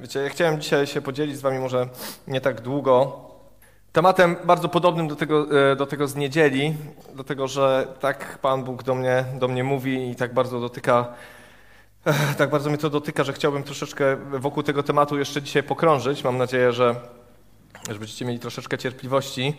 Wiecie, 0.00 0.20
ja 0.20 0.28
chciałem 0.28 0.60
dzisiaj 0.60 0.86
się 0.86 1.00
podzielić 1.00 1.36
z 1.36 1.40
wami 1.40 1.58
może 1.58 1.88
nie 2.26 2.40
tak 2.40 2.60
długo 2.60 3.20
tematem 3.92 4.36
bardzo 4.44 4.68
podobnym 4.68 5.08
do 5.08 5.16
tego, 5.16 5.46
e, 5.72 5.76
do 5.76 5.86
tego 5.86 6.08
z 6.08 6.16
niedzieli, 6.16 6.76
do 7.14 7.24
tego, 7.24 7.48
że 7.48 7.86
tak 8.00 8.38
Pan 8.38 8.64
Bóg 8.64 8.82
do 8.82 8.94
mnie, 8.94 9.24
do 9.38 9.48
mnie 9.48 9.64
mówi 9.64 10.10
i 10.10 10.16
tak 10.16 10.34
bardzo 10.34 10.60
dotyka, 10.60 11.14
tak 12.38 12.50
bardzo 12.50 12.70
mnie 12.70 12.78
to 12.78 12.90
dotyka, 12.90 13.24
że 13.24 13.32
chciałbym 13.32 13.62
troszeczkę 13.62 14.16
wokół 14.16 14.62
tego 14.62 14.82
tematu 14.82 15.18
jeszcze 15.18 15.42
dzisiaj 15.42 15.62
pokrążyć. 15.62 16.24
Mam 16.24 16.38
nadzieję, 16.38 16.72
że, 16.72 16.94
że 17.90 17.98
będziecie 17.98 18.24
mieli 18.24 18.38
troszeczkę 18.38 18.78
cierpliwości. 18.78 19.56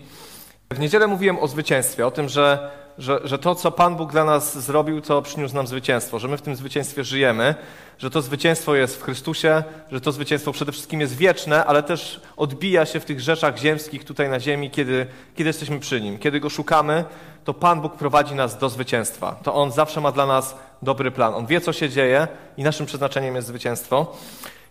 W 0.73 0.79
niedzielę 0.79 1.07
mówiłem 1.07 1.39
o 1.39 1.47
zwycięstwie, 1.47 2.07
o 2.07 2.11
tym, 2.11 2.29
że, 2.29 2.71
że, 2.97 3.19
że 3.23 3.39
to, 3.39 3.55
co 3.55 3.71
Pan 3.71 3.95
Bóg 3.95 4.11
dla 4.11 4.23
nas 4.23 4.57
zrobił, 4.57 5.01
to 5.01 5.21
przyniósł 5.21 5.55
nam 5.55 5.67
zwycięstwo, 5.67 6.19
że 6.19 6.27
my 6.27 6.37
w 6.37 6.41
tym 6.41 6.55
zwycięstwie 6.55 7.03
żyjemy, 7.03 7.55
że 7.97 8.09
to 8.09 8.21
zwycięstwo 8.21 8.75
jest 8.75 8.97
w 8.97 9.03
Chrystusie, 9.03 9.63
że 9.91 10.01
to 10.01 10.11
zwycięstwo 10.11 10.51
przede 10.51 10.71
wszystkim 10.71 11.01
jest 11.01 11.17
wieczne, 11.17 11.65
ale 11.65 11.83
też 11.83 12.21
odbija 12.37 12.85
się 12.85 12.99
w 12.99 13.05
tych 13.05 13.19
rzeczach 13.19 13.57
ziemskich 13.57 14.03
tutaj 14.05 14.29
na 14.29 14.39
ziemi, 14.39 14.71
kiedy, 14.71 15.07
kiedy 15.35 15.49
jesteśmy 15.49 15.79
przy 15.79 16.01
Nim. 16.01 16.19
Kiedy 16.19 16.39
Go 16.39 16.49
szukamy, 16.49 17.05
to 17.43 17.53
Pan 17.53 17.81
Bóg 17.81 17.95
prowadzi 17.95 18.35
nas 18.35 18.57
do 18.57 18.69
zwycięstwa. 18.69 19.39
To 19.43 19.53
On 19.53 19.71
zawsze 19.71 20.01
ma 20.01 20.11
dla 20.11 20.25
nas 20.25 20.55
dobry 20.81 21.11
plan. 21.11 21.33
On 21.33 21.45
wie, 21.45 21.61
co 21.61 21.73
się 21.73 21.89
dzieje 21.89 22.27
i 22.57 22.63
naszym 22.63 22.85
przeznaczeniem 22.85 23.35
jest 23.35 23.47
zwycięstwo. 23.47 24.17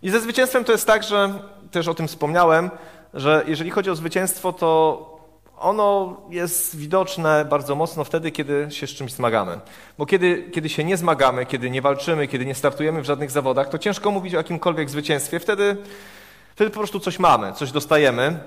I 0.01 0.09
ze 0.09 0.21
zwycięstwem 0.21 0.63
to 0.63 0.71
jest 0.71 0.87
tak, 0.87 1.03
że 1.03 1.33
też 1.71 1.87
o 1.87 1.93
tym 1.93 2.07
wspomniałem, 2.07 2.69
że 3.13 3.43
jeżeli 3.47 3.69
chodzi 3.69 3.89
o 3.89 3.95
zwycięstwo, 3.95 4.53
to 4.53 5.18
ono 5.59 6.17
jest 6.29 6.77
widoczne 6.77 7.45
bardzo 7.45 7.75
mocno 7.75 8.03
wtedy, 8.03 8.31
kiedy 8.31 8.67
się 8.69 8.87
z 8.87 8.89
czymś 8.89 9.13
zmagamy. 9.13 9.59
Bo 9.97 10.05
kiedy, 10.05 10.49
kiedy 10.53 10.69
się 10.69 10.83
nie 10.83 10.97
zmagamy, 10.97 11.45
kiedy 11.45 11.69
nie 11.69 11.81
walczymy, 11.81 12.27
kiedy 12.27 12.45
nie 12.45 12.55
startujemy 12.55 13.01
w 13.01 13.05
żadnych 13.05 13.31
zawodach, 13.31 13.69
to 13.69 13.77
ciężko 13.77 14.11
mówić 14.11 14.33
o 14.33 14.37
jakimkolwiek 14.37 14.89
zwycięstwie. 14.89 15.39
Wtedy, 15.39 15.77
wtedy 16.55 16.69
po 16.69 16.77
prostu 16.77 16.99
coś 16.99 17.19
mamy, 17.19 17.53
coś 17.53 17.71
dostajemy. 17.71 18.39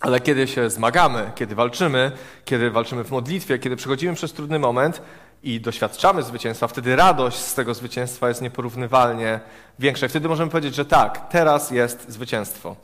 Ale 0.00 0.20
kiedy 0.20 0.46
się 0.46 0.70
zmagamy, 0.70 1.32
kiedy 1.34 1.54
walczymy, 1.54 2.12
kiedy 2.44 2.70
walczymy 2.70 3.04
w 3.04 3.10
modlitwie, 3.10 3.58
kiedy 3.58 3.76
przechodzimy 3.76 4.14
przez 4.14 4.32
trudny 4.32 4.58
moment 4.58 5.02
i 5.42 5.60
doświadczamy 5.60 6.22
zwycięstwa, 6.22 6.68
wtedy 6.68 6.96
radość 6.96 7.36
z 7.36 7.54
tego 7.54 7.74
zwycięstwa 7.74 8.28
jest 8.28 8.42
nieporównywalnie 8.42 9.40
większa. 9.78 10.08
Wtedy 10.08 10.28
możemy 10.28 10.50
powiedzieć, 10.50 10.74
że 10.74 10.84
tak, 10.84 11.28
teraz 11.28 11.70
jest 11.70 12.10
zwycięstwo. 12.10 12.76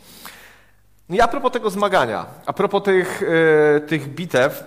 No 1.11 1.16
I 1.16 1.20
a 1.20 1.28
propos 1.28 1.53
tego 1.53 1.70
zmagania, 1.70 2.27
a 2.47 2.53
propos 2.53 2.83
tych, 2.83 3.20
yy, 3.75 3.80
tych 3.80 4.14
bitew, 4.14 4.64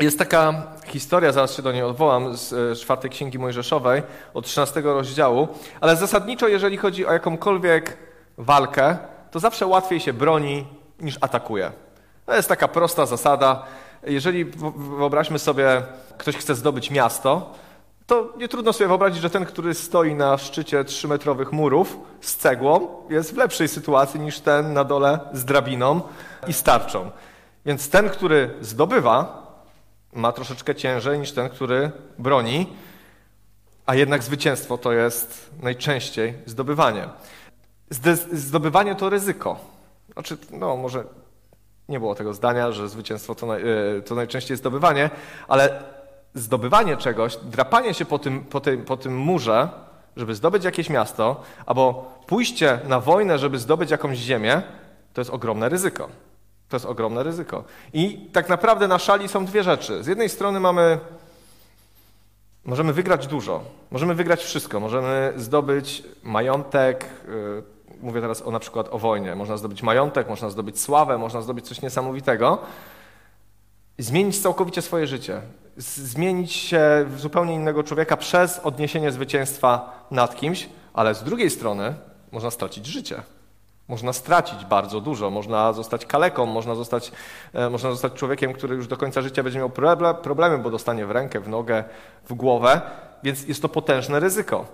jest 0.00 0.18
taka 0.18 0.66
historia, 0.86 1.32
zaraz 1.32 1.56
się 1.56 1.62
do 1.62 1.72
niej 1.72 1.82
odwołam, 1.82 2.36
z 2.36 2.52
e, 2.52 2.76
czwartej 2.76 3.10
księgi 3.10 3.38
Mojżeszowej, 3.38 4.02
od 4.34 4.44
13 4.46 4.80
rozdziału, 4.80 5.48
ale 5.80 5.96
zasadniczo, 5.96 6.48
jeżeli 6.48 6.76
chodzi 6.76 7.06
o 7.06 7.12
jakąkolwiek 7.12 7.96
walkę, 8.38 8.96
to 9.30 9.40
zawsze 9.40 9.66
łatwiej 9.66 10.00
się 10.00 10.12
broni 10.12 10.66
niż 11.00 11.18
atakuje. 11.20 11.72
To 12.26 12.34
jest 12.34 12.48
taka 12.48 12.68
prosta 12.68 13.06
zasada. 13.06 13.62
Jeżeli 14.02 14.44
wyobraźmy 14.98 15.38
sobie, 15.38 15.82
ktoś 16.18 16.36
chce 16.36 16.54
zdobyć 16.54 16.90
miasto, 16.90 17.54
to 18.06 18.32
nie 18.36 18.48
trudno 18.48 18.72
sobie 18.72 18.88
wyobrazić, 18.88 19.22
że 19.22 19.30
ten, 19.30 19.46
który 19.46 19.74
stoi 19.74 20.14
na 20.14 20.38
szczycie 20.38 20.84
trzymetrowych 20.84 21.52
murów 21.52 21.98
z 22.20 22.36
cegłą, 22.36 22.88
jest 23.10 23.34
w 23.34 23.36
lepszej 23.36 23.68
sytuacji 23.68 24.20
niż 24.20 24.40
ten 24.40 24.72
na 24.72 24.84
dole 24.84 25.20
z 25.32 25.44
drabiną 25.44 26.00
i 26.46 26.52
starczą. 26.52 27.10
Więc 27.66 27.90
ten, 27.90 28.10
który 28.10 28.54
zdobywa, 28.60 29.44
ma 30.12 30.32
troszeczkę 30.32 30.74
ciężej 30.74 31.18
niż 31.18 31.32
ten, 31.32 31.48
który 31.48 31.90
broni, 32.18 32.66
a 33.86 33.94
jednak 33.94 34.22
zwycięstwo 34.22 34.78
to 34.78 34.92
jest 34.92 35.50
najczęściej 35.62 36.34
zdobywanie. 36.46 37.08
Zdobywanie 38.32 38.94
to 38.94 39.10
ryzyko. 39.10 39.58
Znaczy, 40.12 40.36
no 40.50 40.76
może 40.76 41.04
nie 41.88 42.00
było 42.00 42.14
tego 42.14 42.34
zdania, 42.34 42.72
że 42.72 42.88
zwycięstwo 42.88 43.34
to, 43.34 43.46
naj, 43.46 43.62
e, 43.62 44.02
to 44.02 44.14
najczęściej 44.14 44.56
zdobywanie, 44.56 45.10
ale 45.48 45.82
zdobywanie 46.34 46.96
czegoś, 46.96 47.36
drapanie 47.36 47.94
się 47.94 48.04
po 48.04 48.18
tym, 48.18 48.44
po, 48.44 48.60
tym, 48.60 48.84
po 48.84 48.96
tym 48.96 49.16
murze, 49.16 49.68
żeby 50.16 50.34
zdobyć 50.34 50.64
jakieś 50.64 50.90
miasto, 50.90 51.42
albo 51.66 52.14
pójście 52.26 52.78
na 52.88 53.00
wojnę, 53.00 53.38
żeby 53.38 53.58
zdobyć 53.58 53.90
jakąś 53.90 54.18
ziemię, 54.18 54.62
to 55.12 55.20
jest 55.20 55.30
ogromne 55.30 55.68
ryzyko. 55.68 56.08
To 56.68 56.76
jest 56.76 56.86
ogromne 56.86 57.22
ryzyko. 57.22 57.64
I 57.92 58.28
tak 58.32 58.48
naprawdę 58.48 58.88
na 58.88 58.98
szali 58.98 59.28
są 59.28 59.44
dwie 59.44 59.62
rzeczy. 59.62 60.02
Z 60.02 60.06
jednej 60.06 60.28
strony 60.28 60.60
mamy. 60.60 60.98
Możemy 62.64 62.92
wygrać 62.92 63.26
dużo, 63.26 63.64
możemy 63.90 64.14
wygrać 64.14 64.44
wszystko, 64.44 64.80
możemy 64.80 65.32
zdobyć 65.36 66.02
majątek. 66.22 67.04
Y, 67.28 67.62
mówię 68.02 68.20
teraz 68.20 68.42
o, 68.42 68.50
na 68.50 68.58
przykład 68.58 68.88
o 68.90 68.98
wojnie. 68.98 69.34
Można 69.34 69.56
zdobyć 69.56 69.82
majątek, 69.82 70.28
można 70.28 70.50
zdobyć 70.50 70.80
sławę, 70.80 71.18
można 71.18 71.42
zdobyć 71.42 71.68
coś 71.68 71.82
niesamowitego. 71.82 72.58
Zmienić 73.98 74.42
całkowicie 74.42 74.82
swoje 74.82 75.06
życie 75.06 75.40
zmienić 75.76 76.52
się 76.52 77.06
w 77.08 77.20
zupełnie 77.20 77.54
innego 77.54 77.82
człowieka 77.82 78.16
przez 78.16 78.58
odniesienie 78.58 79.12
zwycięstwa 79.12 80.04
nad 80.10 80.36
kimś, 80.36 80.68
ale 80.92 81.14
z 81.14 81.22
drugiej 81.22 81.50
strony 81.50 81.94
można 82.32 82.50
stracić 82.50 82.86
życie. 82.86 83.22
Można 83.88 84.12
stracić 84.12 84.64
bardzo 84.64 85.00
dużo, 85.00 85.30
można 85.30 85.72
zostać 85.72 86.06
kaleką, 86.06 86.46
można 86.46 86.74
zostać, 86.74 87.12
e, 87.52 87.70
można 87.70 87.90
zostać 87.90 88.12
człowiekiem, 88.12 88.52
który 88.52 88.76
już 88.76 88.86
do 88.86 88.96
końca 88.96 89.22
życia 89.22 89.42
będzie 89.42 89.58
miał 89.58 89.70
problemy, 90.22 90.58
bo 90.58 90.70
dostanie 90.70 91.06
w 91.06 91.10
rękę, 91.10 91.40
w 91.40 91.48
nogę, 91.48 91.84
w 92.28 92.34
głowę, 92.34 92.80
więc 93.22 93.48
jest 93.48 93.62
to 93.62 93.68
potężne 93.68 94.20
ryzyko. 94.20 94.66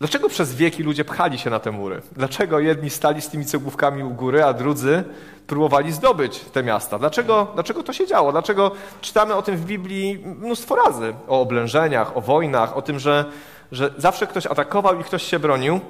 Dlaczego 0.00 0.28
przez 0.28 0.54
wieki 0.54 0.82
ludzie 0.82 1.04
pchali 1.04 1.38
się 1.38 1.50
na 1.50 1.60
te 1.60 1.70
mury? 1.70 2.02
Dlaczego 2.12 2.60
jedni 2.60 2.90
stali 2.90 3.22
z 3.22 3.28
tymi 3.28 3.44
cegłówkami 3.44 4.04
u 4.04 4.10
góry, 4.10 4.44
a 4.44 4.52
drudzy 4.52 5.04
próbowali 5.46 5.92
zdobyć 5.92 6.40
te 6.40 6.62
miasta? 6.62 6.98
Dlaczego, 6.98 7.46
dlaczego 7.54 7.82
to 7.82 7.92
się 7.92 8.06
działo? 8.06 8.32
Dlaczego 8.32 8.72
czytamy 9.00 9.34
o 9.34 9.42
tym 9.42 9.56
w 9.56 9.64
Biblii 9.64 10.18
mnóstwo 10.18 10.76
razy? 10.76 11.14
O 11.28 11.40
oblężeniach, 11.40 12.16
o 12.16 12.20
wojnach, 12.20 12.76
o 12.76 12.82
tym, 12.82 12.98
że, 12.98 13.24
że 13.72 13.94
zawsze 13.98 14.26
ktoś 14.26 14.46
atakował 14.46 15.00
i 15.00 15.04
ktoś 15.04 15.22
się 15.22 15.38
bronił. 15.38 15.80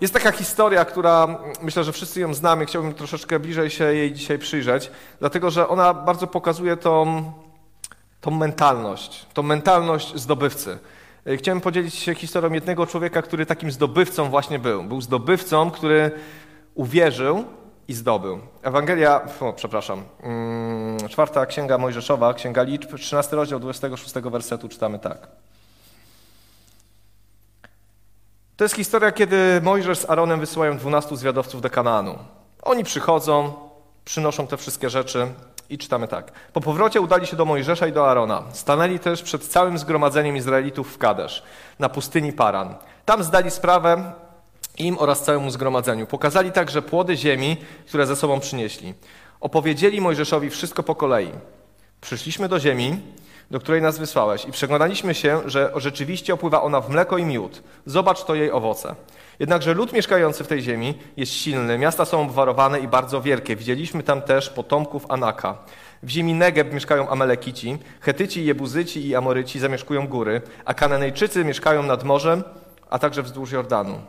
Jest 0.00 0.14
taka 0.14 0.32
historia, 0.32 0.84
która 0.84 1.38
myślę, 1.62 1.84
że 1.84 1.92
wszyscy 1.92 2.20
ją 2.20 2.34
znamy. 2.34 2.66
Chciałbym 2.66 2.94
troszeczkę 2.94 3.38
bliżej 3.38 3.70
się 3.70 3.84
jej 3.84 4.12
dzisiaj 4.12 4.38
przyjrzeć, 4.38 4.90
dlatego 5.20 5.50
że 5.50 5.68
ona 5.68 5.94
bardzo 5.94 6.26
pokazuje 6.26 6.76
tą, 6.76 7.32
tą 8.20 8.30
mentalność, 8.30 9.26
tą 9.34 9.42
mentalność 9.42 10.16
zdobywcy. 10.16 10.78
E, 11.26 11.36
chciałem 11.36 11.60
podzielić 11.60 11.94
się 11.94 12.14
historią 12.14 12.52
jednego 12.52 12.86
człowieka, 12.86 13.22
który 13.22 13.46
takim 13.46 13.70
zdobywcą 13.70 14.30
właśnie 14.30 14.58
był. 14.58 14.84
Był 14.84 15.00
zdobywcą, 15.00 15.70
który 15.70 16.10
uwierzył 16.74 17.44
i 17.88 17.94
zdobył. 17.94 18.38
Ewangelia, 18.62 19.20
o, 19.40 19.52
przepraszam, 19.52 20.02
mm, 20.22 21.08
czwarta 21.08 21.46
księga 21.46 21.78
Mojżeszowa, 21.78 22.34
księga 22.34 22.62
liczb, 22.62 22.96
13 22.98 23.36
rozdział 23.36 23.60
26 23.60 24.30
wersetu 24.30 24.68
czytamy 24.68 24.98
tak. 24.98 25.28
To 28.56 28.64
jest 28.64 28.74
historia, 28.74 29.12
kiedy 29.12 29.60
Mojżesz 29.62 29.98
z 29.98 30.10
Aaronem 30.10 30.40
wysyłają 30.40 30.78
12 30.78 31.16
zwiadowców 31.16 31.60
do 31.60 31.70
Kanaanu. 31.70 32.18
Oni 32.62 32.84
przychodzą, 32.84 33.52
przynoszą 34.04 34.46
te 34.46 34.56
wszystkie 34.56 34.90
rzeczy, 34.90 35.26
i 35.72 35.78
czytamy 35.78 36.08
tak. 36.08 36.32
Po 36.52 36.60
powrocie 36.60 37.00
udali 37.00 37.26
się 37.26 37.36
do 37.36 37.44
Mojżesza 37.44 37.86
i 37.86 37.92
do 37.92 38.10
Arona. 38.10 38.42
Stanęli 38.52 38.98
też 38.98 39.22
przed 39.22 39.46
całym 39.46 39.78
zgromadzeniem 39.78 40.36
Izraelitów 40.36 40.94
w 40.94 40.98
Kadesz, 40.98 41.42
na 41.78 41.88
pustyni 41.88 42.32
Paran. 42.32 42.74
Tam 43.04 43.22
zdali 43.22 43.50
sprawę 43.50 44.12
im 44.78 44.98
oraz 44.98 45.24
całemu 45.24 45.50
zgromadzeniu. 45.50 46.06
Pokazali 46.06 46.52
także 46.52 46.82
płody 46.82 47.16
ziemi, 47.16 47.56
które 47.88 48.06
ze 48.06 48.16
sobą 48.16 48.40
przynieśli. 48.40 48.94
Opowiedzieli 49.40 50.00
Mojżeszowi 50.00 50.50
wszystko 50.50 50.82
po 50.82 50.94
kolei. 50.94 51.30
Przyszliśmy 52.00 52.48
do 52.48 52.60
ziemi, 52.60 53.00
do 53.50 53.60
której 53.60 53.82
nas 53.82 53.98
wysłałeś 53.98 54.44
i 54.44 54.52
przekonaliśmy 54.52 55.14
się, 55.14 55.40
że 55.46 55.72
rzeczywiście 55.76 56.34
opływa 56.34 56.62
ona 56.62 56.80
w 56.80 56.90
mleko 56.90 57.18
i 57.18 57.24
miód. 57.24 57.62
Zobacz 57.86 58.24
to 58.24 58.34
jej 58.34 58.50
owoce. 58.50 58.94
Jednakże 59.38 59.74
lud 59.74 59.92
mieszkający 59.92 60.44
w 60.44 60.48
tej 60.48 60.62
ziemi 60.62 60.98
jest 61.16 61.32
silny, 61.32 61.78
miasta 61.78 62.04
są 62.04 62.22
obwarowane 62.22 62.80
i 62.80 62.88
bardzo 62.88 63.22
wielkie. 63.22 63.56
Widzieliśmy 63.56 64.02
tam 64.02 64.22
też 64.22 64.50
potomków 64.50 65.06
Anaka. 65.08 65.58
W 66.02 66.08
ziemi 66.08 66.34
Negeb 66.34 66.72
mieszkają 66.72 67.08
Amalekici, 67.08 67.78
Chetyci, 68.00 68.44
Jebuzyci 68.44 69.08
i 69.08 69.14
Amoryci 69.14 69.58
zamieszkują 69.58 70.08
góry, 70.08 70.42
a 70.64 70.74
Kananejczycy 70.74 71.44
mieszkają 71.44 71.82
nad 71.82 72.04
morzem, 72.04 72.44
a 72.90 72.98
także 72.98 73.22
wzdłuż 73.22 73.52
Jordanu. 73.52 74.00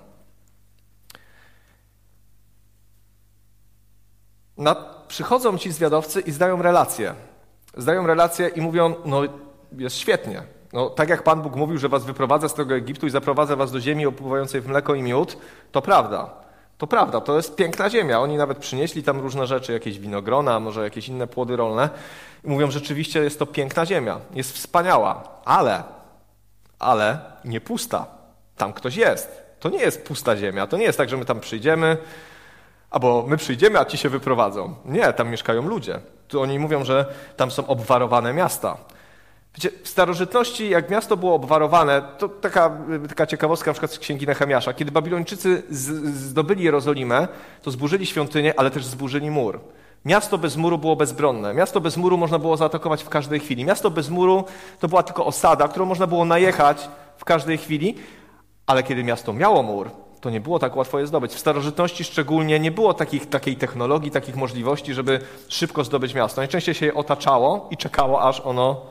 przychodzą 5.08 5.58
ci 5.58 5.72
zwiadowcy 5.72 6.22
i 6.22 6.32
zdają 6.32 6.62
relacje. 6.62 7.14
Zdają 7.78 8.08
relacje 8.08 8.48
i 8.48 8.62
mówią, 8.62 8.96
no 9.06 9.22
jest 9.78 9.98
świetnie, 9.98 10.44
no, 10.74 10.90
tak 10.90 11.10
jak 11.10 11.24
Pan 11.24 11.42
Bóg 11.42 11.56
mówił, 11.56 11.78
że 11.78 11.90
was 11.90 12.06
wyprowadza 12.06 12.50
z 12.50 12.54
tego 12.54 12.76
Egiptu 12.76 13.08
i 13.08 13.10
zaprowadza 13.10 13.56
was 13.56 13.72
do 13.72 13.80
ziemi 13.80 14.06
opływającej 14.06 14.62
w 14.62 14.68
mleko 14.68 14.96
i 14.96 15.02
miód, 15.02 15.38
to 15.72 15.82
prawda. 15.82 16.30
To 16.78 16.88
prawda, 16.88 17.22
to 17.22 17.36
jest 17.36 17.56
piękna 17.56 17.90
ziemia. 17.90 18.20
Oni 18.20 18.38
nawet 18.38 18.58
przynieśli 18.58 19.04
tam 19.04 19.20
różne 19.20 19.48
rzeczy, 19.48 19.74
jakieś 19.74 20.00
winogrona, 20.00 20.60
może 20.60 20.84
jakieś 20.84 21.08
inne 21.08 21.28
płody 21.28 21.56
rolne. 21.56 21.90
I 22.44 22.48
mówią, 22.48 22.72
rzeczywiście 22.72 23.24
jest 23.24 23.40
to 23.40 23.46
piękna 23.46 23.86
ziemia, 23.86 24.20
jest 24.34 24.54
wspaniała, 24.54 25.24
ale, 25.46 25.84
ale 26.80 27.20
nie 27.46 27.62
pusta. 27.62 28.06
Tam 28.58 28.74
ktoś 28.74 28.96
jest. 28.96 29.44
To 29.60 29.70
nie 29.70 29.80
jest 29.80 30.06
pusta 30.06 30.38
ziemia. 30.38 30.68
To 30.68 30.78
nie 30.78 30.84
jest 30.84 30.98
tak, 30.98 31.10
że 31.10 31.18
my 31.18 31.26
tam 31.26 31.40
przyjdziemy, 31.40 31.98
albo 32.90 33.26
my 33.28 33.38
przyjdziemy, 33.38 33.80
a 33.80 33.86
ci 33.86 33.98
się 33.98 34.10
wyprowadzą. 34.10 34.76
Nie, 34.86 35.14
tam 35.14 35.30
mieszkają 35.30 35.68
ludzie. 35.68 36.00
Tu 36.28 36.42
oni 36.42 36.60
mówią, 36.60 36.84
że 36.84 37.06
tam 37.38 37.52
są 37.52 37.68
obwarowane 37.68 38.34
miasta. 38.34 38.78
Wiecie, 39.56 39.70
w 39.84 39.88
starożytności, 39.88 40.70
jak 40.70 40.90
miasto 40.90 41.18
było 41.18 41.36
obwarowane, 41.36 42.02
to 42.18 42.30
taka, 42.30 42.78
taka 43.10 43.28
ciekawostka 43.28 43.70
na 43.70 43.74
przykład 43.74 43.92
z 43.92 44.00
księgi 44.00 44.28
Nehemiasza. 44.28 44.74
Kiedy 44.74 44.92
Babilończycy 44.92 45.64
zdobyli 45.70 46.64
Jerozolimę, 46.64 47.28
to 47.62 47.72
zburzyli 47.72 48.06
świątynię, 48.06 48.54
ale 48.58 48.72
też 48.72 48.86
zburzyli 48.86 49.32
mur. 49.32 49.60
Miasto 50.06 50.38
bez 50.38 50.58
muru 50.58 50.78
było 50.78 50.96
bezbronne. 50.96 51.54
Miasto 51.54 51.82
bez 51.82 51.98
muru 51.98 52.18
można 52.18 52.40
było 52.40 52.58
zaatakować 52.58 53.04
w 53.04 53.10
każdej 53.10 53.40
chwili. 53.40 53.66
Miasto 53.66 53.92
bez 53.92 54.10
muru 54.10 54.44
to 54.80 54.88
była 54.88 55.04
tylko 55.04 55.26
osada, 55.26 55.68
którą 55.68 55.86
można 55.86 56.08
było 56.08 56.26
najechać 56.26 56.90
w 57.18 57.26
każdej 57.26 57.58
chwili, 57.58 57.96
ale 58.68 58.84
kiedy 58.84 59.04
miasto 59.04 59.34
miało 59.34 59.64
mur, 59.64 59.90
to 60.24 60.30
nie 60.30 60.42
było 60.42 60.60
tak 60.60 60.76
łatwo 60.76 61.00
je 61.00 61.08
zdobyć. 61.08 61.34
W 61.34 61.40
starożytności 61.40 62.04
szczególnie 62.04 62.60
nie 62.60 62.72
było 62.72 62.94
takich, 62.94 63.30
takiej 63.30 63.56
technologii, 63.56 64.12
takich 64.12 64.36
możliwości, 64.36 64.94
żeby 64.94 65.20
szybko 65.48 65.84
zdobyć 65.84 66.14
miasto. 66.14 66.42
Najczęściej 66.42 66.76
się 66.76 66.86
je 66.86 66.94
otaczało 66.94 67.68
i 67.72 67.78
czekało, 67.78 68.22
aż 68.22 68.42
ono 68.42 68.82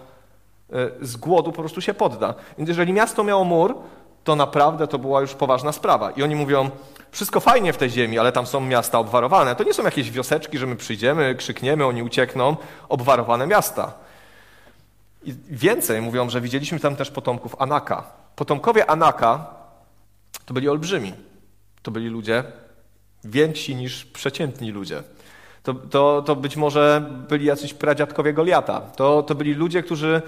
e, 0.73 0.90
z 1.00 1.17
głodu 1.17 1.52
po 1.52 1.61
prostu 1.61 1.81
się 1.81 1.94
podda. 1.94 2.34
Więc 2.58 2.69
jeżeli 2.69 2.93
miasto 2.93 3.25
miało 3.25 3.44
mur, 3.44 3.75
to 4.25 4.37
naprawdę 4.37 4.87
to 4.87 4.99
była 4.99 5.20
już 5.20 5.34
poważna 5.34 5.73
sprawa. 5.73 6.11
I 6.11 6.23
oni 6.23 6.37
mówią, 6.37 6.70
wszystko 7.11 7.40
fajnie 7.40 7.73
w 7.73 7.76
tej 7.76 7.90
ziemi, 7.90 8.19
ale 8.19 8.32
tam 8.32 8.46
są 8.46 8.61
miasta 8.61 8.99
obwarowane. 8.99 9.56
To 9.56 9.64
nie 9.64 9.75
są 9.75 9.82
jakieś 9.82 10.11
wioseczki, 10.11 10.58
że 10.58 10.67
my 10.67 10.76
przyjdziemy, 10.76 11.35
krzykniemy, 11.35 11.87
oni 11.87 12.02
uciekną. 12.02 12.56
Obwarowane 12.88 13.46
miasta. 13.46 13.93
I 15.25 15.35
więcej 15.50 16.02
mówią, 16.02 16.31
że 16.31 16.40
widzieliśmy 16.40 16.81
tam 16.81 16.96
też 16.96 17.11
potomków 17.11 17.56
Anaka. 17.58 18.05
Potomkowie 18.37 18.90
Anaka 18.90 19.62
to 20.47 20.55
byli 20.55 20.69
olbrzymi. 20.69 21.12
To 21.83 21.91
byli 21.91 22.09
ludzie 22.09 22.44
więksi 23.25 23.75
niż 23.75 24.05
przeciętni 24.05 24.71
ludzie. 24.71 25.03
To, 25.62 25.75
to, 25.75 26.23
to 26.27 26.37
być 26.37 26.56
może 26.56 27.11
byli 27.29 27.47
jacyś 27.47 27.75
pradziadkowie 27.75 28.33
Goliata. 28.33 28.81
To, 28.81 29.23
to 29.23 29.35
byli 29.35 29.55
ludzie, 29.55 29.83
którzy 29.83 30.23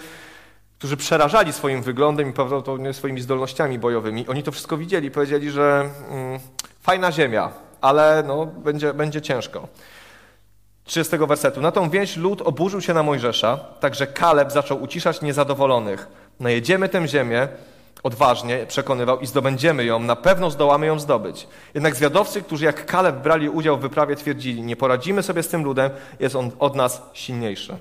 którzy 0.79 0.97
przerażali 0.97 1.53
swoim 1.53 1.83
wyglądem 1.83 2.31
i 2.31 2.33
prawdopodobnie 2.33 2.93
swoimi 2.93 3.21
zdolnościami 3.21 3.79
bojowymi. 3.79 4.29
Oni 4.29 4.43
to 4.43 4.53
wszystko 4.53 4.77
widzieli, 4.77 5.11
powiedzieli, 5.11 5.51
że 5.51 5.91
mm, 6.11 6.41
fajna 6.83 7.13
ziemia, 7.13 7.53
ale 7.81 8.25
no, 8.27 8.47
będzie, 8.47 8.95
będzie 8.95 9.23
ciężko. 9.23 9.69
30 10.85 11.17
wersetu. 11.19 11.61
Na 11.61 11.73
tą 11.73 11.91
wieś 11.91 12.17
lud 12.17 12.43
oburzył 12.43 12.81
się 12.81 12.95
na 12.95 13.03
Mojżesza, 13.03 13.57
także 13.57 14.07
Kaleb 14.07 14.53
zaczął 14.53 14.83
uciszać 14.83 15.23
niezadowolonych. 15.23 16.07
Najedziemy 16.41 16.89
tę 16.89 17.09
ziemię, 17.09 17.49
odważnie 18.05 18.67
przekonywał 18.67 19.21
i 19.21 19.27
zdobędziemy 19.27 19.85
ją, 19.85 20.01
na 20.01 20.17
pewno 20.17 20.51
zdołamy 20.51 20.87
ją 20.87 20.99
zdobyć. 20.99 21.49
Jednak 21.75 21.97
zwiadowcy, 21.97 22.43
którzy 22.43 22.65
jak 22.65 22.87
Kaleb 22.87 23.17
brali 23.17 23.49
udział 23.49 23.77
w 23.77 23.81
wyprawie, 23.81 24.17
twierdzili, 24.17 24.63
nie 24.63 24.77
poradzimy 24.77 25.23
sobie 25.23 25.43
z 25.43 25.49
tym 25.49 25.65
ludem, 25.65 25.91
jest 26.21 26.37
on 26.37 26.51
od 26.59 26.77
nas 26.77 27.03
silniejszy. 27.13 27.77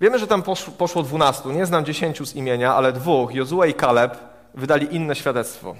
Wiemy, 0.00 0.18
że 0.18 0.26
tam 0.26 0.42
poszło 0.78 1.02
dwunastu, 1.02 1.52
nie 1.52 1.66
znam 1.66 1.84
dziesięciu 1.84 2.26
z 2.26 2.34
imienia, 2.34 2.74
ale 2.74 2.92
dwóch, 2.92 3.34
Jozue 3.34 3.64
i 3.64 3.74
Kaleb, 3.74 4.18
wydali 4.54 4.94
inne 4.96 5.14
świadectwo. 5.14 5.74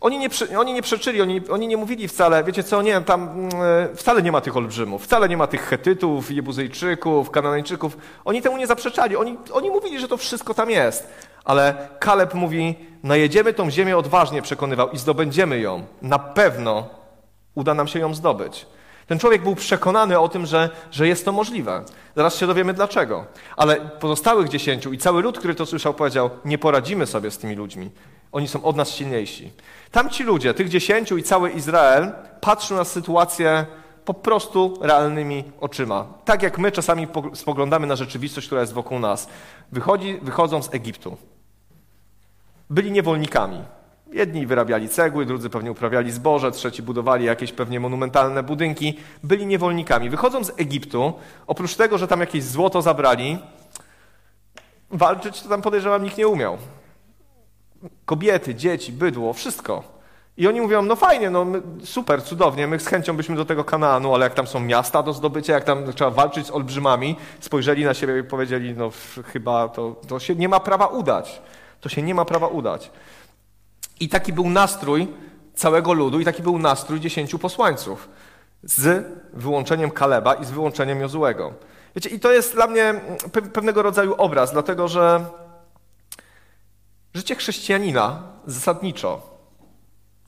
Oni 0.00 0.18
nie, 0.18 0.28
oni 0.58 0.72
nie 0.72 0.82
przeczyli, 0.82 1.22
oni, 1.22 1.40
oni 1.50 1.68
nie 1.68 1.76
mówili 1.76 2.08
wcale, 2.08 2.44
wiecie 2.44 2.62
co, 2.62 2.82
nie, 2.82 3.00
tam 3.00 3.28
mm, 3.28 3.50
e, 3.92 3.96
wcale 3.96 4.22
nie 4.22 4.32
ma 4.32 4.40
tych 4.40 4.56
olbrzymów, 4.56 5.04
wcale 5.04 5.28
nie 5.28 5.36
ma 5.36 5.46
tych 5.46 5.62
Hetytów, 5.62 6.30
Jebuzejczyków, 6.30 7.30
Kananejczyków. 7.30 7.96
Oni 8.24 8.42
temu 8.42 8.56
nie 8.56 8.66
zaprzeczali, 8.66 9.16
oni, 9.16 9.36
oni 9.52 9.70
mówili, 9.70 10.00
że 10.00 10.08
to 10.08 10.16
wszystko 10.16 10.54
tam 10.54 10.70
jest. 10.70 11.08
Ale 11.44 11.88
Kaleb 11.98 12.34
mówi, 12.34 12.74
najedziemy 13.02 13.52
tą 13.52 13.70
ziemię 13.70 13.96
odważnie, 13.96 14.42
przekonywał, 14.42 14.90
i 14.90 14.98
zdobędziemy 14.98 15.60
ją. 15.60 15.84
Na 16.02 16.18
pewno 16.18 16.88
uda 17.54 17.74
nam 17.74 17.88
się 17.88 17.98
ją 17.98 18.14
zdobyć. 18.14 18.66
Ten 19.06 19.18
człowiek 19.18 19.42
był 19.42 19.54
przekonany 19.54 20.18
o 20.18 20.28
tym, 20.28 20.46
że, 20.46 20.70
że 20.90 21.08
jest 21.08 21.24
to 21.24 21.32
możliwe. 21.32 21.84
Zaraz 22.16 22.36
się 22.36 22.46
dowiemy 22.46 22.74
dlaczego. 22.74 23.24
Ale 23.56 23.76
pozostałych 23.76 24.48
dziesięciu 24.48 24.92
i 24.92 24.98
cały 24.98 25.22
lud, 25.22 25.38
który 25.38 25.54
to 25.54 25.66
słyszał, 25.66 25.94
powiedział: 25.94 26.30
Nie 26.44 26.58
poradzimy 26.58 27.06
sobie 27.06 27.30
z 27.30 27.38
tymi 27.38 27.54
ludźmi. 27.54 27.90
Oni 28.32 28.48
są 28.48 28.62
od 28.62 28.76
nas 28.76 28.90
silniejsi. 28.90 29.52
Tamci 29.90 30.22
ludzie, 30.22 30.54
tych 30.54 30.68
dziesięciu 30.68 31.18
i 31.18 31.22
cały 31.22 31.50
Izrael, 31.50 32.12
patrzą 32.40 32.76
na 32.76 32.84
sytuację 32.84 33.66
po 34.04 34.14
prostu 34.14 34.78
realnymi 34.80 35.44
oczyma. 35.60 36.06
Tak 36.24 36.42
jak 36.42 36.58
my 36.58 36.72
czasami 36.72 37.06
spoglądamy 37.34 37.86
na 37.86 37.96
rzeczywistość, 37.96 38.46
która 38.46 38.60
jest 38.60 38.72
wokół 38.72 38.98
nas. 38.98 39.28
Wychodzi, 39.72 40.18
wychodzą 40.22 40.62
z 40.62 40.74
Egiptu. 40.74 41.16
Byli 42.70 42.90
niewolnikami. 42.90 43.64
Jedni 44.12 44.46
wyrabiali 44.46 44.88
cegły, 44.88 45.26
drudzy 45.26 45.50
pewnie 45.50 45.72
uprawiali 45.72 46.10
zboże, 46.10 46.50
trzeci 46.50 46.82
budowali 46.82 47.24
jakieś 47.24 47.52
pewnie 47.52 47.80
monumentalne 47.80 48.42
budynki. 48.42 48.98
Byli 49.22 49.46
niewolnikami. 49.46 50.10
Wychodząc 50.10 50.46
z 50.46 50.60
Egiptu, 50.60 51.12
oprócz 51.46 51.74
tego, 51.74 51.98
że 51.98 52.08
tam 52.08 52.20
jakieś 52.20 52.44
złoto 52.44 52.82
zabrali, 52.82 53.38
walczyć 54.90 55.42
to 55.42 55.48
tam 55.48 55.62
podejrzewam 55.62 56.02
nikt 56.04 56.18
nie 56.18 56.28
umiał. 56.28 56.58
Kobiety, 58.04 58.54
dzieci, 58.54 58.92
bydło, 58.92 59.32
wszystko. 59.32 60.00
I 60.36 60.48
oni 60.48 60.60
mówią, 60.60 60.82
no 60.82 60.96
fajnie, 60.96 61.30
no 61.30 61.46
super, 61.84 62.22
cudownie, 62.24 62.66
my 62.66 62.80
z 62.80 62.86
chęcią 62.86 63.16
byśmy 63.16 63.36
do 63.36 63.44
tego 63.44 63.64
Kanaanu, 63.64 64.14
ale 64.14 64.26
jak 64.26 64.34
tam 64.34 64.46
są 64.46 64.60
miasta 64.60 65.02
do 65.02 65.12
zdobycia, 65.12 65.52
jak 65.52 65.64
tam 65.64 65.92
trzeba 65.92 66.10
walczyć 66.10 66.46
z 66.46 66.50
olbrzymami, 66.50 67.16
spojrzeli 67.40 67.84
na 67.84 67.94
siebie 67.94 68.18
i 68.18 68.24
powiedzieli, 68.24 68.74
no 68.74 68.90
chyba 69.24 69.68
to, 69.68 69.96
to 70.08 70.18
się 70.18 70.34
nie 70.34 70.48
ma 70.48 70.60
prawa 70.60 70.86
udać. 70.86 71.42
To 71.80 71.88
się 71.88 72.02
nie 72.02 72.14
ma 72.14 72.24
prawa 72.24 72.46
udać. 72.46 72.90
I 74.00 74.08
taki 74.08 74.32
był 74.32 74.50
nastrój 74.50 75.08
całego 75.54 75.92
ludu 75.92 76.20
i 76.20 76.24
taki 76.24 76.42
był 76.42 76.58
nastrój 76.58 77.00
dziesięciu 77.00 77.38
posłańców 77.38 78.08
z 78.62 79.06
wyłączeniem 79.32 79.90
Kaleba 79.90 80.34
i 80.34 80.44
z 80.44 80.50
wyłączeniem 80.50 81.00
Jozułego. 81.00 81.52
Wiecie, 81.96 82.10
i 82.10 82.20
to 82.20 82.32
jest 82.32 82.54
dla 82.54 82.66
mnie 82.66 82.94
pewnego 83.52 83.82
rodzaju 83.82 84.14
obraz, 84.14 84.52
dlatego 84.52 84.88
że 84.88 85.24
życie 87.14 87.34
chrześcijanina 87.34 88.22
zasadniczo, 88.46 89.20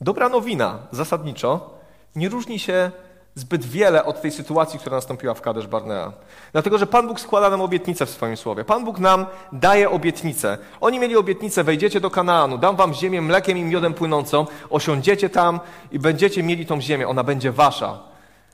dobra 0.01 0.29
nowina 0.29 0.79
zasadniczo, 0.91 1.73
nie 2.15 2.29
różni 2.29 2.59
się 2.59 2.91
zbyt 3.35 3.65
wiele 3.65 4.05
od 4.05 4.21
tej 4.21 4.31
sytuacji, 4.31 4.79
która 4.79 4.95
nastąpiła 4.95 5.33
w 5.33 5.41
Kadesz 5.41 5.67
Barnea. 5.67 6.13
Dlatego, 6.51 6.77
że 6.77 6.87
Pan 6.87 7.07
Bóg 7.07 7.19
składa 7.19 7.49
nam 7.49 7.61
obietnicę 7.61 8.05
w 8.05 8.09
swoim 8.09 8.37
słowie. 8.37 8.63
Pan 8.63 8.85
Bóg 8.85 8.99
nam 8.99 9.25
daje 9.51 9.89
obietnicę. 9.89 10.57
Oni 10.81 10.99
mieli 10.99 11.17
obietnicę, 11.17 11.63
wejdziecie 11.63 11.99
do 11.99 12.09
Kanaanu, 12.09 12.57
dam 12.57 12.75
wam 12.75 12.93
ziemię 12.93 13.21
mlekiem 13.21 13.57
i 13.57 13.63
miodem 13.63 13.93
płynącą, 13.93 14.45
osiądziecie 14.69 15.29
tam 15.29 15.59
i 15.91 15.99
będziecie 15.99 16.43
mieli 16.43 16.65
tą 16.65 16.81
ziemię, 16.81 17.07
ona 17.07 17.23
będzie 17.23 17.51
wasza. 17.51 17.99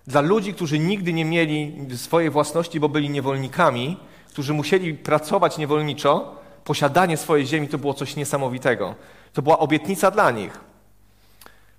Dla 0.08 0.22
ludzi, 0.22 0.54
którzy 0.54 0.80
nigdy 0.80 1.14
nie 1.14 1.26
mieli 1.26 1.88
swojej 1.98 2.30
własności, 2.30 2.80
bo 2.80 2.90
byli 2.90 3.10
niewolnikami, 3.10 3.98
którzy 4.30 4.54
musieli 4.54 4.94
pracować 4.94 5.58
niewolniczo, 5.58 6.36
posiadanie 6.70 7.18
swojej 7.18 7.48
ziemi 7.48 7.68
to 7.68 7.78
było 7.78 7.94
coś 7.94 8.16
niesamowitego. 8.16 8.96
To 9.34 9.42
była 9.42 9.60
obietnica 9.60 10.12
dla 10.12 10.32
nich. 10.32 10.60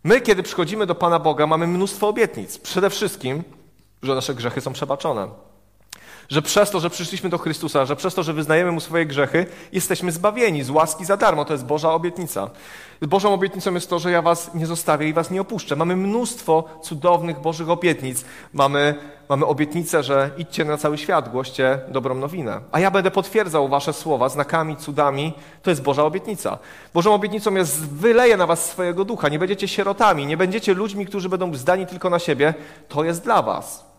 My, 0.04 0.20
kiedy 0.20 0.42
przychodzimy 0.42 0.86
do 0.86 0.94
Pana 0.94 1.18
Boga, 1.18 1.46
mamy 1.46 1.66
mnóstwo 1.66 2.08
obietnic. 2.08 2.58
Przede 2.58 2.90
wszystkim, 2.90 3.44
że 4.02 4.14
nasze 4.14 4.34
grzechy 4.34 4.60
są 4.60 4.72
przebaczone. 4.72 5.28
Że 6.30 6.42
przez 6.42 6.70
to, 6.70 6.80
że 6.80 6.90
przyszliśmy 6.90 7.30
do 7.30 7.38
Chrystusa, 7.38 7.86
że 7.86 7.96
przez 7.96 8.14
to, 8.14 8.22
że 8.22 8.32
wyznajemy 8.32 8.72
Mu 8.72 8.80
swoje 8.80 9.06
grzechy, 9.06 9.46
jesteśmy 9.72 10.12
zbawieni 10.12 10.62
z 10.62 10.70
łaski 10.70 11.04
za 11.04 11.16
darmo. 11.16 11.44
To 11.44 11.52
jest 11.52 11.64
Boża 11.64 11.92
obietnica. 11.92 12.50
Bożą 13.02 13.34
obietnicą 13.34 13.74
jest 13.74 13.90
to, 13.90 13.98
że 13.98 14.10
ja 14.10 14.22
was 14.22 14.54
nie 14.54 14.66
zostawię 14.66 15.08
i 15.08 15.12
was 15.12 15.30
nie 15.30 15.40
opuszczę. 15.40 15.76
Mamy 15.76 15.96
mnóstwo 15.96 16.64
cudownych 16.82 17.40
Bożych 17.40 17.70
obietnic. 17.70 18.24
Mamy, 18.52 18.94
mamy 19.28 19.46
obietnicę, 19.46 20.02
że 20.02 20.30
idźcie 20.38 20.64
na 20.64 20.76
cały 20.76 20.98
świat, 20.98 21.28
głoście 21.28 21.78
dobrą 21.88 22.14
nowinę. 22.14 22.60
A 22.72 22.80
ja 22.80 22.90
będę 22.90 23.10
potwierdzał 23.10 23.68
wasze 23.68 23.92
słowa 23.92 24.28
znakami, 24.28 24.76
cudami. 24.76 25.32
To 25.62 25.70
jest 25.70 25.82
Boża 25.82 26.04
obietnica. 26.04 26.58
Bożą 26.94 27.14
obietnicą 27.14 27.54
jest 27.54 27.88
wyleję 27.88 28.36
na 28.36 28.46
was 28.46 28.64
swojego 28.64 29.04
ducha. 29.04 29.28
Nie 29.28 29.38
będziecie 29.38 29.68
sierotami, 29.68 30.26
nie 30.26 30.36
będziecie 30.36 30.74
ludźmi, 30.74 31.06
którzy 31.06 31.28
będą 31.28 31.54
zdani 31.54 31.86
tylko 31.86 32.10
na 32.10 32.18
siebie. 32.18 32.54
To 32.88 33.04
jest 33.04 33.24
dla 33.24 33.42
was. 33.42 33.89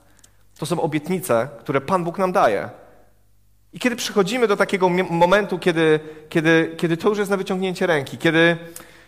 To 0.61 0.65
są 0.65 0.81
obietnice, 0.81 1.49
które 1.59 1.81
Pan 1.81 2.03
Bóg 2.03 2.17
nam 2.17 2.31
daje. 2.31 2.69
I 3.73 3.79
kiedy 3.79 3.95
przychodzimy 3.95 4.47
do 4.47 4.57
takiego 4.57 4.89
momentu, 5.09 5.59
kiedy, 5.59 5.99
kiedy, 6.29 6.75
kiedy 6.77 6.97
to 6.97 7.09
już 7.09 7.17
jest 7.17 7.31
na 7.31 7.37
wyciągnięcie 7.37 7.87
ręki, 7.87 8.17
kiedy, 8.17 8.57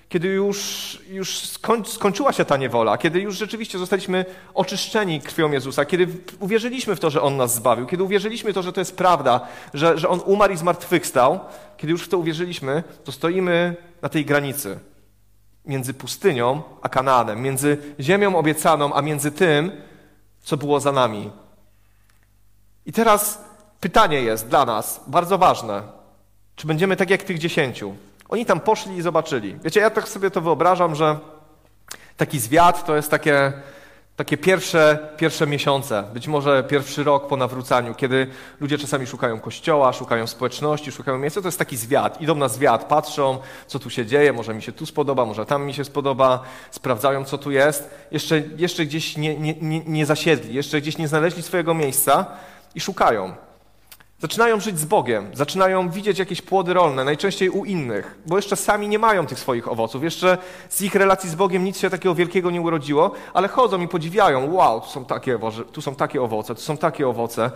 kiedy 0.10 0.28
już, 0.28 1.00
już 1.10 1.40
skończyła 1.86 2.34
się 2.34 2.46
ta 2.46 2.58
niewola, 2.58 2.98
kiedy 2.98 3.22
już 3.22 3.38
rzeczywiście 3.38 3.78
zostaliśmy 3.78 4.26
oczyszczeni 4.54 5.22
krwią 5.22 5.52
Jezusa, 5.52 5.86
kiedy 5.86 6.08
uwierzyliśmy 6.40 6.96
w 6.96 7.00
to, 7.00 7.10
że 7.10 7.22
On 7.22 7.38
nas 7.38 7.56
zbawił, 7.56 7.86
kiedy 7.86 8.04
uwierzyliśmy 8.04 8.52
w 8.52 8.56
to, 8.56 8.64
że 8.64 8.74
to 8.74 8.82
jest 8.82 8.98
prawda, 8.98 9.48
że, 9.74 9.98
że 9.98 10.10
On 10.10 10.20
umarł 10.26 10.54
i 10.54 10.58
zmartwychwstał, 10.58 11.40
kiedy 11.78 11.92
już 11.92 12.04
w 12.04 12.10
to 12.10 12.18
uwierzyliśmy, 12.18 12.84
to 13.04 13.12
stoimy 13.12 13.76
na 14.02 14.10
tej 14.10 14.26
granicy 14.26 14.80
między 15.66 15.94
pustynią 15.94 16.62
a 16.82 16.90
Kanaanem, 16.90 17.42
między 17.42 17.78
ziemią 18.00 18.36
obiecaną, 18.36 18.94
a 18.94 19.02
między 19.02 19.32
tym, 19.32 19.72
co 20.44 20.58
było 20.58 20.80
za 20.80 20.92
nami. 20.92 21.43
I 22.86 22.92
teraz 22.92 23.42
pytanie 23.80 24.22
jest 24.22 24.48
dla 24.48 24.66
nas 24.66 25.02
bardzo 25.08 25.38
ważne. 25.38 25.82
Czy 26.56 26.68
będziemy 26.68 26.96
tak 26.96 27.10
jak 27.10 27.24
tych 27.24 27.40
dziesięciu? 27.40 27.96
Oni 28.30 28.46
tam 28.46 28.60
poszli 28.60 28.98
i 28.98 29.02
zobaczyli. 29.02 29.58
Wiecie, 29.63 29.80
ja 29.80 29.90
tak 29.90 30.10
sobie 30.10 30.32
to 30.32 30.42
wyobrażam, 30.42 30.96
że 30.96 31.20
taki 32.18 32.40
zwiat 32.40 32.86
to 32.86 32.96
jest 32.96 33.12
takie 33.12 33.54
takie 34.16 34.38
pierwsze, 34.38 35.00
pierwsze 35.18 35.48
miesiące, 35.48 36.04
być 36.13 36.28
może 36.28 36.63
pierwszy 36.63 37.04
rok 37.04 37.28
po 37.28 37.38
nawrócaniu, 37.38 37.96
kiedy 37.96 38.28
ludzie 38.60 38.78
czasami 38.78 39.08
szukają 39.08 39.40
kościoła, 39.40 39.94
szukają 39.94 40.28
społeczności, 40.28 40.92
szukają 40.92 41.18
miejsca, 41.18 41.42
to 41.42 41.48
jest 41.48 41.60
taki 41.60 41.78
zwiat. 41.78 42.22
Idą 42.22 42.36
na 42.36 42.48
zwiat, 42.48 42.84
patrzą, 42.84 43.38
co 43.68 43.80
tu 43.80 43.90
się 43.90 44.06
dzieje, 44.06 44.34
może 44.34 44.54
mi 44.54 44.62
się 44.62 44.72
tu 44.72 44.86
spodoba, 44.86 45.25
może 45.25 45.46
tam 45.46 45.66
mi 45.66 45.74
się 45.74 45.86
spodoba, 45.86 46.44
sprawdzają, 46.72 47.25
co 47.25 47.38
tu 47.38 47.52
jest. 47.52 47.90
Jeszcze, 48.12 48.42
jeszcze 48.58 48.86
gdzieś 48.86 49.18
nie, 49.18 49.40
nie, 49.40 49.56
nie, 49.62 49.80
nie 49.80 50.06
zasiedli, 50.06 50.56
jeszcze 50.56 50.82
gdzieś 50.82 50.98
nie 50.98 51.08
znaleźli 51.08 51.44
swojego 51.44 51.74
miejsca 51.74 52.25
i 52.75 52.80
szukają. 52.80 53.36
Zaczynają 54.20 54.60
żyć 54.60 54.80
z 54.80 54.86
Bogiem, 54.86 55.30
zaczynają 55.34 55.89
widzieć 55.89 56.20
jakieś 56.20 56.42
płody 56.42 56.74
rolne, 56.74 57.03
najczęściej 57.03 57.50
u 57.50 57.65
innych, 57.65 58.18
bo 58.25 58.36
jeszcze 58.36 58.56
sami 58.56 58.88
nie 58.88 59.00
mają 59.00 59.25
tych 59.25 59.39
swoich 59.39 59.68
owoców. 59.68 60.03
Jeszcze 60.03 60.38
z 60.70 60.82
ich 60.82 60.96
relacji 60.96 61.30
z 61.30 61.36
Bogiem 61.36 61.63
nic 61.63 61.80
się 61.80 61.89
takiego 61.89 62.15
wielkiego 62.15 62.51
nie 62.51 62.62
urodziło, 62.62 63.12
ale 63.34 63.48
chodzą 63.48 63.82
i 63.82 63.88
podziwiają: 63.88 64.53
wow, 64.53 64.82
tu 64.82 64.88
są 64.88 65.06
takie, 65.06 65.39
tu 65.72 65.82
są 65.82 65.96
takie 65.96 66.22
owoce, 66.22 66.56
tu 66.56 66.62
są 66.62 66.77
takie 66.77 67.08
owoce 67.08 67.51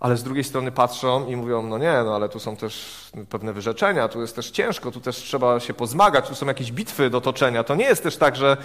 ale 0.00 0.16
z 0.16 0.22
drugiej 0.22 0.44
strony 0.44 0.72
patrzą 0.72 1.26
i 1.26 1.36
mówią, 1.36 1.62
no 1.62 1.78
nie, 1.78 2.02
no 2.04 2.14
ale 2.14 2.28
tu 2.28 2.40
są 2.40 2.56
też 2.56 3.04
pewne 3.30 3.52
wyrzeczenia, 3.52 4.08
tu 4.08 4.20
jest 4.20 4.36
też 4.36 4.50
ciężko, 4.50 4.90
tu 4.90 5.00
też 5.00 5.16
trzeba 5.16 5.60
się 5.60 5.74
pozmagać, 5.74 6.28
tu 6.28 6.34
są 6.34 6.46
jakieś 6.46 6.72
bitwy 6.72 7.10
do 7.10 7.20
toczenia. 7.20 7.64
To 7.64 7.74
nie 7.74 7.84
jest 7.84 8.02
też 8.02 8.16
tak, 8.16 8.36
że, 8.36 8.56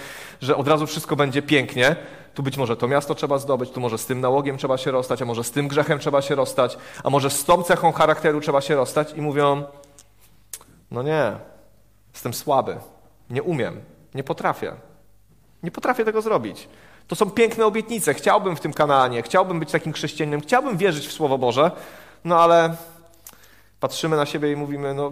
że 0.41 0.55
od 0.55 0.67
razu 0.67 0.87
wszystko 0.87 1.15
będzie 1.15 1.41
pięknie. 1.41 1.95
Tu 2.33 2.43
być 2.43 2.57
może 2.57 2.77
to 2.77 2.87
miasto 2.87 3.15
trzeba 3.15 3.37
zdobyć, 3.37 3.71
tu 3.71 3.79
może 3.79 3.97
z 3.97 4.05
tym 4.05 4.21
nałogiem 4.21 4.57
trzeba 4.57 4.77
się 4.77 4.91
rozstać, 4.91 5.21
a 5.21 5.25
może 5.25 5.43
z 5.43 5.51
tym 5.51 5.67
grzechem 5.67 5.99
trzeba 5.99 6.21
się 6.21 6.35
rozstać, 6.35 6.77
a 7.03 7.09
może 7.09 7.29
z 7.29 7.45
tą 7.45 7.63
cechą 7.63 7.91
charakteru 7.91 8.41
trzeba 8.41 8.61
się 8.61 8.75
rozstać 8.75 9.13
i 9.13 9.21
mówią, 9.21 9.63
no 10.91 11.03
nie, 11.03 11.31
jestem 12.13 12.33
słaby, 12.33 12.77
nie 13.29 13.43
umiem, 13.43 13.81
nie 14.15 14.23
potrafię. 14.23 14.73
Nie 15.63 15.71
potrafię 15.71 16.05
tego 16.05 16.21
zrobić. 16.21 16.67
To 17.09 17.15
są 17.15 17.29
piękne 17.31 17.65
obietnice. 17.65 18.13
Chciałbym 18.13 18.55
w 18.55 18.59
tym 18.59 18.73
Kanaanie, 18.73 19.21
chciałbym 19.21 19.59
być 19.59 19.71
takim 19.71 19.93
chrześcijaninem, 19.93 20.41
chciałbym 20.41 20.77
wierzyć 20.77 21.07
w 21.07 21.11
Słowo 21.11 21.37
Boże, 21.37 21.71
no 22.25 22.39
ale 22.39 22.75
patrzymy 23.79 24.17
na 24.17 24.25
siebie 24.25 24.51
i 24.51 24.55
mówimy, 24.55 24.93
no, 24.93 25.11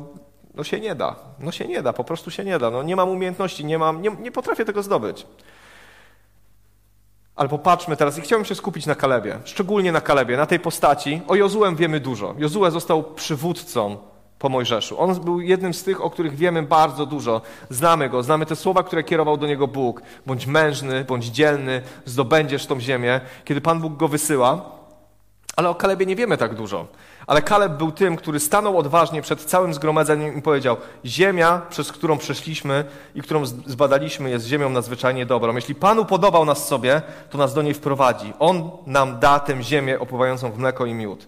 no 0.53 0.63
się 0.63 0.79
nie 0.79 0.95
da, 0.95 1.15
no 1.39 1.51
się 1.51 1.67
nie 1.67 1.81
da, 1.81 1.93
po 1.93 2.03
prostu 2.03 2.31
się 2.31 2.43
nie 2.43 2.59
da. 2.59 2.69
No, 2.69 2.83
nie 2.83 2.95
mam 2.95 3.09
umiejętności, 3.09 3.65
nie, 3.65 3.77
mam, 3.77 4.01
nie, 4.01 4.09
nie 4.09 4.31
potrafię 4.31 4.65
tego 4.65 4.83
zdobyć. 4.83 5.25
Ale 7.35 7.49
popatrzmy 7.49 7.97
teraz 7.97 8.17
i 8.17 8.21
chciałbym 8.21 8.45
się 8.45 8.55
skupić 8.55 8.85
na 8.85 8.95
Kalebie, 8.95 9.39
szczególnie 9.45 9.91
na 9.91 10.01
Kalebie, 10.01 10.37
na 10.37 10.45
tej 10.45 10.59
postaci. 10.59 11.21
O 11.27 11.35
Jozułem 11.35 11.75
wiemy 11.75 11.99
dużo. 11.99 12.35
Jozue 12.37 12.71
został 12.71 13.03
przywódcą 13.03 13.97
po 14.39 14.49
Mojżeszu. 14.49 14.99
On 14.99 15.19
był 15.19 15.41
jednym 15.41 15.73
z 15.73 15.83
tych, 15.83 16.01
o 16.01 16.09
których 16.09 16.35
wiemy 16.35 16.63
bardzo 16.63 17.05
dużo. 17.05 17.41
Znamy 17.69 18.09
go, 18.09 18.23
znamy 18.23 18.45
te 18.45 18.55
słowa, 18.55 18.83
które 18.83 19.03
kierował 19.03 19.37
do 19.37 19.47
niego 19.47 19.67
Bóg. 19.67 20.01
Bądź 20.25 20.47
mężny, 20.47 21.05
bądź 21.05 21.25
dzielny, 21.25 21.81
zdobędziesz 22.05 22.65
tą 22.65 22.79
ziemię, 22.79 23.21
kiedy 23.45 23.61
Pan 23.61 23.79
Bóg 23.79 23.97
go 23.97 24.07
wysyła. 24.07 24.77
Ale 25.55 25.69
o 25.69 25.75
Kalebie 25.75 26.05
nie 26.05 26.15
wiemy 26.15 26.37
tak 26.37 26.55
dużo. 26.55 26.87
Ale 27.27 27.41
Kaleb 27.41 27.71
był 27.71 27.91
tym, 27.91 28.15
który 28.15 28.39
stanął 28.39 28.77
odważnie 28.77 29.21
przed 29.21 29.45
całym 29.45 29.73
zgromadzeniem 29.73 30.37
i 30.37 30.41
powiedział: 30.41 30.77
Ziemia, 31.05 31.61
przez 31.69 31.91
którą 31.91 32.17
przeszliśmy 32.17 32.85
i 33.15 33.21
którą 33.21 33.45
zbadaliśmy, 33.45 34.29
jest 34.29 34.45
ziemią 34.45 34.69
nadzwyczajnie 34.69 35.25
dobrą. 35.25 35.55
Jeśli 35.55 35.75
Panu 35.75 36.05
podobał 36.05 36.45
nas 36.45 36.67
sobie, 36.67 37.01
to 37.29 37.37
nas 37.37 37.53
do 37.53 37.61
niej 37.61 37.73
wprowadzi. 37.73 38.33
On 38.39 38.71
nam 38.85 39.19
da 39.19 39.39
tę 39.39 39.63
ziemię 39.63 39.99
opływającą 39.99 40.51
w 40.51 40.57
mleko 40.57 40.85
i 40.85 40.93
miód. 40.93 41.27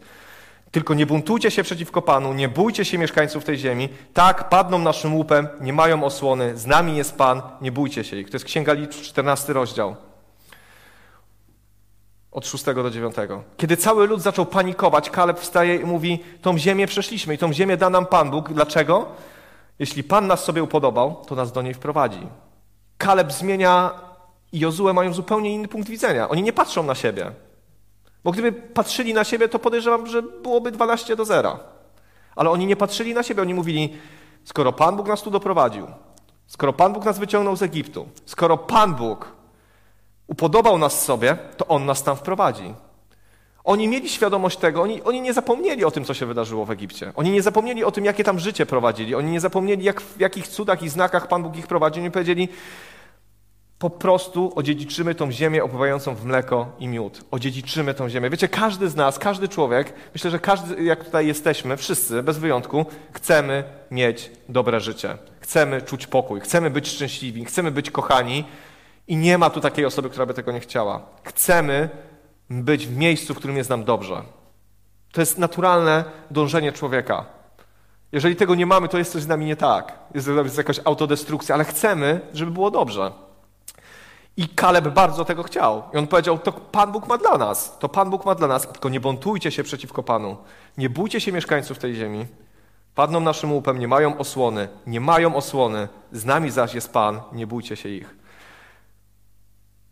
Tylko 0.71 0.93
nie 0.93 1.05
buntujcie 1.05 1.51
się 1.51 1.63
przeciwko 1.63 2.01
Panu, 2.01 2.33
nie 2.33 2.49
bójcie 2.49 2.85
się 2.85 2.97
mieszkańców 2.97 3.43
tej 3.43 3.57
ziemi. 3.57 3.89
Tak, 4.13 4.49
padną 4.49 4.79
naszym 4.79 5.15
łupem, 5.15 5.47
nie 5.61 5.73
mają 5.73 6.03
osłony, 6.03 6.57
z 6.57 6.65
nami 6.65 6.97
jest 6.97 7.17
Pan, 7.17 7.41
nie 7.61 7.71
bójcie 7.71 8.03
się 8.03 8.17
ich. 8.17 8.29
To 8.29 8.35
jest 8.35 8.45
Księga 8.45 8.73
Liczb, 8.73 9.01
14 9.01 9.53
rozdział. 9.53 9.95
Od 12.31 12.47
6 12.47 12.63
do 12.65 12.89
9. 12.89 13.15
Kiedy 13.57 13.77
cały 13.77 14.07
lud 14.07 14.21
zaczął 14.21 14.45
panikować, 14.45 15.09
Kaleb 15.09 15.39
wstaje 15.39 15.75
i 15.75 15.85
mówi, 15.85 16.23
tą 16.41 16.57
ziemię 16.57 16.87
przeszliśmy 16.87 17.33
i 17.33 17.37
tą 17.37 17.53
ziemię 17.53 17.77
da 17.77 17.89
nam 17.89 18.05
Pan 18.05 18.31
Bóg. 18.31 18.53
Dlaczego? 18.53 19.05
Jeśli 19.79 20.03
Pan 20.03 20.27
nas 20.27 20.43
sobie 20.43 20.63
upodobał, 20.63 21.25
to 21.27 21.35
nas 21.35 21.51
do 21.51 21.61
niej 21.61 21.73
wprowadzi. 21.73 22.27
Kaleb 22.97 23.31
zmienia 23.31 23.91
i 24.51 24.59
Jozue 24.59 24.93
mają 24.93 25.13
zupełnie 25.13 25.53
inny 25.53 25.67
punkt 25.67 25.89
widzenia. 25.89 26.29
Oni 26.29 26.43
nie 26.43 26.53
patrzą 26.53 26.83
na 26.83 26.95
siebie. 26.95 27.31
Bo 28.23 28.31
gdyby 28.31 28.51
patrzyli 28.51 29.13
na 29.13 29.23
siebie, 29.23 29.49
to 29.49 29.59
podejrzewam, 29.59 30.07
że 30.07 30.21
byłoby 30.21 30.71
12 30.71 31.15
do 31.15 31.25
0. 31.25 31.59
Ale 32.35 32.49
oni 32.49 32.65
nie 32.65 32.75
patrzyli 32.75 33.13
na 33.13 33.23
siebie, 33.23 33.41
oni 33.41 33.53
mówili, 33.53 33.97
skoro 34.43 34.73
Pan 34.73 34.95
Bóg 34.95 35.07
nas 35.07 35.21
tu 35.21 35.31
doprowadził, 35.31 35.87
skoro 36.47 36.73
Pan 36.73 36.93
Bóg 36.93 37.05
nas 37.05 37.19
wyciągnął 37.19 37.55
z 37.55 37.63
Egiptu, 37.63 38.07
skoro 38.25 38.57
Pan 38.57 38.95
Bóg 38.95 39.31
upodobał 40.27 40.77
nas 40.77 41.05
sobie, 41.05 41.37
to 41.57 41.67
On 41.67 41.85
nas 41.85 42.03
tam 42.03 42.15
wprowadzi. 42.15 42.73
Oni 43.63 43.87
mieli 43.87 44.09
świadomość 44.09 44.57
tego, 44.57 44.81
oni, 44.81 45.03
oni 45.03 45.21
nie 45.21 45.33
zapomnieli 45.33 45.85
o 45.85 45.91
tym, 45.91 46.05
co 46.05 46.13
się 46.13 46.25
wydarzyło 46.25 46.65
w 46.65 46.71
Egipcie. 46.71 47.11
Oni 47.15 47.31
nie 47.31 47.41
zapomnieli 47.41 47.83
o 47.83 47.91
tym, 47.91 48.05
jakie 48.05 48.23
tam 48.23 48.39
życie 48.39 48.65
prowadzili. 48.65 49.15
Oni 49.15 49.31
nie 49.31 49.39
zapomnieli, 49.39 49.83
jak, 49.83 50.01
w 50.01 50.19
jakich 50.19 50.47
cudach 50.47 50.83
i 50.83 50.89
znakach 50.89 51.27
Pan 51.27 51.43
Bóg 51.43 51.57
ich 51.57 51.67
prowadzi. 51.67 51.99
Oni 51.99 52.11
powiedzieli, 52.11 52.49
po 53.79 53.89
prostu 53.89 54.51
odziedziczymy 54.55 55.15
tą 55.15 55.31
ziemię 55.31 55.63
opływającą 55.63 56.15
w 56.15 56.25
mleko 56.25 56.71
i 56.79 56.87
miód. 56.87 57.21
Odziedziczymy 57.31 57.93
tą 57.93 58.09
ziemię. 58.09 58.29
Wiecie, 58.29 58.47
każdy 58.47 58.89
z 58.89 58.95
nas, 58.95 59.19
każdy 59.19 59.47
człowiek, 59.47 59.93
myślę, 60.13 60.31
że 60.31 60.39
każdy, 60.39 60.83
jak 60.83 61.05
tutaj 61.05 61.27
jesteśmy, 61.27 61.77
wszyscy, 61.77 62.23
bez 62.23 62.37
wyjątku, 62.37 62.85
chcemy 63.11 63.63
mieć 63.91 64.31
dobre 64.49 64.79
życie. 64.79 65.17
Chcemy 65.39 65.81
czuć 65.81 66.07
pokój, 66.07 66.39
chcemy 66.39 66.69
być 66.69 66.87
szczęśliwi, 66.87 67.45
chcemy 67.45 67.71
być 67.71 67.91
kochani 67.91 68.45
i 69.07 69.15
nie 69.17 69.37
ma 69.37 69.49
tu 69.49 69.61
takiej 69.61 69.85
osoby, 69.85 70.09
która 70.09 70.25
by 70.25 70.33
tego 70.33 70.51
nie 70.51 70.59
chciała. 70.59 71.01
Chcemy 71.23 71.89
być 72.49 72.87
w 72.87 72.97
miejscu, 72.97 73.33
w 73.33 73.37
którym 73.37 73.57
jest 73.57 73.69
nam 73.69 73.83
dobrze. 73.83 74.21
To 75.11 75.21
jest 75.21 75.37
naturalne 75.37 76.03
dążenie 76.31 76.71
człowieka. 76.71 77.25
Jeżeli 78.11 78.35
tego 78.35 78.55
nie 78.55 78.65
mamy, 78.65 78.87
to 78.87 78.97
jest 78.97 79.11
coś 79.11 79.21
z 79.21 79.27
nami 79.27 79.45
nie 79.45 79.55
tak. 79.55 79.99
Jest 80.15 80.57
jakaś 80.57 80.79
autodestrukcja, 80.85 81.55
ale 81.55 81.63
chcemy, 81.63 82.21
żeby 82.33 82.51
było 82.51 82.71
dobrze. 82.71 83.28
I 84.39 84.47
Kaleb 84.47 84.87
bardzo 84.87 85.25
tego 85.25 85.43
chciał. 85.43 85.83
I 85.93 85.97
on 85.97 86.07
powiedział, 86.07 86.39
to 86.39 86.51
Pan 86.51 86.91
Bóg 86.91 87.07
ma 87.07 87.17
dla 87.17 87.37
nas. 87.37 87.77
To 87.79 87.89
Pan 87.89 88.09
Bóg 88.09 88.25
ma 88.25 88.35
dla 88.35 88.47
nas. 88.47 88.67
Tylko 88.67 88.89
nie 88.89 88.99
buntujcie 88.99 89.51
się 89.51 89.63
przeciwko 89.63 90.03
Panu. 90.03 90.37
Nie 90.77 90.89
bójcie 90.89 91.21
się 91.21 91.31
mieszkańców 91.31 91.79
tej 91.79 91.95
ziemi. 91.95 92.25
Padną 92.95 93.19
naszym 93.19 93.53
łupem, 93.53 93.79
nie 93.79 93.87
mają 93.87 94.17
osłony. 94.17 94.67
Nie 94.87 94.99
mają 94.99 95.35
osłony. 95.35 95.87
Z 96.11 96.25
nami 96.25 96.51
zaś 96.51 96.73
jest 96.73 96.93
Pan. 96.93 97.21
Nie 97.31 97.47
bójcie 97.47 97.75
się 97.75 97.89
ich. 97.89 98.15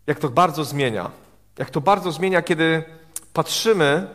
Jak 0.06 0.18
to 0.18 0.28
bardzo 0.28 0.64
zmienia. 0.64 1.10
Jak 1.58 1.70
to 1.70 1.80
bardzo 1.80 2.12
zmienia, 2.12 2.42
kiedy 2.42 2.82
patrzymy 3.32 4.06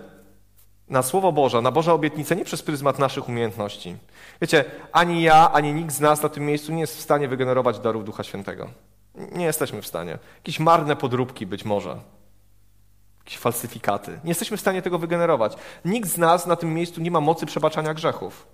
na 0.90 1.02
Słowo 1.02 1.32
Boże, 1.32 1.62
na 1.62 1.72
Boże 1.72 1.94
obietnice 1.94 2.36
nie 2.36 2.46
przez 2.46 2.62
pryzmat 2.62 3.00
naszych 3.00 3.30
umiejętności. 3.30 3.98
Wiecie, 4.42 4.66
ani 4.92 5.22
ja, 5.22 5.52
ani 5.52 5.74
nikt 5.74 5.92
z 5.94 6.00
nas 6.00 6.24
na 6.24 6.30
tym 6.30 6.46
miejscu 6.46 6.74
nie 6.74 6.82
jest 6.82 6.98
w 6.98 7.02
stanie 7.02 7.28
wygenerować 7.28 7.80
darów 7.80 8.06
Ducha 8.06 8.24
Świętego. 8.24 8.70
Nie 9.16 9.46
jesteśmy 9.46 9.82
w 9.82 9.88
stanie. 9.88 10.18
Jakieś 10.36 10.60
marne 10.60 10.96
podróbki 10.96 11.46
być 11.46 11.66
może. 11.66 11.98
Jakieś 13.20 13.38
falsyfikaty. 13.38 14.20
Nie 14.24 14.30
jesteśmy 14.30 14.58
w 14.58 14.62
stanie 14.62 14.82
tego 14.82 15.00
wygenerować. 15.00 15.56
Nikt 15.86 16.10
z 16.10 16.18
nas 16.18 16.48
na 16.48 16.56
tym 16.56 16.74
miejscu 16.74 17.02
nie 17.02 17.12
ma 17.12 17.22
mocy 17.22 17.46
przebaczania 17.46 17.94
grzechów. 17.94 18.48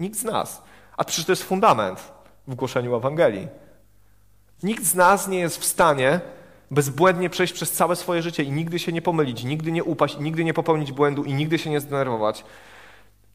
Nikt 0.00 0.18
z 0.18 0.24
nas. 0.24 0.62
A 0.96 1.04
przecież 1.04 1.24
to 1.24 1.32
jest 1.32 1.42
fundament 1.42 2.12
w 2.46 2.54
głoszeniu 2.54 2.96
Ewangelii. 2.96 3.48
Nikt 4.62 4.84
z 4.84 4.94
nas 4.94 5.28
nie 5.28 5.38
jest 5.38 5.58
w 5.58 5.64
stanie 5.64 6.20
bezbłędnie 6.70 7.30
przejść 7.30 7.52
przez 7.52 7.72
całe 7.72 7.96
swoje 7.96 8.22
życie 8.22 8.42
i 8.42 8.52
nigdy 8.52 8.78
się 8.78 8.92
nie 8.92 9.02
pomylić, 9.02 9.44
nigdy 9.44 9.72
nie 9.72 9.84
upaść, 9.84 10.18
nigdy 10.18 10.44
nie 10.44 10.54
popełnić 10.54 10.92
błędu 10.92 11.24
i 11.24 11.34
nigdy 11.34 11.58
się 11.58 11.70
nie 11.70 11.80
zdenerwować. 11.80 12.44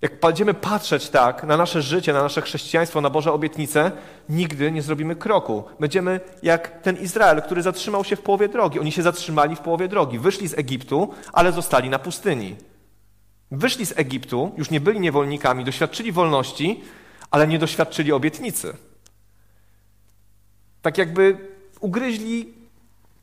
Jak 0.01 0.19
będziemy 0.19 0.53
patrzeć 0.53 1.09
tak 1.09 1.43
na 1.43 1.57
nasze 1.57 1.81
życie, 1.81 2.13
na 2.13 2.23
nasze 2.23 2.41
chrześcijaństwo, 2.41 3.01
na 3.01 3.09
Boże 3.09 3.33
obietnice, 3.33 3.91
nigdy 4.29 4.71
nie 4.71 4.81
zrobimy 4.81 5.15
kroku. 5.15 5.63
Będziemy 5.79 6.19
jak 6.43 6.81
ten 6.81 6.97
Izrael, 6.97 7.41
który 7.41 7.61
zatrzymał 7.61 8.03
się 8.03 8.15
w 8.15 8.21
połowie 8.21 8.47
drogi. 8.47 8.79
Oni 8.79 8.91
się 8.91 9.01
zatrzymali 9.01 9.55
w 9.55 9.59
połowie 9.59 9.87
drogi. 9.87 10.19
Wyszli 10.19 10.47
z 10.47 10.57
Egiptu, 10.57 11.13
ale 11.33 11.51
zostali 11.51 11.89
na 11.89 11.99
pustyni. 11.99 12.55
Wyszli 13.51 13.85
z 13.85 13.93
Egiptu, 13.99 14.51
już 14.57 14.69
nie 14.69 14.79
byli 14.79 14.99
niewolnikami, 14.99 15.63
doświadczyli 15.63 16.11
wolności, 16.11 16.83
ale 17.31 17.47
nie 17.47 17.59
doświadczyli 17.59 18.11
obietnicy. 18.11 18.77
Tak 20.81 20.97
jakby 20.97 21.37
ugryźli 21.79 22.58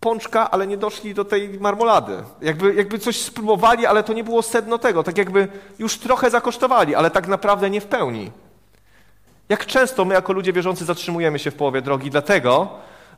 pączka, 0.07 0.51
ale 0.51 0.67
nie 0.67 0.77
doszli 0.77 1.15
do 1.15 1.25
tej 1.25 1.61
marmolady. 1.61 2.23
Jakby, 2.41 2.75
jakby 2.75 2.99
coś 2.99 3.21
spróbowali, 3.21 3.87
ale 3.87 4.03
to 4.03 4.13
nie 4.13 4.25
było 4.25 4.43
sedno 4.43 4.79
tego. 4.79 5.03
Tak 5.03 5.19
jakby 5.19 5.49
już 5.79 5.99
trochę 5.99 6.31
zakosztowali, 6.31 6.95
ale 6.95 7.11
tak 7.11 7.29
naprawdę 7.29 7.71
nie 7.71 7.81
w 7.81 7.87
pełni. 7.87 8.33
Jak 9.49 9.67
często 9.67 10.05
my 10.05 10.15
jako 10.15 10.33
ludzie 10.33 10.53
wierzący 10.53 10.85
zatrzymujemy 10.85 11.39
się 11.39 11.51
w 11.51 11.55
połowie 11.55 11.83
drogi, 11.83 12.11
dlatego, 12.11 12.69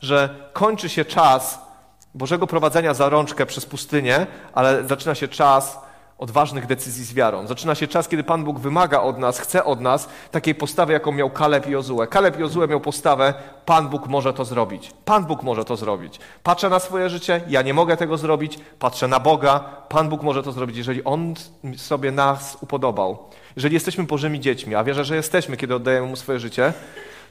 że 0.01 0.51
kończy 0.53 0.89
się 0.89 1.05
czas 1.05 1.59
Bożego 2.15 2.47
prowadzenia 2.47 2.95
za 2.95 3.09
rączkę 3.09 3.47
przez 3.47 3.67
pustynię, 3.67 4.27
ale 4.55 4.85
zaczyna 4.85 5.15
się 5.15 5.29
czas 5.29 5.79
odważnych 6.19 6.67
decyzji 6.67 7.05
z 7.05 7.15
wiarą. 7.15 7.47
Zaczyna 7.47 7.75
się 7.75 7.87
czas, 7.87 8.09
kiedy 8.09 8.25
Pan 8.25 8.45
Bóg 8.45 8.59
wymaga 8.59 9.01
od 9.01 9.19
nas, 9.19 9.39
chce 9.39 9.65
od 9.65 9.81
nas 9.81 10.09
takiej 10.31 10.55
postawy, 10.55 10.93
jaką 10.93 11.13
miał 11.13 11.31
Kaleb 11.31 11.69
i 11.69 11.71
Jozue. 11.71 12.07
Kaleb 12.11 12.39
i 12.39 12.41
Jozue 12.41 12.69
miał 12.69 12.81
postawę, 12.81 13.35
Pan 13.65 13.89
Bóg 13.89 14.07
może 14.07 14.33
to 14.33 14.45
zrobić. 14.45 14.91
Pan 15.05 15.25
Bóg 15.25 15.43
może 15.43 15.65
to 15.65 15.77
zrobić. 15.77 16.21
Patrzę 16.43 16.69
na 16.69 16.79
swoje 16.79 17.11
życie, 17.11 17.41
ja 17.49 17.63
nie 17.63 17.75
mogę 17.75 17.97
tego 17.97 18.17
zrobić, 18.17 18.59
patrzę 18.79 19.09
na 19.09 19.21
Boga, 19.21 19.61
Pan 19.89 20.09
Bóg 20.09 20.23
może 20.23 20.43
to 20.43 20.53
zrobić, 20.53 20.77
jeżeli 20.77 21.05
On 21.05 21.35
sobie 21.77 22.13
nas 22.13 22.59
upodobał. 22.61 23.19
Jeżeli 23.57 23.75
jesteśmy 23.75 24.05
Bożymi 24.05 24.41
dziećmi, 24.41 24.75
a 24.75 24.85
wierzę, 24.85 25.05
że 25.05 25.17
jesteśmy, 25.17 25.57
kiedy 25.57 25.75
oddajemy 25.75 26.07
Mu 26.07 26.17
swoje 26.17 26.39
życie, 26.39 26.73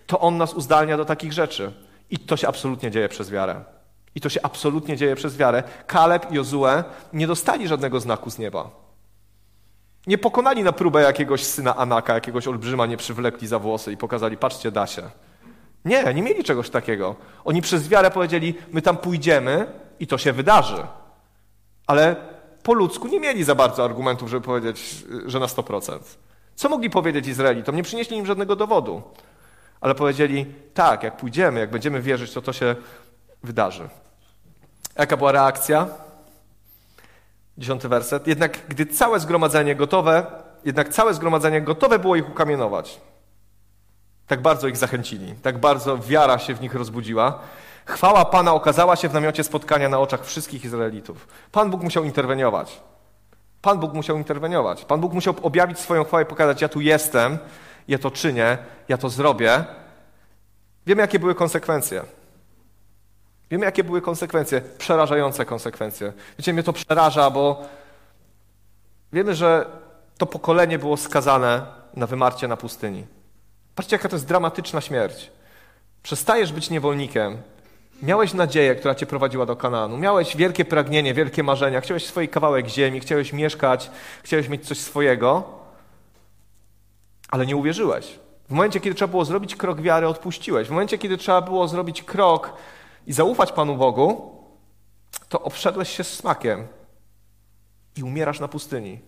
to 0.08 0.20
On 0.20 0.38
nas 0.38 0.54
uzdalnia 0.54 0.98
do 0.98 1.06
takich 1.06 1.34
rzeczy. 1.34 1.72
I 2.10 2.20
to 2.20 2.38
się 2.38 2.48
absolutnie 2.48 2.92
dzieje 2.92 3.10
przez 3.10 3.32
wiarę. 3.32 3.77
I 4.18 4.22
to 4.22 4.30
się 4.30 4.40
absolutnie 4.44 4.98
dzieje 4.98 5.16
przez 5.16 5.38
wiarę. 5.38 5.64
Kaleb 5.88 6.32
i 6.32 6.36
Jozue 6.36 6.84
nie 7.14 7.28
dostali 7.28 7.68
żadnego 7.68 8.00
znaku 8.00 8.30
z 8.30 8.40
nieba. 8.40 8.70
Nie 10.08 10.18
pokonali 10.18 10.64
na 10.64 10.72
próbę 10.72 11.02
jakiegoś 11.02 11.44
syna 11.44 11.76
Anaka, 11.76 12.14
jakiegoś 12.14 12.48
olbrzyma, 12.48 12.86
nie 12.86 12.98
przywlekli 12.98 13.48
za 13.48 13.60
włosy 13.60 13.92
i 13.92 13.98
pokazali, 13.98 14.38
patrzcie, 14.38 14.72
da 14.72 14.88
się. 14.88 15.02
Nie, 15.86 16.14
nie 16.14 16.22
mieli 16.22 16.44
czegoś 16.44 16.70
takiego. 16.70 17.16
Oni 17.46 17.62
przez 17.62 17.88
wiarę 17.90 18.12
powiedzieli, 18.12 18.56
my 18.72 18.82
tam 18.82 18.98
pójdziemy 18.98 19.68
i 20.00 20.08
to 20.08 20.18
się 20.18 20.34
wydarzy. 20.34 20.88
Ale 21.88 22.16
po 22.64 22.74
ludzku 22.74 23.08
nie 23.08 23.20
mieli 23.20 23.44
za 23.44 23.56
bardzo 23.56 23.86
argumentów, 23.86 24.30
żeby 24.30 24.46
powiedzieć, 24.46 25.06
że 25.26 25.40
na 25.40 25.46
100%. 25.46 26.00
Co 26.56 26.70
mogli 26.70 26.90
powiedzieć 26.90 27.28
Izraelitom? 27.28 27.76
Nie 27.76 27.84
przynieśli 27.84 28.18
im 28.18 28.26
żadnego 28.26 28.56
dowodu. 28.56 29.02
Ale 29.82 29.96
powiedzieli, 29.96 30.46
tak, 30.74 31.04
jak 31.04 31.18
pójdziemy, 31.18 31.60
jak 31.60 31.72
będziemy 31.72 32.02
wierzyć, 32.02 32.34
to 32.34 32.42
to 32.42 32.54
się 32.54 32.76
wydarzy. 33.44 33.90
Jaka 34.98 35.18
była 35.18 35.32
reakcja? 35.32 35.88
Dziesiąty 37.58 37.90
werset. 37.90 38.28
Jednak 38.28 38.60
gdy 38.68 38.86
całe 38.86 39.20
zgromadzenie 39.20 39.76
gotowe, 39.76 40.26
jednak 40.66 40.90
całe 40.90 41.14
zgromadzenie 41.14 41.62
gotowe 41.62 42.00
było 42.00 42.16
ich 42.16 42.30
ukamienować. 42.30 43.02
Tak 44.28 44.42
bardzo 44.42 44.68
ich 44.68 44.78
zachęcili, 44.78 45.36
tak 45.42 45.58
bardzo 45.58 45.98
wiara 45.98 46.40
się 46.40 46.56
w 46.56 46.62
nich 46.62 46.76
rozbudziła. 46.76 47.40
Chwała 47.86 48.26
Pana 48.26 48.54
okazała 48.54 48.96
się 48.96 49.10
w 49.10 49.14
namiocie 49.14 49.44
spotkania 49.44 49.90
na 49.90 50.00
oczach 50.00 50.26
wszystkich 50.26 50.66
Izraelitów. 50.66 51.28
Pan 51.52 51.72
Bóg 51.72 51.84
musiał 51.84 52.04
interweniować. 52.04 52.82
Pan 53.62 53.80
Bóg 53.80 53.94
musiał 53.94 54.18
interweniować. 54.18 54.86
Pan 54.86 55.02
Bóg 55.02 55.14
musiał 55.14 55.36
objawić 55.42 55.80
swoją 55.80 56.04
chwałę 56.04 56.24
i 56.24 56.26
pokazać: 56.26 56.62
Ja 56.62 56.70
tu 56.70 56.82
jestem, 56.82 57.38
ja 57.88 57.98
to 57.98 58.12
czynię, 58.12 58.58
ja 58.90 58.98
to 58.98 59.10
zrobię. 59.10 59.64
Wiemy, 60.86 61.02
jakie 61.02 61.20
były 61.20 61.36
konsekwencje. 61.36 62.04
Wiemy, 63.52 63.66
jakie 63.66 63.84
były 63.84 64.02
konsekwencje, 64.02 64.62
przerażające 64.78 65.46
konsekwencje. 65.46 66.14
Wiecie, 66.40 66.54
mnie 66.54 66.64
to 66.64 66.74
przeraża, 66.74 67.30
bo 67.30 67.66
wiemy, 69.14 69.36
że 69.36 69.66
to 70.18 70.26
pokolenie 70.26 70.80
było 70.80 70.98
skazane 70.98 71.66
na 71.94 72.08
wymarcie 72.08 72.48
na 72.48 72.58
pustyni. 72.58 73.06
Patrzcie, 73.76 73.96
jaka 73.96 74.10
to 74.10 74.16
jest 74.16 74.28
dramatyczna 74.28 74.82
śmierć. 74.82 75.32
Przestajesz 76.04 76.54
być 76.54 76.70
niewolnikiem. 76.70 77.38
Miałeś 78.02 78.34
nadzieję, 78.34 78.76
która 78.76 78.96
cię 78.96 79.06
prowadziła 79.06 79.46
do 79.46 79.56
Kanaanu. 79.56 79.98
Miałeś 79.98 80.36
wielkie 80.36 80.66
pragnienie, 80.66 81.14
wielkie 81.14 81.44
marzenia. 81.44 81.82
Chciałeś 81.82 82.06
swój 82.06 82.30
kawałek 82.30 82.68
ziemi, 82.68 83.00
chciałeś 83.00 83.34
mieszkać, 83.34 83.92
chciałeś 84.24 84.50
mieć 84.50 84.68
coś 84.68 84.80
swojego, 84.80 85.44
ale 87.30 87.46
nie 87.46 87.56
uwierzyłeś. 87.56 88.20
W 88.48 88.52
momencie, 88.52 88.80
kiedy 88.80 88.96
trzeba 88.96 89.12
było 89.12 89.26
zrobić 89.26 89.56
krok 89.56 89.82
wiary, 89.82 90.08
odpuściłeś. 90.08 90.68
W 90.68 90.72
momencie, 90.72 90.98
kiedy 90.98 91.18
trzeba 91.18 91.42
było 91.42 91.68
zrobić 91.68 92.04
krok 92.04 92.54
i 93.08 93.14
zaufać 93.14 93.52
Panu 93.52 93.76
Bogu, 93.76 94.38
to 95.30 95.42
obszedłeś 95.42 95.90
się 95.90 96.04
smakiem 96.04 96.68
i 97.96 98.04
umierasz 98.04 98.40
na 98.40 98.48
pustyni. 98.48 99.00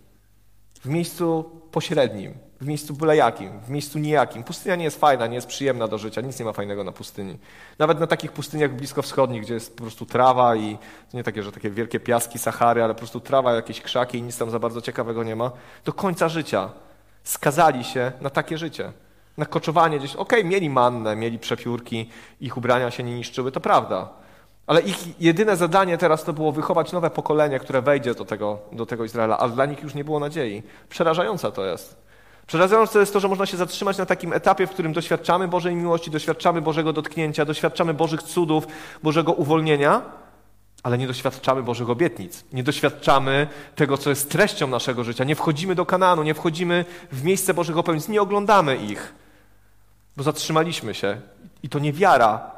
W 0.82 0.86
miejscu 0.86 1.51
pośrednim, 1.72 2.34
w 2.62 2.65
miejscu 2.65 2.94
byle 2.94 3.15
jakim, 3.15 3.60
w 3.60 3.70
miejscu 3.70 4.00
nijakim. 4.00 4.44
Pustynia 4.44 4.75
nie 4.75 4.84
jest 4.84 5.00
fajna, 5.00 5.27
nie 5.27 5.36
jest 5.36 5.48
przyjemna 5.48 5.88
do 5.88 5.98
życia, 5.98 6.22
nic 6.22 6.39
nie 6.39 6.46
ma 6.46 6.53
fajnego 6.53 6.84
na 6.84 6.91
pustyni. 6.91 7.38
Nawet 7.79 8.00
na 8.00 8.08
takich 8.08 8.32
pustyniach 8.32 8.75
bliskowschodnich, 8.75 9.41
gdzie 9.41 9.53
jest 9.53 9.75
po 9.75 9.82
prostu 9.82 10.06
trawa 10.06 10.56
i 10.56 10.77
nie 11.13 11.24
takie, 11.24 11.44
że 11.44 11.51
takie 11.51 11.70
wielkie 11.70 12.00
piaski 12.00 12.40
Sahary, 12.40 12.83
ale 12.83 12.94
po 12.94 12.98
prostu 12.98 13.20
trawa, 13.20 13.53
jakieś 13.53 13.81
krzaki 13.81 14.18
i 14.18 14.22
nic 14.22 14.38
tam 14.38 14.50
za 14.50 14.59
bardzo 14.59 14.81
ciekawego 14.81 15.24
nie 15.24 15.35
ma. 15.35 15.51
Do 15.85 15.94
końca 15.94 16.29
życia 16.29 16.70
skazali 17.24 17.83
się 17.83 18.12
na 18.22 18.29
takie 18.29 18.57
życie 18.57 18.94
na 19.40 19.46
koczowanie 19.46 20.00
gdzieś. 20.00 20.16
Okej, 20.16 20.40
okay, 20.40 20.52
mieli 20.52 20.70
mannę, 20.70 21.16
mieli 21.16 21.40
przepiórki, 21.40 22.10
ich 22.42 22.58
ubrania 22.58 22.92
się 22.92 23.04
nie 23.04 23.16
niszczyły, 23.16 23.52
to 23.52 23.60
prawda. 23.60 24.10
Ale 24.68 24.82
ich 24.82 25.22
jedyne 25.22 25.56
zadanie 25.56 25.98
teraz 25.98 26.24
to 26.24 26.34
było 26.34 26.52
wychować 26.52 26.92
nowe 26.92 27.10
pokolenie, 27.10 27.60
które 27.60 27.82
wejdzie 27.82 28.14
do 28.14 28.25
tego, 28.25 28.60
do 28.72 28.86
tego 28.86 29.06
Izraela, 29.06 29.38
a 29.38 29.50
dla 29.50 29.66
nich 29.66 29.84
już 29.84 29.96
nie 29.96 30.04
było 30.04 30.20
nadziei. 30.20 30.64
Przerażająca 30.90 31.52
to 31.52 31.66
jest. 31.66 31.98
Przerażające 32.48 33.00
jest 33.00 33.14
to, 33.14 33.20
że 33.20 33.28
można 33.28 33.46
się 33.46 33.58
zatrzymać 33.58 33.98
na 33.98 34.06
takim 34.06 34.34
etapie, 34.34 34.68
w 34.68 34.70
którym 34.70 34.94
doświadczamy 34.94 35.48
Bożej 35.48 35.75
miłości, 35.75 36.12
doświadczamy 36.12 36.62
Bożego 36.62 36.94
dotknięcia, 36.94 37.46
doświadczamy 37.46 37.94
Bożych 37.94 38.24
cudów, 38.24 38.68
Bożego 39.04 39.34
uwolnienia, 39.34 40.02
ale 40.84 40.98
nie 40.98 41.08
doświadczamy 41.08 41.64
Bożych 41.64 41.90
obietnic. 41.90 42.44
Nie 42.54 42.64
doświadczamy 42.64 43.48
tego, 43.75 43.98
co 43.98 44.10
jest 44.10 44.32
treścią 44.32 44.68
naszego 44.68 45.04
życia. 45.04 45.24
Nie 45.24 45.36
wchodzimy 45.36 45.75
do 45.75 45.86
Kananu, 45.86 46.24
nie 46.24 46.34
wchodzimy 46.34 46.86
w 47.12 47.24
miejsce 47.24 47.54
Bożych 47.54 47.78
obietnic, 47.78 48.08
nie 48.08 48.22
oglądamy 48.22 48.78
ich 48.78 49.14
bo 50.20 50.24
zatrzymaliśmy 50.24 50.94
się. 50.94 51.22
I 51.64 51.70
to 51.70 51.79
nie 51.79 51.94
wiara. 51.94 52.51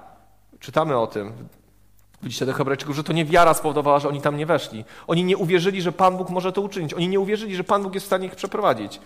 Czytamy 0.60 0.98
o 0.98 1.08
tym. 1.08 1.34
Widzicie 2.24 2.46
do 2.46 2.54
Hebrajczyków, 2.54 2.96
że 2.96 3.04
to 3.04 3.14
nie 3.14 3.26
wiara 3.26 3.54
spowodowała, 3.54 4.00
że 4.00 4.10
oni 4.10 4.22
tam 4.22 4.38
nie 4.38 4.46
weszli. 4.46 4.86
Oni 5.08 5.24
nie 5.24 5.38
uwierzyli, 5.38 5.82
że 5.82 5.92
Pan 5.92 6.18
Bóg 6.18 6.30
może 6.30 6.52
to 6.52 6.62
uczynić. 6.62 6.94
Oni 6.94 7.08
nie 7.08 7.20
uwierzyli, 7.20 7.56
że 7.56 7.64
Pan 7.64 7.84
Bóg 7.84 7.94
jest 7.94 8.06
w 8.06 8.08
stanie 8.08 8.28
ich 8.28 8.36
przeprowadzić. 8.36 9.02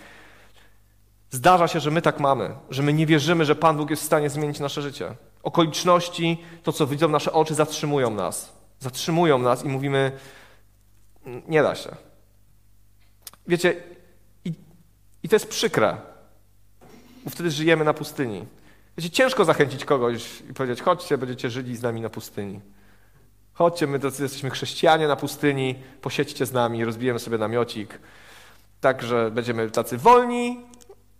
Zdarza 1.31 1.67
się, 1.67 1.79
że 1.79 1.91
my 1.91 2.01
tak 2.01 2.19
mamy, 2.19 2.55
że 2.69 2.83
my 2.83 2.93
nie 2.93 3.05
wierzymy, 3.05 3.45
że 3.45 3.55
Pan 3.55 3.77
Bóg 3.77 3.89
jest 3.89 4.03
w 4.03 4.05
stanie 4.05 4.29
zmienić 4.29 4.59
nasze 4.59 4.81
życie. 4.81 5.15
Okoliczności, 5.43 6.43
to 6.63 6.71
co 6.71 6.87
widzą 6.87 7.09
nasze 7.09 7.33
oczy, 7.33 7.55
zatrzymują 7.55 8.09
nas. 8.09 8.53
Zatrzymują 8.79 9.37
nas 9.37 9.65
i 9.65 9.67
mówimy, 9.67 10.11
nie 11.47 11.63
da 11.63 11.75
się. 11.75 11.95
Wiecie, 13.47 13.83
i, 14.45 14.53
i 15.23 15.29
to 15.29 15.35
jest 15.35 15.49
przykre 15.49 16.14
bo 17.25 17.31
wtedy 17.31 17.51
żyjemy 17.51 17.85
na 17.85 17.93
pustyni. 17.93 18.45
Wiecie, 18.97 19.09
ciężko 19.09 19.45
zachęcić 19.45 19.85
kogoś 19.85 20.41
i 20.49 20.53
powiedzieć, 20.53 20.81
chodźcie, 20.81 21.17
będziecie 21.17 21.49
żyli 21.49 21.75
z 21.75 21.81
nami 21.81 22.01
na 22.01 22.09
pustyni. 22.09 22.59
Chodźcie, 23.53 23.87
my 23.87 23.99
jesteśmy 24.19 24.49
chrześcijanie 24.49 25.07
na 25.07 25.15
pustyni, 25.15 25.75
posiedźcie 26.01 26.45
z 26.45 26.53
nami, 26.53 26.85
rozbijemy 26.85 27.19
sobie 27.19 27.37
namiocik. 27.37 27.99
Tak, 28.81 29.03
że 29.03 29.31
będziemy 29.31 29.71
tacy 29.71 29.97
wolni, 29.97 30.59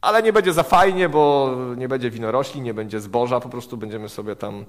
ale 0.01 0.23
nie 0.23 0.33
będzie 0.33 0.53
za 0.53 0.63
fajnie, 0.63 1.09
bo 1.09 1.55
nie 1.77 1.87
będzie 1.87 2.11
winorośli, 2.11 2.61
nie 2.61 2.73
będzie 2.73 2.99
zboża, 2.99 3.39
po 3.39 3.49
prostu 3.49 3.77
będziemy 3.77 4.09
sobie 4.09 4.35
tam, 4.35 4.65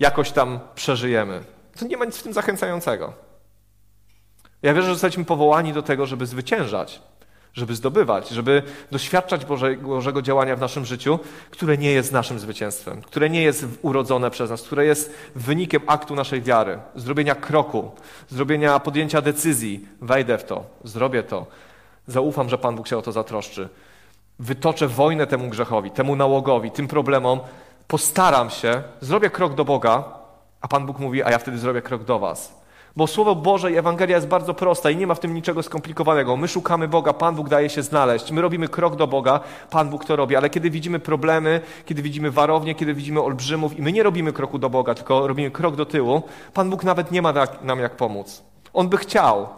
jakoś 0.00 0.30
tam 0.30 0.60
przeżyjemy. 0.74 1.44
To 1.78 1.86
nie 1.86 1.96
ma 1.96 2.04
nic 2.04 2.16
w 2.16 2.22
tym 2.22 2.32
zachęcającego. 2.32 3.12
Ja 4.62 4.74
wierzę, 4.74 4.86
że 4.86 4.94
zostaliśmy 4.94 5.24
powołani 5.24 5.72
do 5.72 5.82
tego, 5.82 6.06
żeby 6.06 6.26
zwyciężać 6.26 7.02
żeby 7.56 7.74
zdobywać, 7.74 8.28
żeby 8.28 8.62
doświadczać 8.90 9.44
Bożego, 9.44 10.22
działania 10.22 10.56
w 10.56 10.60
naszym 10.60 10.84
życiu, 10.84 11.18
które 11.50 11.78
nie 11.78 11.92
jest 11.92 12.12
naszym 12.12 12.38
zwycięstwem, 12.38 13.02
które 13.02 13.30
nie 13.30 13.42
jest 13.42 13.66
urodzone 13.82 14.30
przez 14.30 14.50
nas, 14.50 14.62
które 14.62 14.86
jest 14.86 15.14
wynikiem 15.34 15.82
aktu 15.86 16.14
naszej 16.14 16.42
wiary, 16.42 16.78
zrobienia 16.94 17.34
kroku, 17.34 17.90
zrobienia 18.28 18.78
podjęcia 18.80 19.20
decyzji. 19.20 19.88
Wejdę 20.00 20.38
w 20.38 20.44
to, 20.44 20.64
zrobię 20.84 21.22
to. 21.22 21.46
Zaufam, 22.06 22.48
że 22.48 22.58
Pan 22.58 22.76
Bóg 22.76 22.88
się 22.88 22.98
o 22.98 23.02
to 23.02 23.12
zatroszczy. 23.12 23.68
Wytoczę 24.38 24.88
wojnę 24.88 25.26
temu 25.26 25.48
grzechowi, 25.48 25.90
temu 25.90 26.16
nałogowi, 26.16 26.70
tym 26.70 26.88
problemom. 26.88 27.40
Postaram 27.88 28.50
się, 28.50 28.82
zrobię 29.00 29.30
krok 29.30 29.54
do 29.54 29.64
Boga, 29.64 30.04
a 30.60 30.68
Pan 30.68 30.86
Bóg 30.86 30.98
mówi, 30.98 31.22
a 31.22 31.30
ja 31.30 31.38
wtedy 31.38 31.58
zrobię 31.58 31.82
krok 31.82 32.04
do 32.04 32.18
Was. 32.18 32.65
Bo 32.96 33.06
Słowo 33.06 33.34
Boże 33.34 33.72
i 33.72 33.76
Ewangelia 33.76 34.16
jest 34.16 34.28
bardzo 34.28 34.54
prosta 34.54 34.90
i 34.90 34.96
nie 34.96 35.06
ma 35.06 35.14
w 35.14 35.20
tym 35.20 35.34
niczego 35.34 35.62
skomplikowanego. 35.62 36.36
My 36.36 36.48
szukamy 36.48 36.88
Boga, 36.88 37.12
Pan 37.12 37.34
Bóg 37.34 37.48
daje 37.48 37.70
się 37.70 37.82
znaleźć. 37.82 38.30
My 38.30 38.42
robimy 38.42 38.68
krok 38.68 38.96
do 38.96 39.06
Boga, 39.06 39.40
Pan 39.70 39.90
Bóg 39.90 40.04
to 40.04 40.16
robi. 40.16 40.36
Ale 40.36 40.50
kiedy 40.50 40.70
widzimy 40.70 40.98
problemy, 40.98 41.60
kiedy 41.84 42.02
widzimy 42.02 42.30
warownie, 42.30 42.74
kiedy 42.74 42.94
widzimy 42.94 43.22
olbrzymów 43.22 43.78
i 43.78 43.82
my 43.82 43.92
nie 43.92 44.02
robimy 44.02 44.32
kroku 44.32 44.58
do 44.58 44.70
Boga, 44.70 44.94
tylko 44.94 45.26
robimy 45.26 45.50
krok 45.50 45.76
do 45.76 45.86
tyłu, 45.86 46.22
Pan 46.54 46.70
Bóg 46.70 46.84
nawet 46.84 47.10
nie 47.10 47.22
ma 47.22 47.34
nam 47.62 47.80
jak 47.80 47.96
pomóc. 47.96 48.42
On 48.72 48.88
by 48.88 48.96
chciał, 48.96 49.48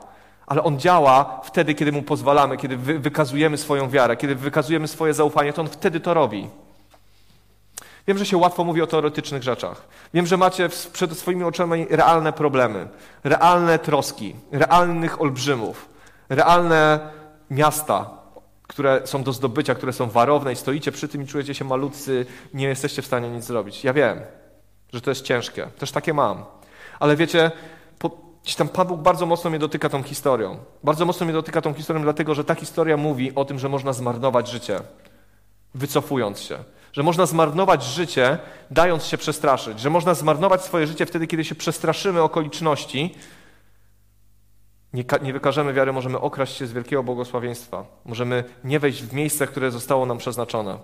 ale 0.46 0.62
On 0.62 0.78
działa 0.78 1.40
wtedy, 1.44 1.74
kiedy 1.74 1.92
Mu 1.92 2.02
pozwalamy, 2.02 2.56
kiedy 2.56 2.76
wykazujemy 2.76 3.56
swoją 3.56 3.88
wiarę, 3.90 4.16
kiedy 4.16 4.34
wykazujemy 4.34 4.88
swoje 4.88 5.14
zaufanie, 5.14 5.52
to 5.52 5.62
On 5.62 5.68
wtedy 5.68 6.00
to 6.00 6.14
robi. 6.14 6.48
Wiem, 8.08 8.18
że 8.18 8.26
się 8.26 8.36
łatwo 8.36 8.64
mówi 8.64 8.82
o 8.82 8.86
teoretycznych 8.86 9.42
rzeczach. 9.42 9.82
Wiem, 10.14 10.26
że 10.26 10.36
macie 10.36 10.68
przed 10.92 11.18
swoimi 11.18 11.44
oczami 11.44 11.86
realne 11.90 12.32
problemy, 12.32 12.88
realne 13.24 13.78
troski, 13.78 14.34
realnych 14.52 15.20
olbrzymów, 15.20 15.88
realne 16.28 17.10
miasta, 17.50 18.10
które 18.62 19.00
są 19.04 19.22
do 19.22 19.32
zdobycia, 19.32 19.74
które 19.74 19.92
są 19.92 20.10
warowne 20.10 20.52
i 20.52 20.56
stoicie 20.56 20.92
przy 20.92 21.08
tym 21.08 21.22
i 21.22 21.26
czujecie 21.26 21.54
się 21.54 21.64
malutcy, 21.64 22.26
nie 22.54 22.66
jesteście 22.66 23.02
w 23.02 23.06
stanie 23.06 23.30
nic 23.30 23.44
zrobić. 23.44 23.84
Ja 23.84 23.92
wiem, 23.92 24.20
że 24.92 25.00
to 25.00 25.10
jest 25.10 25.22
ciężkie. 25.22 25.66
Też 25.78 25.92
takie 25.92 26.14
mam. 26.14 26.44
Ale 27.00 27.16
wiecie, 27.16 27.50
po, 27.98 28.10
tam 28.56 28.68
Pan 28.68 28.86
Bóg 28.86 29.00
bardzo 29.00 29.26
mocno 29.26 29.50
mnie 29.50 29.58
dotyka 29.58 29.88
tą 29.88 30.02
historią. 30.02 30.58
Bardzo 30.84 31.06
mocno 31.06 31.26
mnie 31.26 31.32
dotyka 31.32 31.60
tą 31.60 31.74
historią, 31.74 32.02
dlatego 32.02 32.34
że 32.34 32.44
ta 32.44 32.54
historia 32.54 32.96
mówi 32.96 33.34
o 33.34 33.44
tym, 33.44 33.58
że 33.58 33.68
można 33.68 33.92
zmarnować 33.92 34.48
życie, 34.50 34.80
wycofując 35.74 36.40
się. 36.40 36.58
Że 36.98 37.02
można 37.02 37.26
zmarnować 37.26 37.84
życie, 37.84 38.38
dając 38.70 39.04
się 39.04 39.18
przestraszyć. 39.18 39.80
Że 39.80 39.90
można 39.90 40.14
zmarnować 40.14 40.62
swoje 40.62 40.86
życie 40.86 41.06
wtedy, 41.06 41.26
kiedy 41.26 41.44
się 41.44 41.54
przestraszymy 41.54 42.22
okoliczności. 42.22 43.14
Nie, 44.92 45.04
nie 45.22 45.32
wykażemy 45.32 45.72
wiary, 45.72 45.92
możemy 45.92 46.20
okraść 46.20 46.56
się 46.56 46.66
z 46.66 46.72
wielkiego 46.72 47.02
błogosławieństwa. 47.02 47.84
Możemy 48.04 48.44
nie 48.64 48.80
wejść 48.80 49.02
w 49.02 49.12
miejsce, 49.12 49.46
które 49.46 49.70
zostało 49.70 50.06
nam 50.06 50.18
przeznaczone. 50.18 50.78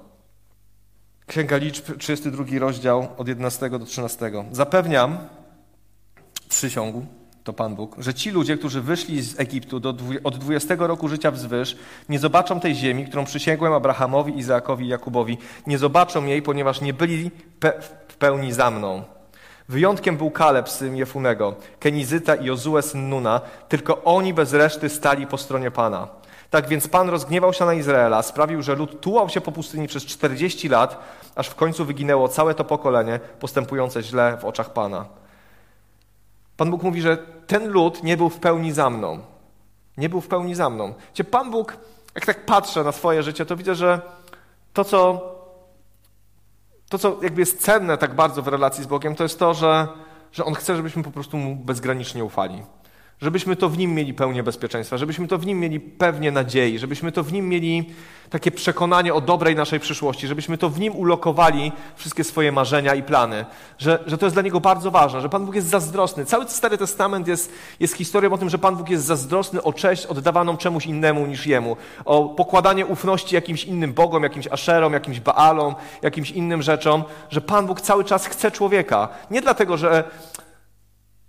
Księga 1.27 1.57
Liczb, 1.57 1.99
32 1.99 2.45
rozdział, 2.59 3.09
od 3.17 3.29
11 3.29 3.71
do 3.71 3.79
13. 3.79 4.31
Zapewniam, 4.53 5.19
przysiągł, 6.49 7.07
to 7.45 7.53
Pan 7.53 7.75
Bóg, 7.75 7.97
że 7.99 8.15
ci 8.15 8.31
ludzie, 8.31 8.57
którzy 8.57 8.81
wyszli 8.81 9.23
z 9.23 9.41
Egiptu 9.41 9.81
do, 9.81 9.95
od 10.25 10.39
20 10.39 10.75
roku 10.79 11.09
życia 11.09 11.31
wzwyż, 11.31 11.77
nie 12.09 12.19
zobaczą 12.19 12.61
tej 12.61 12.75
ziemi, 12.75 13.07
którą 13.07 13.25
przysięgłem 13.25 13.73
Abrahamowi, 13.73 14.39
Izaakowi 14.39 14.85
i 14.85 14.89
Jakubowi. 14.89 15.39
Nie 15.67 15.79
zobaczą 15.79 16.25
jej, 16.25 16.43
ponieważ 16.43 16.81
nie 16.81 16.95
byli 16.95 17.31
pe 17.61 17.73
w 18.09 18.17
pełni 18.17 18.53
za 18.53 18.71
mną. 18.71 19.03
Wyjątkiem 19.69 20.17
był 20.17 20.31
Kaleb, 20.31 20.69
syn 20.69 20.97
Jefunego, 20.97 21.55
Kenizyta 21.81 22.35
i 22.35 22.45
Jozue, 22.45 22.83
syn 22.83 23.09
Nuna. 23.09 23.41
Tylko 23.69 24.05
oni 24.05 24.35
bez 24.35 24.53
reszty 24.53 24.89
stali 24.89 25.27
po 25.27 25.39
stronie 25.39 25.71
Pana. 25.71 26.09
Tak 26.51 26.69
więc 26.69 26.89
Pan 26.89 27.09
rozgniewał 27.09 27.53
się 27.53 27.65
na 27.65 27.75
Izraela, 27.75 28.23
sprawił, 28.23 28.63
że 28.63 28.75
lud 28.75 29.01
tułał 29.01 29.29
się 29.29 29.41
po 29.41 29.53
pustyni 29.53 29.89
przez 29.89 30.05
40 30.05 30.69
lat, 30.69 30.99
aż 31.35 31.49
w 31.49 31.55
końcu 31.55 31.85
wyginęło 31.85 32.29
całe 32.29 32.55
to 32.55 32.65
pokolenie 32.65 33.21
postępujące 33.41 34.03
źle 34.03 34.37
w 34.41 34.45
oczach 34.45 34.73
Pana. 34.73 35.24
Pan 36.57 36.71
Bóg 36.71 36.83
mówi, 36.83 37.01
że 37.01 37.17
ten 37.47 37.69
lud 37.69 38.03
nie 38.03 38.17
był 38.17 38.31
w 38.31 38.39
pełni 38.39 38.73
za 38.73 38.91
mną. 38.91 39.19
Nie 39.97 40.09
był 40.09 40.21
w 40.21 40.29
pełni 40.29 40.55
za 40.55 40.71
mną. 40.71 40.95
Gdzie 41.15 41.25
Pan 41.25 41.51
Bóg, 41.51 41.77
jak 42.15 42.27
tak 42.27 42.47
patrzę 42.47 42.85
na 42.85 42.93
swoje 42.93 43.23
życie, 43.23 43.47
to 43.47 43.57
widzę, 43.57 43.75
że 43.75 44.01
to, 44.73 44.85
co, 44.85 45.31
to, 46.89 46.99
co 46.99 47.19
jakby 47.23 47.41
jest 47.41 47.61
cenne 47.61 47.99
tak 47.99 48.15
bardzo 48.15 48.43
w 48.43 48.49
relacji 48.49 48.85
z 48.85 48.87
Bogiem, 48.87 49.15
to 49.15 49.23
jest 49.23 49.39
to, 49.39 49.55
że, 49.55 49.89
że 50.33 50.45
On 50.45 50.55
chce, 50.55 50.77
żebyśmy 50.77 51.03
po 51.03 51.11
prostu 51.11 51.37
Mu 51.37 51.57
bezgranicznie 51.57 52.25
ufali 52.25 52.63
żebyśmy 53.21 53.57
to 53.57 53.69
w 53.69 53.79
nim 53.79 53.95
mieli 53.95 54.15
pełnię 54.15 54.43
bezpieczeństwa, 54.43 54.99
żebyśmy 54.99 55.29
to 55.29 55.39
w 55.39 55.47
nim 55.47 55.61
mieli 55.61 55.81
pewnie 55.81 56.33
nadziei, 56.33 56.79
żebyśmy 56.79 57.13
to 57.13 57.23
w 57.23 57.33
nim 57.33 57.49
mieli 57.49 57.91
takie 58.31 58.51
przekonanie 58.51 59.15
o 59.15 59.21
dobrej 59.21 59.57
naszej 59.57 59.81
przyszłości, 59.81 60.27
żebyśmy 60.27 60.59
to 60.59 60.71
w 60.71 60.81
nim 60.81 60.97
ulokowali 60.97 61.73
wszystkie 61.97 62.25
swoje 62.25 62.53
marzenia 62.53 62.95
i 62.95 63.03
plany, 63.03 63.45
że, 63.79 64.05
że 64.07 64.19
to 64.19 64.27
jest 64.27 64.37
dla 64.37 64.43
niego 64.43 64.61
bardzo 64.61 64.91
ważne, 64.91 65.21
że 65.21 65.29
Pan 65.29 65.47
Bóg 65.47 65.55
jest 65.55 65.69
zazdrosny. 65.69 66.25
Cały 66.25 66.49
Stary 66.49 66.79
Testament 66.79 67.29
jest, 67.29 67.53
jest 67.81 67.97
historią 67.97 68.33
o 68.33 68.39
tym, 68.39 68.51
że 68.51 68.59
Pan 68.59 68.77
Bóg 68.77 68.91
jest 68.91 69.05
zazdrosny 69.05 69.63
o 69.63 69.73
cześć 69.73 70.07
oddawaną 70.07 70.57
czemuś 70.57 70.87
innemu 70.87 71.27
niż 71.27 71.47
Jemu, 71.47 71.77
o 72.05 72.29
pokładanie 72.29 72.87
ufności 72.87 73.35
jakimś 73.35 73.65
innym 73.65 73.93
Bogom, 73.93 74.23
jakimś 74.23 74.47
Aszerom, 74.47 74.93
jakimś 74.93 75.21
Baalom, 75.21 75.75
jakimś 76.03 76.31
innym 76.31 76.63
rzeczom, 76.63 77.05
że 77.31 77.41
Pan 77.41 77.67
Bóg 77.67 77.81
cały 77.81 78.05
czas 78.05 78.27
chce 78.27 78.51
człowieka. 78.51 79.09
Nie 79.31 79.41
dlatego, 79.41 79.77
że 79.77 80.05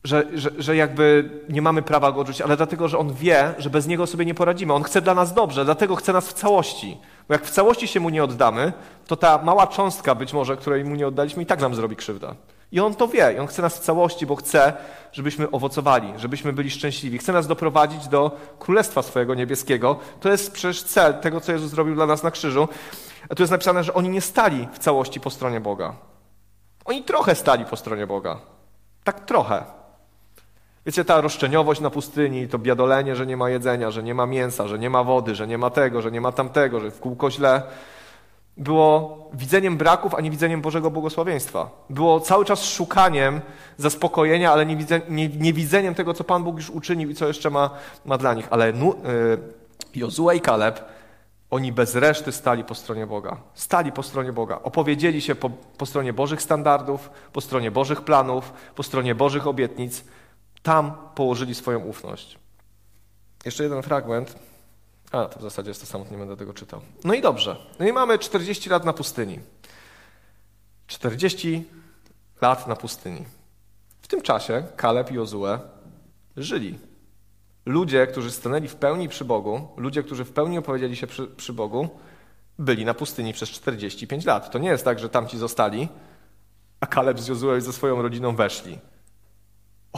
że, 0.05 0.23
że, 0.33 0.49
że 0.57 0.75
jakby 0.75 1.29
nie 1.49 1.61
mamy 1.61 1.81
prawa 1.81 2.11
go 2.11 2.21
odrzucić, 2.21 2.41
ale 2.41 2.57
dlatego, 2.57 2.87
że 2.87 2.97
on 2.97 3.13
wie, 3.13 3.53
że 3.57 3.69
bez 3.69 3.87
niego 3.87 4.07
sobie 4.07 4.25
nie 4.25 4.33
poradzimy. 4.33 4.73
On 4.73 4.83
chce 4.83 5.01
dla 5.01 5.13
nas 5.13 5.33
dobrze, 5.33 5.65
dlatego 5.65 5.95
chce 5.95 6.13
nas 6.13 6.27
w 6.27 6.33
całości. 6.33 6.97
Bo 7.27 7.33
jak 7.33 7.45
w 7.45 7.51
całości 7.51 7.87
się 7.87 7.99
mu 7.99 8.09
nie 8.09 8.23
oddamy, 8.23 8.73
to 9.07 9.15
ta 9.15 9.37
mała 9.37 9.67
cząstka 9.67 10.15
być 10.15 10.33
może, 10.33 10.57
której 10.57 10.85
mu 10.85 10.95
nie 10.95 11.07
oddaliśmy, 11.07 11.43
i 11.43 11.45
tak 11.45 11.61
nam 11.61 11.75
zrobi 11.75 11.95
krzywdę. 11.95 12.35
I 12.71 12.79
on 12.79 12.95
to 12.95 13.07
wie, 13.07 13.33
i 13.35 13.39
on 13.39 13.47
chce 13.47 13.61
nas 13.61 13.77
w 13.77 13.79
całości, 13.79 14.25
bo 14.25 14.35
chce, 14.35 14.73
żebyśmy 15.11 15.51
owocowali, 15.51 16.13
żebyśmy 16.17 16.53
byli 16.53 16.71
szczęśliwi. 16.71 17.17
Chce 17.17 17.33
nas 17.33 17.47
doprowadzić 17.47 18.07
do 18.07 18.37
Królestwa 18.59 19.01
swojego 19.01 19.35
niebieskiego. 19.35 19.99
To 20.19 20.29
jest 20.29 20.51
przecież 20.51 20.83
cel 20.83 21.13
tego, 21.13 21.41
co 21.41 21.51
Jezus 21.51 21.71
zrobił 21.71 21.95
dla 21.95 22.05
nas 22.05 22.23
na 22.23 22.31
krzyżu. 22.31 22.67
A 23.29 23.35
tu 23.35 23.43
jest 23.43 23.51
napisane, 23.51 23.83
że 23.83 23.93
oni 23.93 24.09
nie 24.09 24.21
stali 24.21 24.67
w 24.73 24.79
całości 24.79 25.19
po 25.19 25.29
stronie 25.29 25.59
Boga. 25.59 25.93
Oni 26.85 27.03
trochę 27.03 27.35
stali 27.35 27.65
po 27.65 27.75
stronie 27.75 28.07
Boga. 28.07 28.37
Tak 29.03 29.25
trochę. 29.25 29.84
Wiecie, 30.85 31.05
ta 31.05 31.21
roszczeniowość 31.21 31.81
na 31.81 31.89
pustyni, 31.89 32.47
to 32.47 32.59
biadolenie, 32.59 33.15
że 33.15 33.25
nie 33.25 33.37
ma 33.37 33.49
jedzenia, 33.49 33.91
że 33.91 34.03
nie 34.03 34.13
ma 34.13 34.25
mięsa, 34.25 34.67
że 34.67 34.79
nie 34.79 34.89
ma 34.89 35.03
wody, 35.03 35.35
że 35.35 35.47
nie 35.47 35.57
ma 35.57 35.69
tego, 35.69 36.01
że 36.01 36.11
nie 36.11 36.21
ma 36.21 36.31
tamtego, 36.31 36.79
że 36.79 36.91
w 36.91 36.99
kółko 36.99 37.31
źle, 37.31 37.61
było 38.57 39.17
widzeniem 39.33 39.77
braków, 39.77 40.15
a 40.15 40.21
nie 40.21 40.31
widzeniem 40.31 40.61
Bożego 40.61 40.91
błogosławieństwa. 40.91 41.69
Było 41.89 42.19
cały 42.19 42.45
czas 42.45 42.63
szukaniem 42.63 43.41
zaspokojenia, 43.77 44.51
ale 44.51 44.65
nie, 44.65 44.77
nie, 45.09 45.29
nie 45.29 45.53
widzeniem 45.53 45.95
tego, 45.95 46.13
co 46.13 46.23
Pan 46.23 46.43
Bóg 46.43 46.57
już 46.57 46.69
uczynił 46.69 47.09
i 47.09 47.15
co 47.15 47.27
jeszcze 47.27 47.49
ma, 47.49 47.69
ma 48.05 48.17
dla 48.17 48.33
nich. 48.33 48.47
Ale 48.49 48.73
nu, 48.73 48.91
y, 48.93 48.95
Jozue 49.95 50.31
i 50.35 50.41
Kaleb, 50.41 50.85
oni 51.49 51.71
bez 51.71 51.95
reszty 51.95 52.31
stali 52.31 52.63
po 52.63 52.75
stronie 52.75 53.07
Boga. 53.07 53.37
Stali 53.53 53.91
po 53.91 54.03
stronie 54.03 54.33
Boga. 54.33 54.59
Opowiedzieli 54.63 55.21
się 55.21 55.35
po, 55.35 55.49
po 55.77 55.85
stronie 55.85 56.13
Bożych 56.13 56.41
standardów, 56.41 57.09
po 57.33 57.41
stronie 57.41 57.71
Bożych 57.71 58.01
planów, 58.01 58.53
po 58.75 58.83
stronie 58.83 59.15
Bożych 59.15 59.47
obietnic 59.47 60.03
tam 60.65 60.93
położyli 61.15 61.55
swoją 61.55 61.79
ufność. 61.79 62.39
Jeszcze 63.45 63.63
jeden 63.63 63.81
fragment. 63.81 64.35
A, 65.11 65.25
to 65.25 65.39
w 65.39 65.41
zasadzie 65.41 65.69
jest 65.69 65.81
to 65.81 65.87
samo, 65.87 66.05
nie 66.11 66.17
będę 66.17 66.37
tego 66.37 66.53
czytał. 66.53 66.81
No 67.03 67.13
i 67.13 67.21
dobrze. 67.21 67.55
No 67.79 67.87
i 67.87 67.93
mamy 67.93 68.19
40 68.19 68.69
lat 68.69 68.85
na 68.85 68.93
pustyni. 68.93 69.39
40 70.87 71.63
lat 72.41 72.67
na 72.67 72.75
pustyni. 72.75 73.25
W 74.01 74.07
tym 74.07 74.21
czasie 74.21 74.63
Kaleb 74.75 75.11
i 75.11 75.15
Jozue 75.15 75.59
żyli. 76.37 76.79
Ludzie, 77.65 78.07
którzy 78.07 78.31
stanęli 78.31 78.67
w 78.67 78.75
pełni 78.75 79.09
przy 79.09 79.25
Bogu, 79.25 79.67
ludzie, 79.77 80.03
którzy 80.03 80.25
w 80.25 80.31
pełni 80.31 80.57
opowiedzieli 80.57 80.95
się 80.95 81.07
przy, 81.07 81.27
przy 81.27 81.53
Bogu, 81.53 81.89
byli 82.59 82.85
na 82.85 82.93
pustyni 82.93 83.33
przez 83.33 83.49
45 83.49 84.25
lat. 84.25 84.51
To 84.51 84.59
nie 84.59 84.69
jest 84.69 84.85
tak, 84.85 84.99
że 84.99 85.09
tamci 85.09 85.37
zostali, 85.37 85.87
a 86.79 86.87
Kaleb 86.87 87.19
z 87.19 87.27
Jozue 87.27 87.61
ze 87.61 87.73
swoją 87.73 88.01
rodziną 88.01 88.35
weszli. 88.35 88.79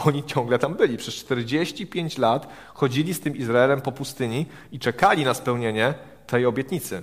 Oni 0.06 0.24
ciągle 0.24 0.60
tam 0.60 0.74
byli. 0.74 0.98
Przez 0.98 1.16
45 1.16 2.18
lat 2.18 2.48
chodzili 2.74 3.14
z 3.14 3.20
tym 3.20 3.36
Izraelem 3.36 3.82
po 3.82 3.92
pustyni 3.92 4.46
i 4.72 4.80
czekali 4.80 5.26
na 5.26 5.34
spełnienie 5.34 5.94
tej 6.28 6.46
obietnicy. 6.46 7.02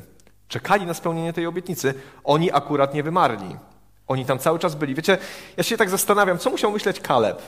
Czekali 0.48 0.86
na 0.86 0.94
spełnienie 0.94 1.32
tej 1.32 1.46
obietnicy. 1.46 1.94
Oni 2.24 2.52
akurat 2.52 2.94
nie 2.94 3.02
wymarli. 3.02 3.56
Oni 4.06 4.24
tam 4.24 4.38
cały 4.38 4.58
czas 4.58 4.74
byli. 4.74 4.94
Wiecie, 4.94 5.18
ja 5.56 5.62
się 5.62 5.76
tak 5.76 5.90
zastanawiam, 5.90 6.38
co 6.38 6.50
musiał 6.50 6.72
myśleć 6.72 7.00
Kaleb? 7.00 7.42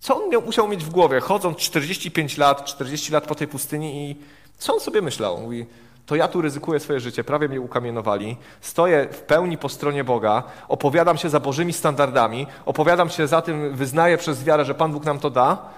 Co 0.00 0.16
on 0.16 0.30
miał, 0.30 0.42
musiał 0.42 0.68
mieć 0.68 0.84
w 0.84 0.90
głowie, 0.90 1.20
chodząc 1.20 1.58
45 1.58 2.38
lat, 2.38 2.64
40 2.64 3.12
lat 3.12 3.26
po 3.26 3.34
tej 3.34 3.48
pustyni 3.48 4.10
i 4.10 4.16
co 4.58 4.74
on 4.74 4.80
sobie 4.80 5.02
myślał? 5.02 5.40
Mówi, 5.40 5.66
to 6.06 6.16
ja 6.16 6.28
tu 6.28 6.42
ryzykuję 6.42 6.80
swoje 6.80 7.00
życie, 7.00 7.24
prawie 7.24 7.48
mnie 7.48 7.60
ukamienowali, 7.60 8.36
stoję 8.60 9.08
w 9.12 9.20
pełni 9.20 9.58
po 9.58 9.68
stronie 9.68 10.04
Boga, 10.04 10.42
opowiadam 10.68 11.18
się 11.18 11.28
za 11.28 11.40
Bożymi 11.40 11.72
standardami, 11.72 12.46
opowiadam 12.66 13.10
się 13.10 13.26
za 13.26 13.42
tym, 13.42 13.76
wyznaję 13.76 14.18
przez 14.18 14.44
wiarę, 14.44 14.64
że 14.64 14.74
Pan 14.74 14.92
Bóg 14.92 15.04
nam 15.04 15.18
to 15.18 15.30
da, 15.30 15.68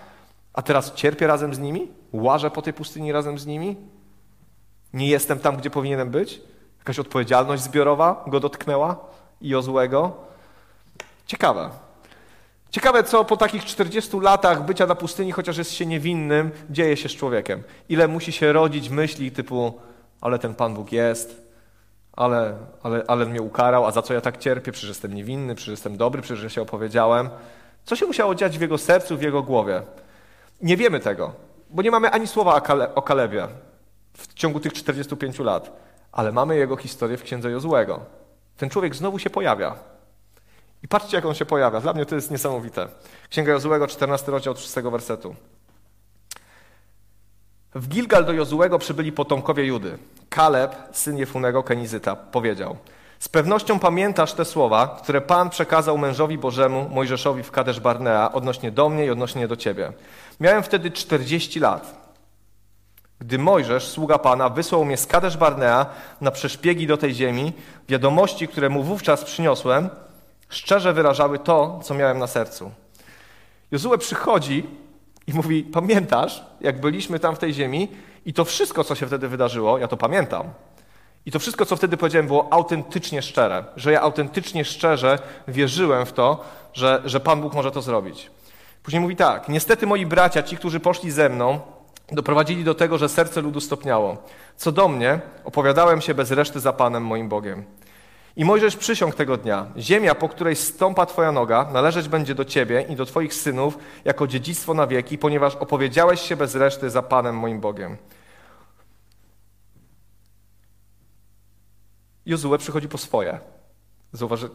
a 0.53 0.63
teraz 0.63 0.95
cierpię 0.95 1.27
razem 1.27 1.55
z 1.55 1.59
nimi? 1.59 1.89
Łażę 2.13 2.51
po 2.51 2.63
tej 2.63 2.73
pustyni 2.73 3.13
razem 3.13 3.39
z 3.39 3.47
nimi? 3.47 3.77
Nie 4.93 5.09
jestem 5.09 5.39
tam, 5.39 5.57
gdzie 5.57 5.71
powinienem 5.71 6.11
być? 6.11 6.41
Jakaś 6.79 6.99
odpowiedzialność 6.99 7.63
zbiorowa 7.63 8.25
go 8.27 8.41
dotknęła 8.41 8.97
i 9.41 9.55
o 9.55 9.63
złego? 9.63 10.13
Ciekawe. 11.27 11.71
Ciekawe, 12.71 13.05
co 13.05 13.25
po 13.25 13.37
takich 13.37 13.65
40 13.65 14.21
latach 14.21 14.65
bycia 14.65 14.87
na 14.87 14.95
pustyni, 14.95 15.33
chociaż 15.33 15.57
jest 15.57 15.73
się 15.73 15.87
niewinnym, 15.87 16.51
dzieje 16.71 16.97
się 16.97 17.09
z 17.09 17.13
człowiekiem. 17.13 17.63
Ile 17.89 18.09
musi 18.09 18.33
się 18.33 18.53
rodzić 18.53 18.89
myśli 18.89 19.31
typu 19.31 19.81
ale 20.21 20.39
ten 20.39 20.55
Pan 20.55 20.75
Bóg 20.75 20.93
jest, 20.93 21.47
ale, 22.13 22.57
ale, 22.83 23.05
ale 23.09 23.27
mnie 23.27 23.43
ukarał, 23.43 23.87
a 23.87 23.91
za 23.91 24.03
co 24.03 24.15
ja 24.15 24.21
tak 24.21 24.39
cierpię? 24.39 24.73
Przecież 24.73 24.89
jestem 24.89 25.15
niewinny, 25.15 25.55
przecież 25.55 25.71
jestem 25.71 25.97
dobry, 25.97 26.23
przecież 26.23 26.45
ja 26.45 26.51
się 26.51 26.63
opowiedziałem. 26.63 27.29
Co 27.85 27.97
się 27.97 28.07
musiało 28.07 28.35
dziać 28.35 28.59
w 28.59 28.61
jego 28.61 28.79
sercu, 28.79 29.17
w 29.17 29.23
jego 29.23 29.43
głowie? 29.43 29.83
Nie 30.63 30.77
wiemy 30.77 31.01
tego, 31.01 31.33
bo 31.71 31.83
nie 31.83 31.91
mamy 31.91 32.11
ani 32.11 32.27
słowa 32.27 32.55
o, 32.55 32.61
Kale, 32.61 32.95
o 32.95 33.03
Kalebie 33.03 33.49
w 34.13 34.35
ciągu 34.35 34.61
tych 34.61 34.73
45 34.73 35.39
lat, 35.39 35.73
ale 36.13 36.33
mamy 36.33 36.57
jego 36.57 36.77
historię 36.77 37.17
w 37.17 37.23
Księdze 37.23 37.51
Jozłego. 37.51 38.01
Ten 38.57 38.71
człowiek 38.71 38.95
znowu 38.95 39.19
się 39.19 39.31
pojawia. 39.31 39.77
I 40.83 40.89
patrzcie, 40.89 41.17
jak 41.17 41.27
on 41.27 41.35
się 41.35 41.45
pojawia. 41.45 41.81
Dla 41.81 41.93
mnie 41.93 42.07
to 42.07 42.15
jest 42.15 42.31
niesamowite. 42.31 42.89
Księga 43.31 43.53
Jozłego, 43.53 43.87
14 43.87 44.33
rozdział 44.33 44.53
od 44.53 44.61
6 44.61 44.75
wersetu. 44.75 45.35
W 47.77 47.89
Gilgal 47.89 48.25
do 48.25 48.33
Jozułego 48.33 48.79
przybyli 48.79 49.13
potomkowie 49.13 49.65
Judy. 49.65 49.99
Kaleb, 50.29 50.77
syn 50.93 51.19
Jefunego 51.19 51.63
Kenizyta, 51.63 52.17
powiedział 52.17 52.77
Z 53.19 53.29
pewnością 53.29 53.79
pamiętasz 53.79 54.33
te 54.33 54.45
słowa, 54.45 55.01
które 55.03 55.21
Pan 55.21 55.51
przekazał 55.51 55.99
mężowi 55.99 56.39
Bożemu, 56.39 56.89
Mojżeszowi 56.89 57.43
w 57.43 57.51
Kadesz 57.51 57.81
Barnea 57.81 58.33
odnośnie 58.33 58.71
do 58.71 58.89
mnie 58.89 59.07
i 59.07 59.11
odnośnie 59.11 59.49
do 59.49 59.57
ciebie. 59.57 59.93
Miałem 60.41 60.63
wtedy 60.63 60.91
40 60.91 61.61
lat. 61.61 62.13
Gdy 63.19 63.39
Mojżesz, 63.39 63.89
sługa 63.89 64.19
Pana, 64.19 64.49
wysłał 64.49 64.85
mnie 64.85 64.97
z 64.97 65.07
Kadesz 65.07 65.37
Barnea 65.37 65.87
na 66.21 66.31
przeszpiegi 66.31 66.87
do 66.87 66.97
tej 66.97 67.15
ziemi, 67.15 67.53
wiadomości, 67.89 68.49
które 68.49 68.69
mu 68.69 68.83
wówczas 68.83 69.25
przyniosłem, 69.25 69.89
szczerze 70.49 70.93
wyrażały 70.93 71.39
to, 71.39 71.81
co 71.83 71.95
miałem 71.95 72.19
na 72.19 72.27
sercu. 72.27 72.71
Jozue 73.73 73.99
przychodzi 73.99 74.86
i 75.27 75.35
mówi: 75.35 75.63
Pamiętasz, 75.63 76.45
jak 76.61 76.81
byliśmy 76.81 77.19
tam 77.19 77.37
w 77.37 77.39
tej 77.39 77.55
ziemi 77.55 77.89
i 78.27 78.33
to 78.33 78.45
wszystko, 78.45 78.85
co 78.85 78.95
się 78.95 79.07
wtedy 79.07 79.29
wydarzyło, 79.29 79.79
ja 79.79 79.89
to 79.89 79.97
pamiętam. 79.97 80.51
I 81.27 81.31
to 81.31 81.39
wszystko, 81.39 81.67
co 81.67 81.77
wtedy 81.77 81.97
powiedziałem, 81.97 82.27
było 82.27 82.53
autentycznie 82.53 83.23
szczere, 83.23 83.65
że 83.77 83.93
ja 83.93 84.01
autentycznie 84.01 84.65
szczerze 84.65 85.19
wierzyłem 85.49 86.07
w 86.07 86.13
to, 86.13 86.45
że, 86.73 87.03
że 87.05 87.21
Pan 87.21 87.41
Bóg 87.41 87.55
może 87.55 87.71
to 87.71 87.83
zrobić. 87.83 88.31
Później 88.83 89.01
mówi 89.01 89.17
tak: 89.17 89.49
Niestety 89.49 89.87
moi 89.87 90.07
bracia, 90.07 90.43
ci, 90.43 90.57
którzy 90.57 90.81
poszli 90.81 91.11
ze 91.11 91.29
mną, 91.29 91.61
doprowadzili 92.13 92.65
do 92.65 92.75
tego, 92.75 92.99
że 92.99 93.09
serce 93.09 93.41
ludu 93.41 93.61
stopniało. 93.61 94.17
Co 94.57 94.73
do 94.73 94.89
mnie, 94.89 95.21
opowiadałem 95.45 96.01
się 96.01 96.15
bez 96.15 96.31
reszty 96.31 96.61
za 96.61 96.73
Panem 96.73 97.03
moim 97.03 97.29
Bogiem. 97.29 97.65
I 98.37 98.45
Mojżesz 98.45 98.77
przysiągł 98.77 99.17
tego 99.17 99.37
dnia: 99.37 99.67
Ziemia, 99.79 100.15
po 100.15 100.29
której 100.29 100.57
stąpa 100.57 101.07
Twoja 101.07 101.33
noga, 101.33 101.71
należeć 101.73 102.09
będzie 102.09 102.35
do 102.35 102.45
Ciebie 102.45 102.87
i 102.89 102.97
do 102.97 103.07
Twoich 103.07 103.35
synów 103.35 103.79
jako 104.05 104.27
dziedzictwo 104.27 104.75
na 104.75 104.87
wieki, 104.87 105.19
ponieważ 105.19 105.57
opowiedziałeś 105.57 106.21
się 106.21 106.37
bez 106.37 106.55
reszty 106.55 106.91
za 106.91 107.03
Panem 107.03 107.39
moim 107.39 107.61
Bogiem. 107.61 107.97
Jozue 112.27 112.59
przychodzi 112.59 112.89
po 112.89 112.99
swoje. 112.99 113.41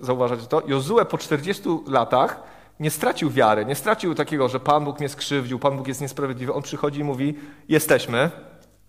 Zauważacie 0.01 0.45
to? 0.45 0.61
Jozue 0.67 1.05
po 1.09 1.17
40 1.17 1.63
latach 1.87 2.43
nie 2.79 2.91
stracił 2.91 3.29
wiary, 3.29 3.65
nie 3.65 3.75
stracił 3.75 4.15
takiego, 4.15 4.49
że 4.49 4.59
Pan 4.59 4.85
Bóg 4.85 4.99
mnie 4.99 5.09
skrzywdził, 5.09 5.59
Pan 5.59 5.77
Bóg 5.77 5.87
jest 5.87 6.01
niesprawiedliwy. 6.01 6.53
On 6.53 6.61
przychodzi 6.61 6.99
i 6.99 7.03
mówi: 7.03 7.35
Jesteśmy, 7.69 8.31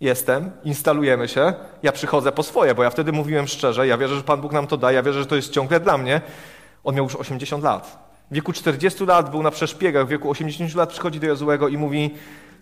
jestem, 0.02 0.50
instalujemy 0.64 1.28
się, 1.28 1.54
ja 1.82 1.92
przychodzę 1.92 2.32
po 2.32 2.42
swoje, 2.42 2.74
bo 2.74 2.82
ja 2.82 2.90
wtedy 2.90 3.12
mówiłem 3.12 3.46
szczerze, 3.46 3.86
ja 3.86 3.98
wierzę, 3.98 4.16
że 4.16 4.22
Pan 4.22 4.40
Bóg 4.40 4.52
nam 4.52 4.66
to 4.66 4.76
da, 4.76 4.92
ja 4.92 5.02
wierzę, 5.02 5.18
że 5.18 5.26
to 5.26 5.36
jest 5.36 5.52
ciągle 5.52 5.80
dla 5.80 5.98
mnie. 5.98 6.20
On 6.84 6.94
miał 6.94 7.04
już 7.04 7.16
80 7.16 7.64
lat. 7.64 8.12
W 8.30 8.34
wieku 8.34 8.52
40 8.52 9.06
lat 9.06 9.30
był 9.30 9.42
na 9.42 9.50
przeszpiegach, 9.50 10.06
w 10.06 10.08
wieku 10.08 10.30
80 10.30 10.74
lat 10.74 10.90
przychodzi 10.90 11.20
do 11.20 11.26
Jozuego 11.26 11.68
i 11.68 11.76
mówi: 11.76 12.14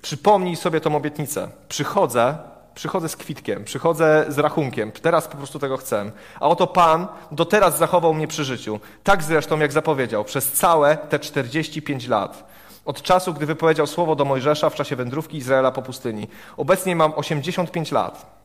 Przypomnij 0.03 0.57
sobie 0.57 0.81
tą 0.81 0.97
obietnicę. 0.97 1.49
Przychodzę, 1.69 2.39
przychodzę 2.75 3.09
z 3.09 3.17
kwitkiem, 3.17 3.65
przychodzę 3.65 4.25
z 4.29 4.39
rachunkiem, 4.39 4.93
teraz 4.93 5.29
po 5.29 5.37
prostu 5.37 5.59
tego 5.59 5.77
chcę. 5.77 6.11
A 6.41 6.49
oto 6.49 6.67
Pan 6.67 7.07
do 7.33 7.45
teraz 7.45 7.79
zachował 7.79 8.15
mnie 8.15 8.29
przy 8.29 8.45
życiu. 8.45 8.81
Tak 9.05 9.23
zresztą, 9.23 9.59
jak 9.59 9.73
zapowiedział, 9.73 10.25
przez 10.25 10.53
całe 10.53 10.97
te 10.97 11.19
45 11.19 12.09
lat. 12.09 12.51
Od 12.85 13.03
czasu, 13.03 13.35
gdy 13.35 13.47
wypowiedział 13.47 13.87
słowo 13.87 14.17
do 14.17 14.25
Mojżesza 14.25 14.71
w 14.71 14.75
czasie 14.75 14.97
wędrówki 14.97 15.37
Izraela 15.37 15.73
po 15.73 15.83
pustyni. 15.83 16.29
Obecnie 16.57 16.97
mam 16.97 17.13
85 17.17 17.93
lat. 17.93 18.41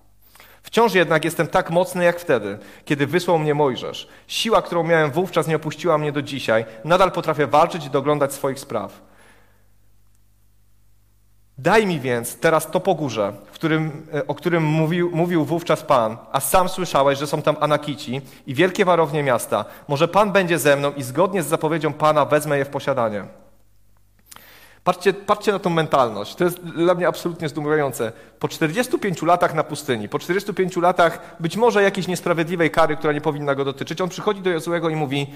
Wciąż 0.63 0.93
jednak 0.93 1.25
jestem 1.25 1.47
tak 1.47 1.69
mocny 1.71 2.03
jak 2.03 2.19
wtedy, 2.19 2.57
kiedy 2.85 3.07
wysłał 3.07 3.39
mnie 3.39 3.53
Mojżesz. 3.53 4.07
Siła, 4.27 4.61
którą 4.61 4.83
miałem 4.83 5.11
wówczas, 5.11 5.47
nie 5.47 5.55
opuściła 5.55 5.97
mnie 5.97 6.11
do 6.11 6.21
dzisiaj. 6.21 6.65
Nadal 6.85 7.11
potrafię 7.11 7.47
walczyć 7.47 7.85
i 7.85 7.89
doglądać 7.89 8.33
swoich 8.33 8.59
spraw. 8.59 9.01
Daj 11.57 11.87
mi 11.87 11.99
więc 11.99 12.39
teraz 12.39 12.71
to 12.71 12.79
pogórze, 12.79 13.33
którym, 13.51 14.07
e, 14.13 14.27
o 14.27 14.35
którym 14.35 14.63
mówił, 14.63 15.11
mówił 15.13 15.45
wówczas 15.45 15.83
Pan, 15.83 16.17
a 16.31 16.39
sam 16.39 16.69
słyszałeś, 16.69 17.19
że 17.19 17.27
są 17.27 17.41
tam 17.41 17.55
Anakici 17.59 18.21
i 18.47 18.53
wielkie 18.53 18.85
warownie 18.85 19.23
miasta. 19.23 19.65
Może 19.87 20.07
Pan 20.07 20.31
będzie 20.31 20.59
ze 20.59 20.75
mną 20.75 20.91
i 20.93 21.03
zgodnie 21.03 21.43
z 21.43 21.47
zapowiedzią 21.47 21.93
Pana 21.93 22.25
wezmę 22.25 22.57
je 22.57 22.65
w 22.65 22.69
posiadanie. 22.69 23.23
Patrzcie, 24.85 25.13
patrzcie 25.13 25.51
na 25.51 25.59
tą 25.59 25.69
mentalność. 25.69 26.35
To 26.35 26.43
jest 26.43 26.63
dla 26.63 26.95
mnie 26.95 27.07
absolutnie 27.07 27.49
zdumiewające. 27.49 28.11
Po 28.39 28.47
45 28.47 29.21
latach 29.21 29.53
na 29.53 29.63
pustyni, 29.63 30.09
po 30.09 30.19
45 30.19 30.77
latach 30.77 31.35
być 31.39 31.57
może 31.57 31.83
jakiejś 31.83 32.07
niesprawiedliwej 32.07 32.71
kary, 32.71 32.97
która 32.97 33.13
nie 33.13 33.21
powinna 33.21 33.55
go 33.55 33.65
dotyczyć, 33.65 34.01
on 34.01 34.09
przychodzi 34.09 34.41
do 34.41 34.49
Jozuego 34.49 34.89
i 34.89 34.95
mówi: 34.95 35.27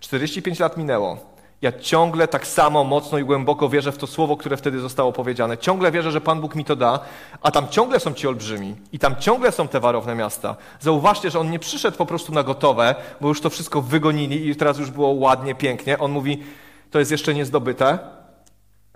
45 0.00 0.58
lat 0.58 0.76
minęło. 0.76 1.16
Ja 1.62 1.72
ciągle 1.72 2.28
tak 2.28 2.46
samo 2.46 2.84
mocno 2.84 3.18
i 3.18 3.24
głęboko 3.24 3.68
wierzę 3.68 3.92
w 3.92 3.98
to 3.98 4.06
słowo, 4.06 4.36
które 4.36 4.56
wtedy 4.56 4.80
zostało 4.80 5.12
powiedziane. 5.12 5.58
Ciągle 5.58 5.92
wierzę, 5.92 6.12
że 6.12 6.20
Pan 6.20 6.40
Bóg 6.40 6.54
mi 6.54 6.64
to 6.64 6.76
da, 6.76 6.98
a 7.42 7.50
tam 7.50 7.68
ciągle 7.68 8.00
są 8.00 8.14
ci 8.14 8.28
olbrzymi 8.28 8.76
i 8.92 8.98
tam 8.98 9.16
ciągle 9.16 9.52
są 9.52 9.68
te 9.68 9.80
warowne 9.80 10.14
miasta. 10.14 10.56
Zauważcie, 10.80 11.30
że 11.30 11.40
on 11.40 11.50
nie 11.50 11.58
przyszedł 11.58 11.96
po 11.96 12.06
prostu 12.06 12.32
na 12.32 12.42
gotowe, 12.42 12.94
bo 13.20 13.28
już 13.28 13.40
to 13.40 13.50
wszystko 13.50 13.82
wygonili 13.82 14.48
i 14.48 14.56
teraz 14.56 14.78
już 14.78 14.90
było 14.90 15.08
ładnie, 15.08 15.54
pięknie. 15.54 15.98
On 15.98 16.12
mówi, 16.12 16.42
to 16.90 16.98
jest 16.98 17.10
jeszcze 17.10 17.34
niezdobyte, 17.34 17.98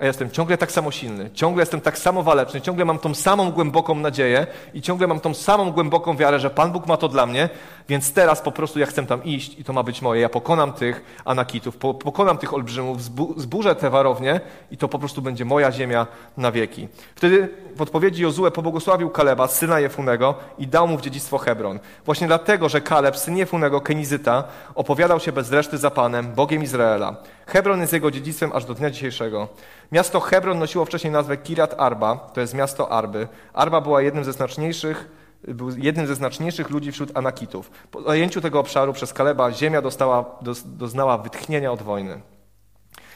a 0.00 0.04
ja 0.04 0.06
jestem 0.06 0.30
ciągle 0.30 0.58
tak 0.58 0.72
samo 0.72 0.90
silny, 0.90 1.30
ciągle 1.34 1.62
jestem 1.62 1.80
tak 1.80 1.98
samo 1.98 2.22
waleczny, 2.22 2.60
ciągle 2.60 2.84
mam 2.84 2.98
tą 2.98 3.14
samą 3.14 3.50
głęboką 3.50 3.94
nadzieję 3.94 4.46
i 4.74 4.82
ciągle 4.82 5.06
mam 5.06 5.20
tą 5.20 5.34
samą 5.34 5.72
głęboką 5.72 6.16
wiarę, 6.16 6.40
że 6.40 6.50
Pan 6.50 6.72
Bóg 6.72 6.86
ma 6.86 6.96
to 6.96 7.08
dla 7.08 7.26
mnie, 7.26 7.48
więc 7.88 8.12
teraz 8.12 8.40
po 8.40 8.52
prostu 8.52 8.78
ja 8.78 8.86
chcę 8.86 9.06
tam 9.06 9.24
iść 9.24 9.58
i 9.58 9.64
to 9.64 9.72
ma 9.72 9.82
być 9.82 10.02
moje. 10.02 10.20
Ja 10.20 10.28
pokonam 10.28 10.72
tych 10.72 11.20
anakitów, 11.24 11.76
pokonam 11.76 12.38
tych 12.38 12.54
olbrzymów, 12.54 13.02
zburzę 13.36 13.74
te 13.74 13.90
warownie 13.90 14.40
i 14.70 14.76
to 14.76 14.88
po 14.88 14.98
prostu 14.98 15.22
będzie 15.22 15.44
moja 15.44 15.72
ziemia 15.72 16.06
na 16.36 16.52
wieki. 16.52 16.88
Wtedy 17.14 17.48
w 17.76 17.82
odpowiedzi 17.82 18.22
Jozue 18.22 18.50
pobłogosławił 18.50 19.10
Kaleba, 19.10 19.48
syna 19.48 19.80
Jefunego 19.80 20.34
i 20.58 20.66
dał 20.66 20.88
mu 20.88 20.98
w 20.98 21.00
dziedzictwo 21.00 21.38
Hebron. 21.38 21.78
Właśnie 22.04 22.26
dlatego, 22.26 22.68
że 22.68 22.80
Kaleb, 22.80 23.16
syn 23.16 23.36
Jefunego, 23.36 23.80
Kenizyta, 23.80 24.44
opowiadał 24.74 25.20
się 25.20 25.32
bez 25.32 25.52
reszty 25.52 25.78
za 25.78 25.90
Panem, 25.90 26.32
Bogiem 26.32 26.62
Izraela. 26.62 27.16
Hebron 27.50 27.80
jest 27.80 27.92
jego 27.92 28.10
dziedzictwem 28.10 28.52
aż 28.54 28.64
do 28.64 28.74
dnia 28.74 28.90
dzisiejszego. 28.90 29.48
Miasto 29.92 30.20
Hebron 30.20 30.58
nosiło 30.58 30.84
wcześniej 30.84 31.12
nazwę 31.12 31.36
Kirat 31.36 31.74
Arba, 31.78 32.16
to 32.16 32.40
jest 32.40 32.54
miasto 32.54 32.92
Arby. 32.92 33.28
Arba 33.52 33.80
była 33.80 34.02
jednym 34.02 34.24
ze 34.24 34.32
znaczniejszych 34.32 35.20
był 35.48 35.70
jednym 35.78 36.06
ze 36.06 36.14
znaczniejszych 36.14 36.70
ludzi 36.70 36.92
wśród 36.92 37.16
Anakitów. 37.16 37.70
Po 37.90 38.02
zajęciu 38.02 38.40
tego 38.40 38.60
obszaru 38.60 38.92
przez 38.92 39.12
Kaleba 39.12 39.52
ziemia 39.52 39.82
dostała, 39.82 40.38
doznała 40.64 41.18
wytchnienia 41.18 41.72
od 41.72 41.82
wojny. 41.82 42.20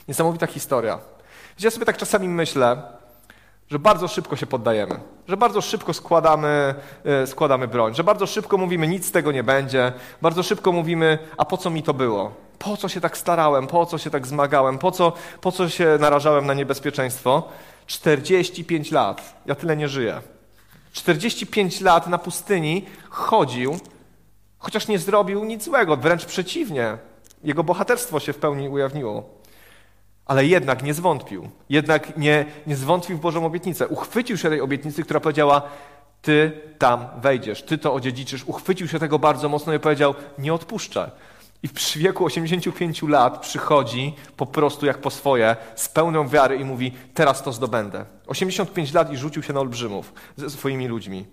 Niesamowita 0.08 0.46
historia. 0.46 0.98
Ja 1.60 1.70
sobie 1.70 1.86
tak 1.86 1.96
czasami 1.96 2.28
myślę, 2.28 2.82
że 3.70 3.78
bardzo 3.78 4.08
szybko 4.08 4.36
się 4.36 4.46
poddajemy, 4.46 5.00
że 5.28 5.36
bardzo 5.36 5.60
szybko 5.60 5.94
składamy, 5.94 6.74
e, 7.04 7.26
składamy 7.26 7.68
broń, 7.68 7.94
że 7.94 8.04
bardzo 8.04 8.26
szybko 8.26 8.58
mówimy, 8.58 8.88
nic 8.88 9.06
z 9.06 9.12
tego 9.12 9.32
nie 9.32 9.44
będzie, 9.44 9.92
bardzo 10.22 10.42
szybko 10.42 10.72
mówimy, 10.72 11.18
a 11.36 11.44
po 11.44 11.56
co 11.56 11.70
mi 11.70 11.82
to 11.82 11.94
było? 11.94 12.32
Po 12.58 12.76
co 12.76 12.88
się 12.88 13.00
tak 13.00 13.18
starałem? 13.18 13.66
Po 13.66 13.86
co 13.86 13.98
się 13.98 14.10
tak 14.10 14.26
zmagałem? 14.26 14.78
Po 14.78 14.90
co, 14.90 15.12
po 15.40 15.52
co 15.52 15.68
się 15.68 15.96
narażałem 16.00 16.46
na 16.46 16.54
niebezpieczeństwo? 16.54 17.48
45 17.86 18.90
lat. 18.90 19.42
Ja 19.46 19.54
tyle 19.54 19.76
nie 19.76 19.88
żyję. 19.88 20.20
45 20.92 21.80
lat 21.80 22.06
na 22.06 22.18
pustyni 22.18 22.84
chodził, 23.10 23.78
chociaż 24.58 24.88
nie 24.88 24.98
zrobił 24.98 25.44
nic 25.44 25.64
złego, 25.64 25.96
wręcz 25.96 26.24
przeciwnie. 26.24 26.98
Jego 27.44 27.64
bohaterstwo 27.64 28.20
się 28.20 28.32
w 28.32 28.36
pełni 28.36 28.68
ujawniło. 28.68 29.43
Ale 30.26 30.46
jednak 30.46 30.82
nie 30.82 30.94
zwątpił. 30.94 31.48
Jednak 31.68 32.16
nie, 32.16 32.46
nie 32.66 32.76
zwątpił 32.76 33.16
w 33.16 33.20
Bożą 33.20 33.46
obietnicę. 33.46 33.88
Uchwycił 33.88 34.36
się 34.38 34.48
tej 34.48 34.60
obietnicy, 34.60 35.02
która 35.02 35.20
powiedziała: 35.20 35.62
Ty 36.22 36.60
tam 36.78 37.06
wejdziesz, 37.20 37.62
ty 37.62 37.78
to 37.78 37.94
odziedziczysz. 37.94 38.44
Uchwycił 38.44 38.88
się 38.88 38.98
tego 38.98 39.18
bardzo 39.18 39.48
mocno 39.48 39.74
i 39.74 39.78
powiedział: 39.78 40.14
Nie 40.38 40.54
odpuszczę. 40.54 41.10
I 41.62 41.68
w 41.68 41.96
wieku 41.96 42.24
85 42.24 43.02
lat 43.02 43.40
przychodzi 43.40 44.14
po 44.36 44.46
prostu 44.46 44.86
jak 44.86 44.98
po 44.98 45.10
swoje, 45.10 45.56
z 45.76 45.88
pełną 45.88 46.28
wiary 46.28 46.56
i 46.56 46.64
mówi: 46.64 46.92
Teraz 47.14 47.42
to 47.42 47.52
zdobędę. 47.52 48.04
85 48.26 48.92
lat 48.92 49.12
i 49.12 49.16
rzucił 49.16 49.42
się 49.42 49.52
na 49.52 49.60
olbrzymów 49.60 50.12
ze 50.36 50.50
swoimi 50.50 50.88
ludźmi. 50.88 51.26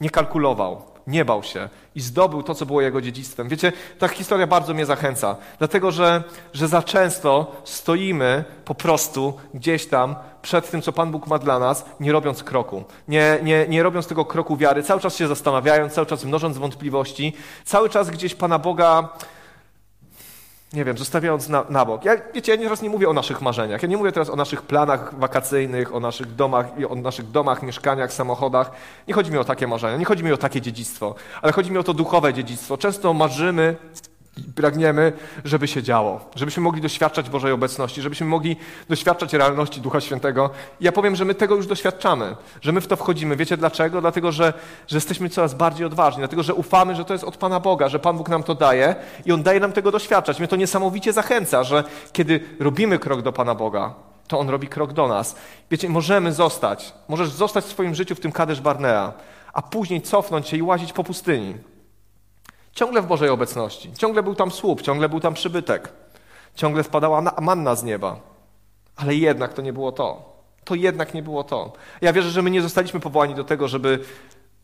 Nie 0.00 0.10
kalkulował, 0.10 0.82
nie 1.08 1.24
bał 1.24 1.42
się 1.42 1.68
i 1.94 2.00
zdobył 2.00 2.42
to, 2.42 2.54
co 2.54 2.66
było 2.66 2.80
jego 2.80 3.00
dziedzictwem. 3.00 3.48
Wiecie, 3.48 3.72
ta 3.98 4.08
historia 4.08 4.46
bardzo 4.46 4.74
mnie 4.74 4.86
zachęca, 4.86 5.36
dlatego 5.58 5.90
że, 5.90 6.22
że 6.52 6.68
za 6.68 6.82
często 6.82 7.56
stoimy 7.64 8.44
po 8.64 8.74
prostu 8.74 9.34
gdzieś 9.54 9.86
tam 9.86 10.16
przed 10.42 10.70
tym, 10.70 10.82
co 10.82 10.92
Pan 10.92 11.10
Bóg 11.10 11.26
ma 11.26 11.38
dla 11.38 11.58
nas, 11.58 11.84
nie 12.00 12.12
robiąc 12.12 12.42
kroku. 12.42 12.84
Nie, 13.08 13.38
nie, 13.42 13.66
nie 13.68 13.82
robiąc 13.82 14.06
tego 14.06 14.24
kroku 14.24 14.56
wiary, 14.56 14.82
cały 14.82 15.00
czas 15.00 15.16
się 15.16 15.28
zastanawiając, 15.28 15.92
cały 15.92 16.06
czas 16.06 16.24
mnożąc 16.24 16.58
wątpliwości, 16.58 17.32
cały 17.64 17.88
czas 17.88 18.10
gdzieś 18.10 18.34
Pana 18.34 18.58
Boga 18.58 19.08
nie 20.72 20.84
wiem, 20.84 20.98
zostawiając 20.98 21.48
na, 21.48 21.64
na 21.70 21.84
bok. 21.84 22.04
Ja, 22.04 22.12
wiecie, 22.34 22.54
ja 22.54 22.62
teraz 22.62 22.82
nie 22.82 22.90
mówię 22.90 23.08
o 23.08 23.12
naszych 23.12 23.42
marzeniach. 23.42 23.82
Ja 23.82 23.88
nie 23.88 23.96
mówię 23.96 24.12
teraz 24.12 24.30
o 24.30 24.36
naszych 24.36 24.62
planach 24.62 25.18
wakacyjnych, 25.18 25.94
o 25.94 26.00
naszych 26.00 26.34
domach, 26.34 26.66
o 26.88 26.94
naszych 26.94 27.30
domach, 27.30 27.62
mieszkaniach, 27.62 28.12
samochodach. 28.12 28.70
Nie 29.08 29.14
chodzi 29.14 29.30
mi 29.30 29.38
o 29.38 29.44
takie 29.44 29.66
marzenia, 29.66 29.96
nie 29.96 30.04
chodzi 30.04 30.24
mi 30.24 30.32
o 30.32 30.36
takie 30.36 30.60
dziedzictwo, 30.60 31.14
ale 31.42 31.52
chodzi 31.52 31.72
mi 31.72 31.78
o 31.78 31.82
to 31.82 31.94
duchowe 31.94 32.34
dziedzictwo. 32.34 32.78
Często 32.78 33.14
marzymy 33.14 33.76
pragniemy, 34.56 35.12
żeby 35.44 35.68
się 35.68 35.82
działo, 35.82 36.20
żebyśmy 36.34 36.62
mogli 36.62 36.82
doświadczać 36.82 37.30
Bożej 37.30 37.52
obecności, 37.52 38.02
żebyśmy 38.02 38.26
mogli 38.26 38.56
doświadczać 38.88 39.32
realności 39.32 39.80
Ducha 39.80 40.00
Świętego. 40.00 40.50
I 40.80 40.84
ja 40.84 40.92
powiem, 40.92 41.16
że 41.16 41.24
my 41.24 41.34
tego 41.34 41.54
już 41.54 41.66
doświadczamy, 41.66 42.36
że 42.60 42.72
my 42.72 42.80
w 42.80 42.86
to 42.86 42.96
wchodzimy. 42.96 43.36
Wiecie 43.36 43.56
dlaczego? 43.56 44.00
Dlatego, 44.00 44.32
że, 44.32 44.52
że 44.86 44.96
jesteśmy 44.96 45.28
coraz 45.28 45.54
bardziej 45.54 45.86
odważni, 45.86 46.18
dlatego, 46.18 46.42
że 46.42 46.54
ufamy, 46.54 46.94
że 46.94 47.04
to 47.04 47.12
jest 47.12 47.24
od 47.24 47.36
Pana 47.36 47.60
Boga, 47.60 47.88
że 47.88 47.98
Pan 47.98 48.16
Bóg 48.16 48.28
nam 48.28 48.42
to 48.42 48.54
daje 48.54 48.96
i 49.24 49.32
On 49.32 49.42
daje 49.42 49.60
nam 49.60 49.72
tego 49.72 49.90
doświadczać. 49.90 50.38
Mnie 50.38 50.48
to 50.48 50.56
niesamowicie 50.56 51.12
zachęca, 51.12 51.64
że 51.64 51.84
kiedy 52.12 52.40
robimy 52.60 52.98
krok 52.98 53.22
do 53.22 53.32
Pana 53.32 53.54
Boga, 53.54 53.94
to 54.28 54.38
On 54.38 54.48
robi 54.48 54.68
krok 54.68 54.92
do 54.92 55.08
nas. 55.08 55.36
Wiecie, 55.70 55.88
możemy 55.88 56.32
zostać, 56.32 56.94
możesz 57.08 57.28
zostać 57.28 57.64
w 57.64 57.68
swoim 57.68 57.94
życiu 57.94 58.14
w 58.14 58.20
tym 58.20 58.32
Kadesz 58.32 58.60
Barnea, 58.60 59.12
a 59.52 59.62
później 59.62 60.02
cofnąć 60.02 60.48
się 60.48 60.56
i 60.56 60.62
łazić 60.62 60.92
po 60.92 61.04
pustyni. 61.04 61.54
Ciągle 62.72 63.02
w 63.02 63.06
Bożej 63.06 63.28
obecności. 63.28 63.92
Ciągle 63.92 64.22
był 64.22 64.34
tam 64.34 64.50
słup, 64.50 64.82
ciągle 64.82 65.08
był 65.08 65.20
tam 65.20 65.34
przybytek. 65.34 65.92
Ciągle 66.54 66.84
spadała 66.84 67.22
manna 67.40 67.74
z 67.74 67.84
nieba. 67.84 68.20
Ale 68.96 69.14
jednak 69.14 69.54
to 69.54 69.62
nie 69.62 69.72
było 69.72 69.92
to. 69.92 70.38
To 70.64 70.74
jednak 70.74 71.14
nie 71.14 71.22
było 71.22 71.44
to. 71.44 71.72
Ja 72.00 72.12
wierzę, 72.12 72.30
że 72.30 72.42
my 72.42 72.50
nie 72.50 72.62
zostaliśmy 72.62 73.00
powołani 73.00 73.34
do 73.34 73.44
tego, 73.44 73.68
żeby 73.68 73.98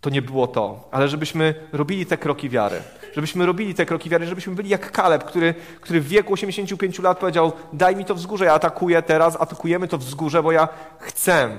to 0.01 0.11
nie 0.11 0.23
było 0.23 0.47
to, 0.47 0.89
ale 0.91 1.09
żebyśmy 1.09 1.55
robili 1.73 2.07
te 2.07 2.17
kroki 2.17 2.49
wiary. 2.49 2.83
Żebyśmy 3.15 3.47
robili 3.47 3.75
te 3.75 3.87
kroki 3.87 4.11
wiary, 4.11 4.27
żebyśmy 4.27 4.55
byli 4.55 4.69
jak 4.69 4.93
Kaleb, 4.93 5.25
który, 5.25 5.55
który 5.81 6.01
w 6.01 6.09
wieku 6.09 6.33
85 6.33 6.99
lat 6.99 7.19
powiedział: 7.19 7.53
Daj 7.73 7.97
mi 7.97 8.05
to 8.05 8.15
wzgórze, 8.15 8.45
ja 8.45 8.55
atakuję 8.55 9.03
teraz, 9.03 9.37
atakujemy 9.41 9.89
to 9.89 9.99
wzgórze, 9.99 10.43
bo 10.43 10.53
ja 10.53 10.69
chcę 10.99 11.57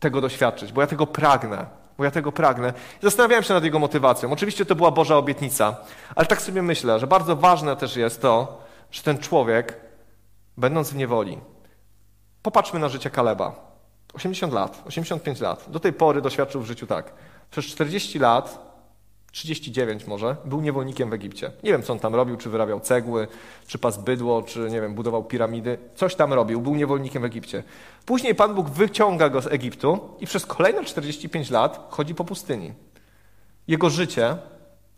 tego 0.00 0.20
doświadczyć, 0.20 0.72
bo 0.72 0.80
ja 0.80 0.86
tego 0.86 1.06
pragnę. 1.06 1.79
Bo 2.00 2.04
ja 2.04 2.10
tego 2.10 2.32
pragnę. 2.32 2.72
Zastanawiałem 3.02 3.44
się 3.44 3.54
nad 3.54 3.64
jego 3.64 3.78
motywacją. 3.78 4.32
Oczywiście 4.32 4.66
to 4.66 4.74
była 4.74 4.90
Boża 4.90 5.16
obietnica, 5.16 5.76
ale 6.14 6.26
tak 6.26 6.42
sobie 6.42 6.62
myślę, 6.62 6.98
że 6.98 7.06
bardzo 7.06 7.36
ważne 7.36 7.76
też 7.76 7.96
jest 7.96 8.22
to, 8.22 8.62
że 8.90 9.02
ten 9.02 9.18
człowiek, 9.18 9.80
będąc 10.56 10.90
w 10.90 10.96
niewoli, 10.96 11.38
popatrzmy 12.42 12.80
na 12.80 12.88
życie 12.88 13.10
Kaleba. 13.10 13.54
80 14.14 14.52
lat, 14.52 14.82
85 14.86 15.40
lat. 15.40 15.64
Do 15.68 15.80
tej 15.80 15.92
pory 15.92 16.22
doświadczył 16.22 16.60
w 16.60 16.66
życiu 16.66 16.86
tak. 16.86 17.12
Przez 17.50 17.64
40 17.64 18.18
lat, 18.18 18.69
39 19.32 20.06
może, 20.06 20.36
był 20.44 20.60
niewolnikiem 20.60 21.10
w 21.10 21.12
Egipcie. 21.12 21.50
Nie 21.62 21.70
wiem, 21.70 21.82
co 21.82 21.92
on 21.92 21.98
tam 21.98 22.14
robił, 22.14 22.36
czy 22.36 22.50
wyrabiał 22.50 22.80
cegły, 22.80 23.28
czy 23.66 23.78
pas 23.78 23.98
bydło, 23.98 24.42
czy 24.42 24.70
nie 24.70 24.80
wiem, 24.80 24.94
budował 24.94 25.24
piramidy. 25.24 25.78
Coś 25.94 26.14
tam 26.14 26.32
robił, 26.32 26.60
był 26.60 26.74
niewolnikiem 26.74 27.22
w 27.22 27.24
Egipcie. 27.24 27.62
Później 28.06 28.34
Pan 28.34 28.54
Bóg 28.54 28.68
wyciąga 28.68 29.28
go 29.28 29.42
z 29.42 29.46
Egiptu 29.46 30.00
i 30.20 30.26
przez 30.26 30.46
kolejne 30.46 30.84
45 30.84 31.50
lat 31.50 31.86
chodzi 31.90 32.14
po 32.14 32.24
pustyni. 32.24 32.72
Jego 33.68 33.90
życie 33.90 34.36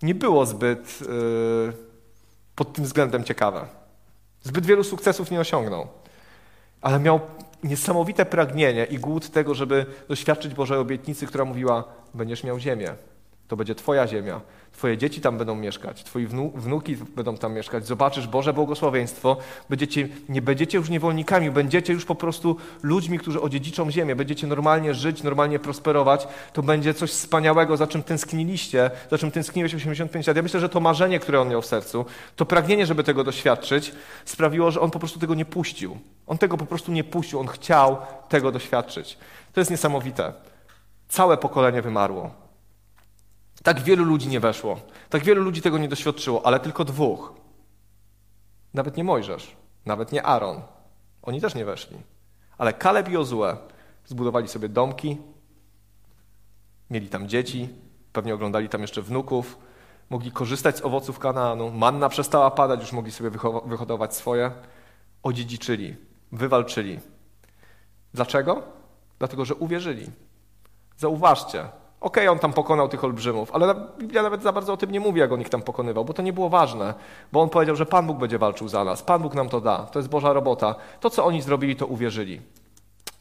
nie 0.03 0.15
było 0.15 0.47
zbyt 0.47 1.01
yy, 1.01 1.73
pod 2.55 2.73
tym 2.73 2.85
względem 2.85 3.25
ciekawe. 3.25 3.67
Zbyt 4.43 4.67
wielu 4.67 4.85
sukcesów 4.85 5.31
nie 5.31 5.41
osiągnął, 5.41 5.89
ale 6.81 6.99
miał 6.99 7.21
niesamowite 7.65 8.27
pragnienie 8.27 8.85
i 8.85 8.99
głód 8.99 9.31
tego, 9.31 9.55
żeby 9.55 9.87
doświadczyć 10.09 10.55
Bożej 10.55 10.79
obietnicy, 10.79 11.27
która 11.27 11.45
mówiła: 11.45 11.85
Będziesz 12.15 12.45
miał 12.45 12.59
ziemię, 12.59 12.95
to 13.53 13.57
będzie 13.57 13.75
Twoja 13.75 14.07
ziemia. 14.07 14.41
Twoje 14.73 14.99
dzieci 14.99 15.21
tam 15.21 15.39
będą 15.39 15.55
mieszkać, 15.55 16.05
Twoi 16.05 16.27
wnuki 16.55 16.97
będą 16.97 17.37
tam 17.37 17.53
mieszkać. 17.53 17.87
Zobaczysz 17.87 18.27
Boże 18.27 18.53
błogosławieństwo. 18.53 19.37
Będziecie, 19.71 20.09
nie 20.29 20.43
będziecie 20.43 20.79
już 20.79 20.91
niewolnikami, 20.91 21.51
będziecie 21.51 21.93
już 21.93 22.05
po 22.05 22.15
prostu 22.15 22.57
ludźmi, 22.83 23.19
którzy 23.19 23.41
odziedziczą 23.41 23.91
ziemię. 23.91 24.17
Będziecie 24.17 24.47
normalnie 24.47 24.95
żyć, 24.95 25.23
normalnie 25.23 25.59
prosperować. 25.59 26.29
To 26.53 26.63
będzie 26.63 26.95
coś 26.95 27.11
wspaniałego, 27.11 27.77
za 27.77 27.87
czym 27.87 28.03
tęskniliście, 28.03 28.91
za 29.11 29.19
czym 29.19 29.31
tęskniłeś 29.31 29.75
85 29.75 30.27
lat. 30.27 30.37
Ja 30.37 30.43
myślę, 30.43 30.61
że 30.61 30.69
to 30.69 30.81
marzenie, 30.81 31.21
które 31.21 31.41
on 31.41 31.49
miał 31.49 31.63
w 31.63 31.67
sercu, 31.67 32.05
to 32.37 32.47
pragnienie, 32.47 32.87
żeby 32.87 33.05
tego 33.05 33.25
doświadczyć, 33.25 33.93
sprawiło, 34.25 34.71
że 34.71 34.81
on 34.81 34.91
po 34.91 34.99
prostu 34.99 35.19
tego 35.19 35.35
nie 35.35 35.45
puścił. 35.45 35.99
On 36.27 36.39
tego 36.39 36.57
po 36.57 36.67
prostu 36.67 36.93
nie 36.93 37.05
puścił, 37.05 37.41
on 37.41 37.47
chciał 37.47 37.97
tego 38.29 38.53
doświadczyć. 38.53 39.19
To 39.53 39.61
jest 39.61 39.71
niesamowite. 39.71 40.33
Całe 41.09 41.37
pokolenie 41.37 41.83
wymarło. 41.83 42.42
Tak 43.63 43.81
wielu 43.81 44.05
ludzi 44.05 44.29
nie 44.29 44.41
weszło. 44.41 44.81
Tak 45.11 45.25
wielu 45.25 45.43
ludzi 45.43 45.63
tego 45.63 45.79
nie 45.79 45.89
doświadczyło, 45.89 46.47
ale 46.47 46.61
tylko 46.61 46.85
dwóch. 46.85 47.35
Nawet 48.75 48.97
nie 48.97 49.05
Mojżesz, 49.05 49.57
nawet 49.87 50.13
nie 50.13 50.23
Aaron. 50.27 50.61
Oni 51.23 51.41
też 51.41 51.55
nie 51.55 51.65
weszli. 51.65 51.97
Ale 52.59 52.73
Kaleb 52.73 53.09
i 53.09 53.13
Jozue 53.13 53.57
zbudowali 54.07 54.49
sobie 54.49 54.69
domki, 54.69 55.17
mieli 56.91 57.09
tam 57.09 57.29
dzieci, 57.29 57.69
pewnie 58.13 58.35
oglądali 58.35 58.69
tam 58.69 58.81
jeszcze 58.81 59.03
wnuków, 59.03 59.59
mogli 60.11 60.33
korzystać 60.33 60.77
z 60.77 60.85
owoców 60.85 61.19
Kanaanu, 61.19 61.71
manna 61.71 62.09
przestała 62.09 62.51
padać, 62.51 62.81
już 62.81 62.93
mogli 62.93 63.13
sobie 63.13 63.31
wyhodować 63.67 64.17
swoje. 64.17 64.51
Odziedziczyli, 65.23 65.97
wywalczyli. 66.33 67.01
Dlaczego? 68.15 68.63
Dlatego, 69.19 69.45
że 69.45 69.55
uwierzyli. 69.55 70.11
Zauważcie, 70.97 71.69
Okej, 72.03 72.25
okay, 72.25 72.31
on 72.31 72.39
tam 72.39 72.53
pokonał 72.53 72.89
tych 72.89 73.05
olbrzymów, 73.05 73.51
ale 73.53 73.75
Biblia 73.99 74.23
nawet 74.23 74.43
za 74.43 74.53
bardzo 74.53 74.73
o 74.73 74.77
tym 74.77 74.91
nie 74.91 75.01
mówi, 75.01 75.21
jak 75.21 75.33
on 75.33 75.41
ich 75.41 75.49
tam 75.49 75.63
pokonywał, 75.63 76.05
bo 76.05 76.13
to 76.13 76.23
nie 76.23 76.33
było 76.33 76.49
ważne, 76.49 76.95
bo 77.33 77.41
on 77.41 77.49
powiedział, 77.49 77.77
że 77.77 77.87
Pan 77.87 78.07
Bóg 78.07 78.19
będzie 78.19 78.39
walczył 78.39 78.69
za 78.69 78.85
nas, 78.85 79.03
Pan 79.03 79.23
Bóg 79.23 79.35
nam 79.35 79.49
to 79.49 79.61
da, 79.61 79.79
to 79.79 79.99
jest 79.99 80.09
Boża 80.09 80.33
robota. 80.33 80.75
To, 81.01 81.11
co 81.11 81.25
oni 81.25 81.43
zrobili, 81.43 81.77
to 81.77 81.87
uwierzyli. 81.87 82.41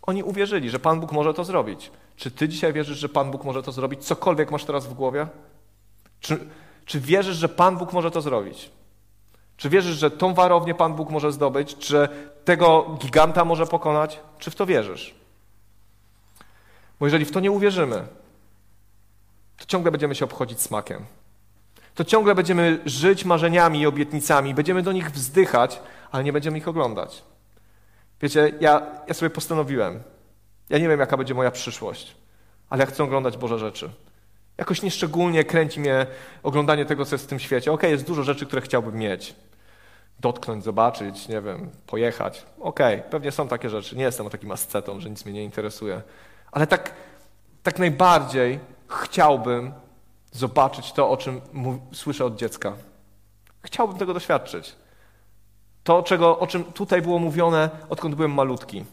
Oni 0.02 0.24
uwierzyli, 0.24 0.70
że 0.70 0.80
Pan 0.80 1.00
Bóg 1.00 1.12
może 1.12 1.34
to 1.34 1.44
zrobić. 1.44 1.92
Czy 2.16 2.32
ty 2.32 2.50
dzisiaj 2.50 2.74
wierzysz, 2.74 2.98
że 2.98 3.10
Pan 3.10 3.32
Bóg 3.32 3.44
może 3.44 3.64
to 3.64 3.72
zrobić? 3.72 4.04
Cokolwiek 4.04 4.52
masz 4.52 4.66
teraz 4.66 4.88
w 4.88 4.94
głowie? 4.94 5.28
Czy, 6.20 6.48
czy 6.86 7.00
wierzysz, 7.00 7.38
że 7.38 7.50
Pan 7.50 7.78
Bóg 7.78 7.94
może 7.94 8.12
to 8.12 8.22
zrobić? 8.22 8.72
Czy 9.58 9.70
wierzysz, 9.70 9.98
że 9.98 10.12
tą 10.12 10.34
warownię 10.34 10.76
Pan 10.76 10.94
Bóg 10.94 11.10
może 11.10 11.32
zdobyć? 11.32 11.78
Czy 11.78 12.10
tego 12.46 12.98
giganta 13.00 13.46
może 13.46 13.66
pokonać? 13.66 14.20
Czy 14.40 14.52
w 14.52 14.56
to 14.56 14.66
wierzysz? 14.66 15.16
Bo 17.00 17.06
jeżeli 17.06 17.26
w 17.26 17.32
to 17.32 17.40
nie 17.40 17.52
uwierzymy, 17.52 18.06
to 19.62 19.66
ciągle 19.68 19.92
będziemy 19.92 20.16
się 20.16 20.26
obchodzić 20.26 20.62
smakiem. 20.62 21.06
To 21.96 22.04
ciągle 22.04 22.36
będziemy 22.36 22.80
żyć 22.86 23.26
marzeniami 23.26 23.80
i 23.80 23.86
obietnicami, 23.86 24.54
będziemy 24.54 24.84
do 24.84 24.92
nich 24.92 25.12
wzdychać, 25.12 25.80
ale 26.12 26.24
nie 26.24 26.34
będziemy 26.34 26.58
ich 26.58 26.68
oglądać. 26.68 27.24
Wiecie, 28.22 28.52
ja, 28.60 28.82
ja 29.08 29.14
sobie 29.14 29.30
postanowiłem, 29.30 30.04
ja 30.70 30.78
nie 30.78 30.90
wiem, 30.90 31.00
jaka 31.00 31.18
będzie 31.18 31.34
moja 31.34 31.52
przyszłość, 31.52 32.16
ale 32.70 32.84
ja 32.84 32.86
chcę 32.86 33.04
oglądać 33.04 33.38
Boże 33.38 33.60
rzeczy. 33.60 33.90
Jakoś 34.58 34.82
nieszczególnie 34.82 35.44
kręci 35.44 35.80
mnie 35.80 36.06
oglądanie 36.44 36.86
tego, 36.86 37.06
co 37.06 37.16
jest 37.16 37.26
w 37.26 37.28
tym 37.28 37.40
świecie. 37.40 37.72
Okej, 37.72 37.80
okay, 37.80 37.92
jest 37.92 38.06
dużo 38.06 38.24
rzeczy, 38.24 38.46
które 38.46 38.62
chciałbym 38.62 38.96
mieć. 38.96 39.36
Dotknąć, 40.20 40.64
zobaczyć, 40.64 41.28
nie 41.28 41.42
wiem, 41.42 41.70
pojechać. 41.88 42.46
Okej, 42.60 43.00
okay, 43.00 43.10
pewnie 43.10 43.32
są 43.32 43.48
takie 43.48 43.70
rzeczy. 43.70 43.96
Nie 43.96 44.04
jestem 44.04 44.30
takim 44.30 44.52
ascetą, 44.52 45.00
że 45.00 45.10
nic 45.10 45.26
mnie 45.26 45.34
nie 45.34 45.44
interesuje. 45.44 46.02
Ale 46.52 46.68
tak, 46.68 46.94
tak 47.64 47.80
najbardziej 47.80 48.60
chciałbym 48.92 49.74
zobaczyć 50.32 50.92
to, 50.92 51.10
o 51.10 51.18
czym 51.18 51.42
słyszę 51.94 52.26
od 52.26 52.36
dziecka. 52.36 52.74
Chciałbym 53.64 53.98
tego 53.98 54.14
doświadczyć. 54.14 54.76
To, 55.84 56.04
czego, 56.04 56.40
o 56.40 56.48
czym 56.48 56.64
tutaj 56.64 57.02
było 57.02 57.20
mówione, 57.20 57.70
odkąd 57.90 58.16
byłem 58.16 58.34
malutki. 58.34 58.86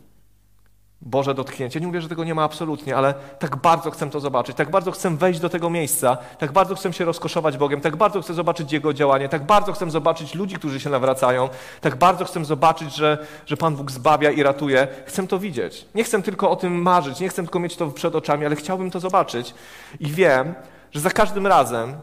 Boże 1.00 1.34
dotknięcie. 1.34 1.80
Nie 1.80 1.86
mówię, 1.86 2.00
że 2.00 2.08
tego 2.08 2.24
nie 2.24 2.34
ma 2.34 2.42
absolutnie, 2.42 2.96
ale 2.96 3.14
tak 3.38 3.56
bardzo 3.56 3.90
chcę 3.90 4.10
to 4.10 4.20
zobaczyć, 4.20 4.56
tak 4.56 4.70
bardzo 4.70 4.90
chcę 4.90 5.16
wejść 5.16 5.40
do 5.40 5.48
tego 5.48 5.70
miejsca, 5.70 6.16
tak 6.38 6.52
bardzo 6.52 6.74
chcę 6.74 6.92
się 6.92 7.04
rozkoszować 7.04 7.56
Bogiem, 7.56 7.80
tak 7.80 7.96
bardzo 7.96 8.22
chcę 8.22 8.34
zobaczyć 8.34 8.72
Jego 8.72 8.92
działanie, 8.92 9.28
tak 9.28 9.44
bardzo 9.44 9.72
chcę 9.72 9.90
zobaczyć 9.90 10.34
ludzi, 10.34 10.56
którzy 10.56 10.80
się 10.80 10.90
nawracają, 10.90 11.48
tak 11.80 11.96
bardzo 11.96 12.24
chcę 12.24 12.44
zobaczyć, 12.44 12.94
że, 12.94 13.26
że 13.46 13.56
Pan 13.56 13.76
Bóg 13.76 13.90
zbawia 13.90 14.30
i 14.30 14.42
ratuje. 14.42 14.88
Chcę 15.06 15.26
to 15.26 15.38
widzieć. 15.38 15.86
Nie 15.94 16.04
chcę 16.04 16.22
tylko 16.22 16.50
o 16.50 16.56
tym 16.56 16.82
marzyć, 16.82 17.20
nie 17.20 17.28
chcę 17.28 17.42
tylko 17.42 17.58
mieć 17.58 17.76
to 17.76 17.88
przed 17.90 18.14
oczami, 18.14 18.46
ale 18.46 18.56
chciałbym 18.56 18.90
to 18.90 19.00
zobaczyć. 19.00 19.54
I 20.00 20.06
wiem, 20.06 20.54
że 20.90 21.00
za 21.00 21.10
każdym 21.10 21.46
razem, 21.46 21.94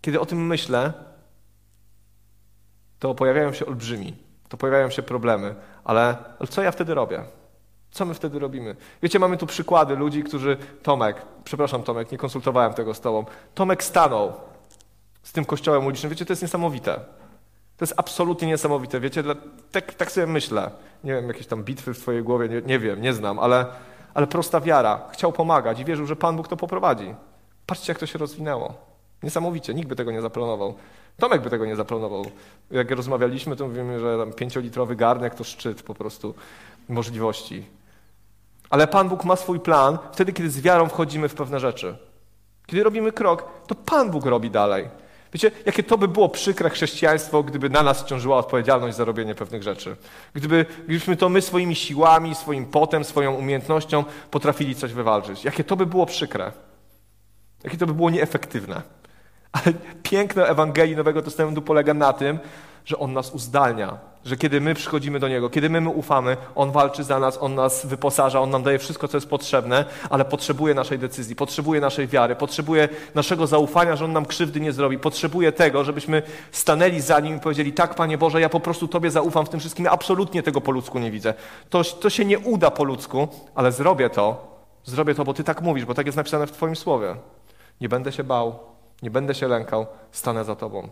kiedy 0.00 0.20
o 0.20 0.26
tym 0.26 0.46
myślę, 0.46 0.92
to 2.98 3.14
pojawiają 3.14 3.52
się 3.52 3.66
olbrzymi, 3.66 4.16
to 4.48 4.56
pojawiają 4.56 4.90
się 4.90 5.02
problemy, 5.02 5.54
ale, 5.84 6.16
ale 6.38 6.48
co 6.48 6.62
ja 6.62 6.70
wtedy 6.70 6.94
robię? 6.94 7.39
Co 7.90 8.04
my 8.04 8.14
wtedy 8.14 8.38
robimy? 8.38 8.76
Wiecie, 9.02 9.18
mamy 9.18 9.36
tu 9.36 9.46
przykłady 9.46 9.96
ludzi, 9.96 10.22
którzy. 10.22 10.56
Tomek, 10.82 11.22
przepraszam, 11.44 11.82
Tomek, 11.82 12.12
nie 12.12 12.18
konsultowałem 12.18 12.74
tego 12.74 12.94
z 12.94 13.00
Tobą. 13.00 13.24
Tomek 13.54 13.84
stanął 13.84 14.32
z 15.22 15.32
tym 15.32 15.44
kościołem 15.44 15.86
ulicznym. 15.86 16.10
Wiecie, 16.10 16.24
to 16.24 16.32
jest 16.32 16.42
niesamowite. 16.42 16.94
To 17.76 17.84
jest 17.84 17.94
absolutnie 17.96 18.48
niesamowite. 18.48 19.00
Wiecie, 19.00 19.24
tak, 19.72 19.94
tak 19.94 20.12
sobie 20.12 20.26
myślę. 20.26 20.70
Nie 21.04 21.14
wiem, 21.14 21.28
jakieś 21.28 21.46
tam 21.46 21.64
bitwy 21.64 21.94
w 21.94 21.98
Twojej 21.98 22.22
głowie, 22.22 22.48
nie, 22.48 22.62
nie 22.62 22.78
wiem, 22.78 23.02
nie 23.02 23.12
znam, 23.12 23.38
ale, 23.38 23.66
ale 24.14 24.26
prosta 24.26 24.60
wiara. 24.60 25.08
Chciał 25.12 25.32
pomagać 25.32 25.80
i 25.80 25.84
wierzył, 25.84 26.06
że 26.06 26.16
Pan 26.16 26.36
Bóg 26.36 26.48
to 26.48 26.56
poprowadzi. 26.56 27.14
Patrzcie, 27.66 27.92
jak 27.92 27.98
to 27.98 28.06
się 28.06 28.18
rozwinęło. 28.18 28.74
Niesamowicie, 29.22 29.74
nikt 29.74 29.88
by 29.88 29.96
tego 29.96 30.12
nie 30.12 30.20
zaplanował. 30.20 30.74
Tomek 31.16 31.42
by 31.42 31.50
tego 31.50 31.66
nie 31.66 31.76
zaplanował. 31.76 32.24
Jak 32.70 32.90
rozmawialiśmy, 32.90 33.56
to 33.56 33.68
mówimy, 33.68 34.00
że 34.00 34.18
tam 34.18 34.32
pięciolitrowy 34.32 34.96
garnek 34.96 35.34
to 35.34 35.44
szczyt 35.44 35.82
po 35.82 35.94
prostu 35.94 36.34
możliwości. 36.88 37.66
Ale 38.70 38.86
Pan 38.86 39.08
Bóg 39.08 39.24
ma 39.24 39.36
swój 39.36 39.60
plan 39.60 39.98
wtedy, 40.12 40.32
kiedy 40.32 40.50
z 40.50 40.60
wiarą 40.60 40.88
wchodzimy 40.88 41.28
w 41.28 41.34
pewne 41.34 41.60
rzeczy. 41.60 41.96
Kiedy 42.66 42.82
robimy 42.82 43.12
krok, 43.12 43.48
to 43.66 43.74
Pan 43.74 44.10
Bóg 44.10 44.26
robi 44.26 44.50
dalej. 44.50 44.88
Wiecie, 45.32 45.50
jakie 45.66 45.82
to 45.82 45.98
by 45.98 46.08
było 46.08 46.28
przykre 46.28 46.70
chrześcijaństwo, 46.70 47.42
gdyby 47.42 47.70
na 47.70 47.82
nas 47.82 48.04
ciążyła 48.04 48.38
odpowiedzialność 48.38 48.96
za 48.96 49.04
robienie 49.04 49.34
pewnych 49.34 49.62
rzeczy. 49.62 49.96
Gdyby, 50.34 50.66
gdybyśmy 50.84 51.16
to 51.16 51.28
my 51.28 51.42
swoimi 51.42 51.74
siłami, 51.74 52.34
swoim 52.34 52.66
potem, 52.66 53.04
swoją 53.04 53.34
umiejętnością 53.34 54.04
potrafili 54.30 54.74
coś 54.74 54.92
wywalczyć. 54.92 55.44
Jakie 55.44 55.64
to 55.64 55.76
by 55.76 55.86
było 55.86 56.06
przykre. 56.06 56.52
Jakie 57.64 57.76
to 57.76 57.86
by 57.86 57.94
było 57.94 58.10
nieefektywne. 58.10 58.82
Ale 59.52 59.64
piękno 60.02 60.48
Ewangelii 60.48 60.96
Nowego 60.96 61.22
Testamentu 61.22 61.62
polega 61.62 61.94
na 61.94 62.12
tym, 62.12 62.38
że 62.84 62.98
On 62.98 63.12
nas 63.12 63.30
uzdalnia, 63.30 63.98
że 64.24 64.36
kiedy 64.36 64.60
my 64.60 64.74
przychodzimy 64.74 65.18
do 65.20 65.28
Niego, 65.28 65.50
kiedy 65.50 65.70
my 65.70 65.80
mu 65.80 65.98
ufamy, 65.98 66.36
On 66.54 66.70
walczy 66.70 67.04
za 67.04 67.18
nas, 67.18 67.38
On 67.40 67.54
nas 67.54 67.86
wyposaża, 67.86 68.40
On 68.40 68.50
nam 68.50 68.62
daje 68.62 68.78
wszystko, 68.78 69.08
co 69.08 69.16
jest 69.16 69.28
potrzebne, 69.28 69.84
ale 70.10 70.24
potrzebuje 70.24 70.74
naszej 70.74 70.98
decyzji, 70.98 71.36
potrzebuje 71.36 71.80
naszej 71.80 72.06
wiary, 72.06 72.36
potrzebuje 72.36 72.88
naszego 73.14 73.46
zaufania, 73.46 73.96
że 73.96 74.04
On 74.04 74.12
nam 74.12 74.26
krzywdy 74.26 74.60
nie 74.60 74.72
zrobi, 74.72 74.98
potrzebuje 74.98 75.52
tego, 75.52 75.84
żebyśmy 75.84 76.22
stanęli 76.52 77.00
za 77.00 77.20
Nim 77.20 77.36
i 77.36 77.40
powiedzieli, 77.40 77.72
tak 77.72 77.94
Panie 77.94 78.18
Boże, 78.18 78.40
ja 78.40 78.48
po 78.48 78.60
prostu 78.60 78.88
Tobie 78.88 79.10
zaufam 79.10 79.46
w 79.46 79.48
tym 79.48 79.60
wszystkim, 79.60 79.86
absolutnie 79.90 80.42
tego 80.42 80.60
po 80.60 80.70
ludzku 80.70 80.98
nie 80.98 81.10
widzę. 81.10 81.34
To, 81.70 81.84
to 81.84 82.10
się 82.10 82.24
nie 82.24 82.38
uda 82.38 82.70
po 82.70 82.84
ludzku, 82.84 83.28
ale 83.54 83.72
zrobię 83.72 84.10
to, 84.10 84.50
zrobię 84.84 85.14
to, 85.14 85.24
bo 85.24 85.34
Ty 85.34 85.44
tak 85.44 85.62
mówisz, 85.62 85.84
bo 85.84 85.94
tak 85.94 86.06
jest 86.06 86.16
napisane 86.16 86.46
w 86.46 86.52
Twoim 86.52 86.76
słowie. 86.76 87.16
Nie 87.80 87.88
będę 87.88 88.12
się 88.12 88.24
bał, 88.24 88.58
nie 89.02 89.10
będę 89.10 89.34
się 89.34 89.48
lękał, 89.48 89.86
stanę 90.12 90.44
za 90.44 90.56
Tobą. 90.56 90.88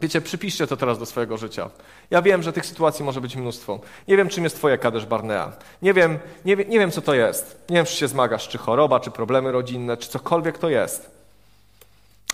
Wiecie, 0.00 0.20
przypiszcie 0.20 0.66
to 0.66 0.76
teraz 0.76 0.98
do 0.98 1.06
swojego 1.06 1.36
życia. 1.36 1.70
Ja 2.10 2.22
wiem, 2.22 2.42
że 2.42 2.52
tych 2.52 2.66
sytuacji 2.66 3.04
może 3.04 3.20
być 3.20 3.36
mnóstwo. 3.36 3.80
Nie 4.08 4.16
wiem, 4.16 4.28
czym 4.28 4.44
jest 4.44 4.56
twoje 4.56 4.78
Kadesz 4.78 5.06
Barnea. 5.06 5.52
Nie 5.82 5.94
wiem, 5.94 6.18
nie, 6.44 6.56
nie 6.56 6.78
wiem, 6.78 6.90
co 6.90 7.02
to 7.02 7.14
jest. 7.14 7.64
Nie 7.68 7.76
wiem, 7.76 7.86
czy 7.86 7.96
się 7.96 8.08
zmagasz, 8.08 8.48
czy 8.48 8.58
choroba, 8.58 9.00
czy 9.00 9.10
problemy 9.10 9.52
rodzinne, 9.52 9.96
czy 9.96 10.08
cokolwiek 10.08 10.58
to 10.58 10.68
jest. 10.68 11.10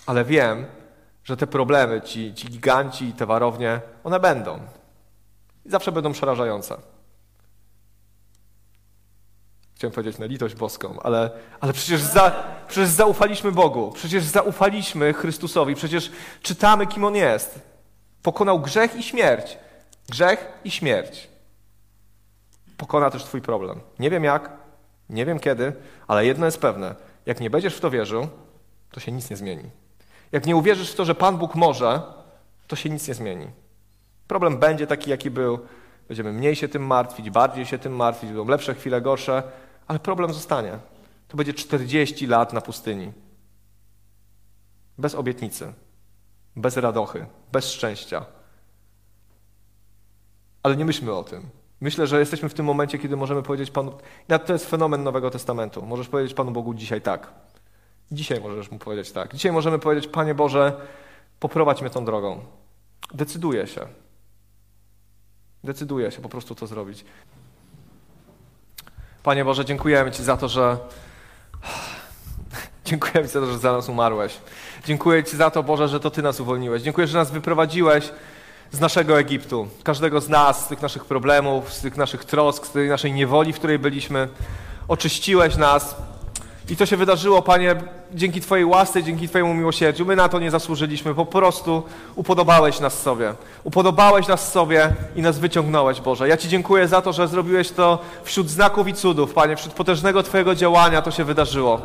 Ale 0.05 0.25
wiem, 0.25 0.65
że 1.23 1.37
te 1.37 1.47
problemy, 1.47 2.01
ci, 2.01 2.33
ci 2.33 2.47
giganci 2.47 3.05
i 3.05 3.13
te 3.13 3.25
warownie, 3.25 3.81
one 4.03 4.19
będą. 4.19 4.59
I 5.65 5.69
zawsze 5.69 5.91
będą 5.91 6.11
przerażające. 6.11 6.77
Chciałem 9.77 9.93
powiedzieć 9.93 10.17
na 10.17 10.25
litość 10.25 10.55
boską, 10.55 10.99
ale, 11.03 11.29
ale 11.59 11.73
przecież, 11.73 12.01
za, 12.01 12.43
przecież 12.67 12.89
zaufaliśmy 12.89 13.51
Bogu, 13.51 13.91
przecież 13.91 14.23
zaufaliśmy 14.23 15.13
Chrystusowi, 15.13 15.75
przecież 15.75 16.11
czytamy, 16.41 16.87
kim 16.87 17.03
On 17.03 17.15
jest. 17.15 17.59
Pokonał 18.23 18.59
grzech 18.59 18.95
i 18.95 19.03
śmierć. 19.03 19.57
Grzech 20.09 20.59
i 20.63 20.71
śmierć. 20.71 21.27
Pokona 22.77 23.09
też 23.09 23.23
Twój 23.23 23.41
problem. 23.41 23.79
Nie 23.99 24.09
wiem 24.09 24.23
jak, 24.23 24.49
nie 25.09 25.25
wiem 25.25 25.39
kiedy, 25.39 25.73
ale 26.07 26.25
jedno 26.25 26.45
jest 26.45 26.61
pewne. 26.61 26.95
Jak 27.25 27.39
nie 27.39 27.49
będziesz 27.49 27.75
w 27.75 27.79
to 27.79 27.89
wierzył, 27.89 28.27
to 28.91 28.99
się 28.99 29.11
nic 29.11 29.29
nie 29.29 29.37
zmieni. 29.37 29.69
Jak 30.31 30.45
nie 30.45 30.55
uwierzysz 30.55 30.91
w 30.91 30.95
to, 30.95 31.05
że 31.05 31.15
Pan 31.15 31.37
Bóg 31.37 31.55
może, 31.55 32.01
to 32.67 32.75
się 32.75 32.89
nic 32.89 33.07
nie 33.07 33.13
zmieni. 33.13 33.47
Problem 34.27 34.57
będzie 34.57 34.87
taki, 34.87 35.09
jaki 35.09 35.31
był. 35.31 35.59
Będziemy 36.07 36.33
mniej 36.33 36.55
się 36.55 36.67
tym 36.67 36.87
martwić, 36.87 37.29
bardziej 37.29 37.65
się 37.65 37.77
tym 37.77 37.95
martwić, 37.95 38.29
będą 38.29 38.47
lepsze 38.47 38.75
chwile, 38.75 39.01
gorsze, 39.01 39.43
ale 39.87 39.99
problem 39.99 40.33
zostanie. 40.33 40.79
To 41.27 41.37
będzie 41.37 41.53
40 41.53 42.27
lat 42.27 42.53
na 42.53 42.61
pustyni. 42.61 43.11
Bez 44.97 45.15
obietnicy, 45.15 45.73
bez 46.55 46.77
radochy, 46.77 47.25
bez 47.51 47.71
szczęścia. 47.71 48.25
Ale 50.63 50.75
nie 50.75 50.85
myślmy 50.85 51.13
o 51.13 51.23
tym. 51.23 51.49
Myślę, 51.81 52.07
że 52.07 52.19
jesteśmy 52.19 52.49
w 52.49 52.53
tym 52.53 52.65
momencie, 52.65 52.99
kiedy 52.99 53.17
możemy 53.17 53.43
powiedzieć 53.43 53.71
Panu. 53.71 53.97
To 54.45 54.53
jest 54.53 54.69
fenomen 54.69 55.03
Nowego 55.03 55.29
Testamentu. 55.29 55.81
Możesz 55.85 56.07
powiedzieć 56.07 56.33
Panu 56.33 56.51
Bogu 56.51 56.73
dzisiaj 56.73 57.01
tak. 57.01 57.33
Dzisiaj 58.11 58.41
możesz 58.41 58.71
mu 58.71 58.79
powiedzieć 58.79 59.11
tak. 59.11 59.33
Dzisiaj 59.33 59.51
możemy 59.51 59.79
powiedzieć: 59.79 60.07
Panie 60.07 60.35
Boże, 60.35 60.87
poprowadź 61.39 61.81
mnie 61.81 61.89
tą 61.89 62.05
drogą. 62.05 62.39
Decyduję 63.13 63.67
się. 63.67 63.87
Decyduję 65.63 66.11
się 66.11 66.21
po 66.21 66.29
prostu 66.29 66.55
to 66.55 66.67
zrobić. 66.67 67.05
Panie 69.23 69.45
Boże, 69.45 69.65
dziękujemy 69.65 70.11
Ci 70.11 70.23
za 70.23 70.37
to, 70.37 70.49
że. 70.49 70.77
Dziękujemy 72.85 73.27
Ci 73.27 73.33
za 73.33 73.39
to, 73.39 73.45
że 73.51 73.59
za 73.59 73.71
nas 73.71 73.89
umarłeś. 73.89 74.37
Dziękuję 74.85 75.23
Ci 75.23 75.37
za 75.37 75.51
to, 75.51 75.63
Boże, 75.63 75.87
że 75.87 75.99
to 75.99 76.11
Ty 76.11 76.21
nas 76.21 76.39
uwolniłeś. 76.39 76.81
Dziękuję, 76.81 77.07
że 77.07 77.17
nas 77.17 77.31
wyprowadziłeś 77.31 78.11
z 78.71 78.79
naszego 78.79 79.19
Egiptu. 79.19 79.67
Każdego 79.83 80.21
z 80.21 80.29
nas, 80.29 80.65
z 80.65 80.67
tych 80.67 80.81
naszych 80.81 81.05
problemów, 81.05 81.73
z 81.73 81.81
tych 81.81 81.97
naszych 81.97 82.25
trosk, 82.25 82.65
z 82.65 82.71
tej 82.71 82.89
naszej 82.89 83.13
niewoli, 83.13 83.53
w 83.53 83.57
której 83.57 83.79
byliśmy. 83.79 84.27
Oczyściłeś 84.87 85.55
nas. 85.55 85.95
I 86.69 86.75
to 86.75 86.85
się 86.85 86.97
wydarzyło, 86.97 87.41
Panie, 87.41 87.75
dzięki 88.13 88.41
Twojej 88.41 88.65
łasce, 88.65 89.03
dzięki 89.03 89.29
Twojemu 89.29 89.53
miłosierdziu. 89.53 90.05
My 90.05 90.15
na 90.15 90.29
to 90.29 90.39
nie 90.39 90.51
zasłużyliśmy, 90.51 91.15
po 91.15 91.25
prostu 91.25 91.83
upodobałeś 92.15 92.79
nas 92.79 93.01
sobie. 93.01 93.33
Upodobałeś 93.63 94.27
nas 94.27 94.51
sobie 94.51 94.93
i 95.15 95.21
nas 95.21 95.39
wyciągnąłeś, 95.39 96.01
Boże. 96.01 96.27
Ja 96.27 96.37
Ci 96.37 96.49
dziękuję 96.49 96.87
za 96.87 97.01
to, 97.01 97.13
że 97.13 97.27
zrobiłeś 97.27 97.71
to 97.71 97.99
wśród 98.23 98.49
znaków 98.49 98.87
i 98.87 98.93
cudów, 98.93 99.33
Panie, 99.33 99.55
wśród 99.55 99.73
potężnego 99.73 100.23
Twojego 100.23 100.55
działania 100.55 101.01
to 101.01 101.11
się 101.11 101.23
wydarzyło. 101.23 101.81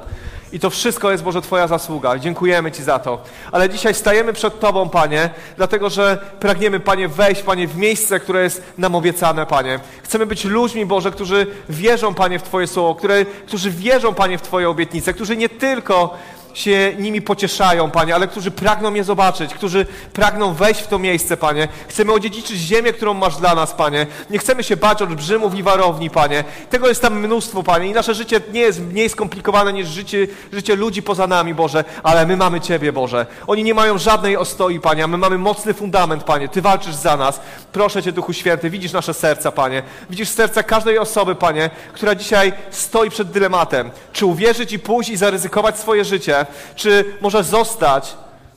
I 0.52 0.60
to 0.60 0.70
wszystko 0.70 1.10
jest, 1.10 1.22
Boże, 1.22 1.42
Twoja 1.42 1.66
zasługa. 1.68 2.18
Dziękujemy 2.18 2.72
Ci 2.72 2.82
za 2.82 2.98
to. 2.98 3.22
Ale 3.52 3.68
dzisiaj 3.68 3.94
stajemy 3.94 4.32
przed 4.32 4.60
Tobą, 4.60 4.88
Panie, 4.88 5.30
dlatego 5.56 5.90
że 5.90 6.18
pragniemy, 6.40 6.80
Panie, 6.80 7.08
wejść, 7.08 7.42
Panie, 7.42 7.68
w 7.68 7.76
miejsce, 7.76 8.20
które 8.20 8.42
jest 8.42 8.62
nam 8.78 8.94
obiecane, 8.94 9.46
Panie. 9.46 9.80
Chcemy 10.02 10.26
być 10.26 10.44
ludźmi, 10.44 10.86
Boże, 10.86 11.10
którzy 11.10 11.46
wierzą, 11.68 12.14
Panie, 12.14 12.38
w 12.38 12.42
Twoje 12.42 12.66
słowo, 12.66 12.94
które, 12.94 13.24
którzy 13.24 13.70
wierzą, 13.70 14.14
Panie, 14.14 14.38
w 14.38 14.42
Twoje 14.42 14.68
obietnice, 14.68 15.14
którzy 15.14 15.36
nie 15.36 15.48
tylko 15.48 16.18
się 16.54 16.94
nimi 16.98 17.22
pocieszają, 17.22 17.90
Panie, 17.90 18.14
ale 18.14 18.28
którzy 18.28 18.50
pragną 18.50 18.94
je 18.94 19.04
zobaczyć, 19.04 19.54
którzy 19.54 19.86
pragną 20.12 20.54
wejść 20.54 20.80
w 20.80 20.86
to 20.86 20.98
miejsce, 20.98 21.36
Panie. 21.36 21.68
Chcemy 21.88 22.12
odziedziczyć 22.12 22.58
ziemię, 22.58 22.92
którą 22.92 23.14
masz 23.14 23.36
dla 23.36 23.54
nas, 23.54 23.72
Panie. 23.72 24.06
Nie 24.30 24.38
chcemy 24.38 24.64
się 24.64 24.76
bać 24.76 25.02
olbrzymów 25.02 25.54
i 25.54 25.62
warowni, 25.62 26.10
Panie. 26.10 26.44
Tego 26.70 26.88
jest 26.88 27.02
tam 27.02 27.20
mnóstwo, 27.20 27.62
Panie. 27.62 27.86
I 27.86 27.92
nasze 27.92 28.14
życie 28.14 28.40
nie 28.52 28.60
jest 28.60 28.80
mniej 28.80 29.08
skomplikowane 29.08 29.72
niż 29.72 29.88
życie, 29.88 30.26
życie 30.52 30.76
ludzi 30.76 31.02
poza 31.02 31.26
nami, 31.26 31.54
Boże, 31.54 31.84
ale 32.02 32.26
my 32.26 32.36
mamy 32.36 32.60
Ciebie, 32.60 32.92
Boże. 32.92 33.26
Oni 33.46 33.64
nie 33.64 33.74
mają 33.74 33.98
żadnej 33.98 34.36
ostoi, 34.36 34.80
Panie, 34.80 35.04
a 35.04 35.06
my 35.06 35.16
mamy 35.16 35.38
mocny 35.38 35.74
fundament, 35.74 36.24
Panie. 36.24 36.48
Ty 36.48 36.62
walczysz 36.62 36.94
za 36.94 37.16
nas. 37.16 37.40
Proszę 37.72 38.02
Cię, 38.02 38.12
Duchu 38.12 38.32
Święty, 38.32 38.70
widzisz 38.70 38.92
nasze 38.92 39.14
serca, 39.14 39.52
Panie. 39.52 39.82
Widzisz 40.10 40.28
serca 40.28 40.62
każdej 40.62 40.98
osoby, 40.98 41.34
Panie, 41.34 41.70
która 41.92 42.14
dzisiaj 42.14 42.52
stoi 42.70 43.10
przed 43.10 43.30
dylematem. 43.30 43.90
Czy 44.12 44.26
uwierzyć 44.26 44.72
i 44.72 44.78
pójść 44.78 45.10
i 45.10 45.16
zaryzykować 45.16 45.78
swoje 45.78 46.04
życie, 46.04 46.41
czy 46.74 47.04
może 47.20 47.44
zostać 47.44 48.16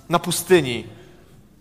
na 0.10 0.20
pustyni. 0.20 0.96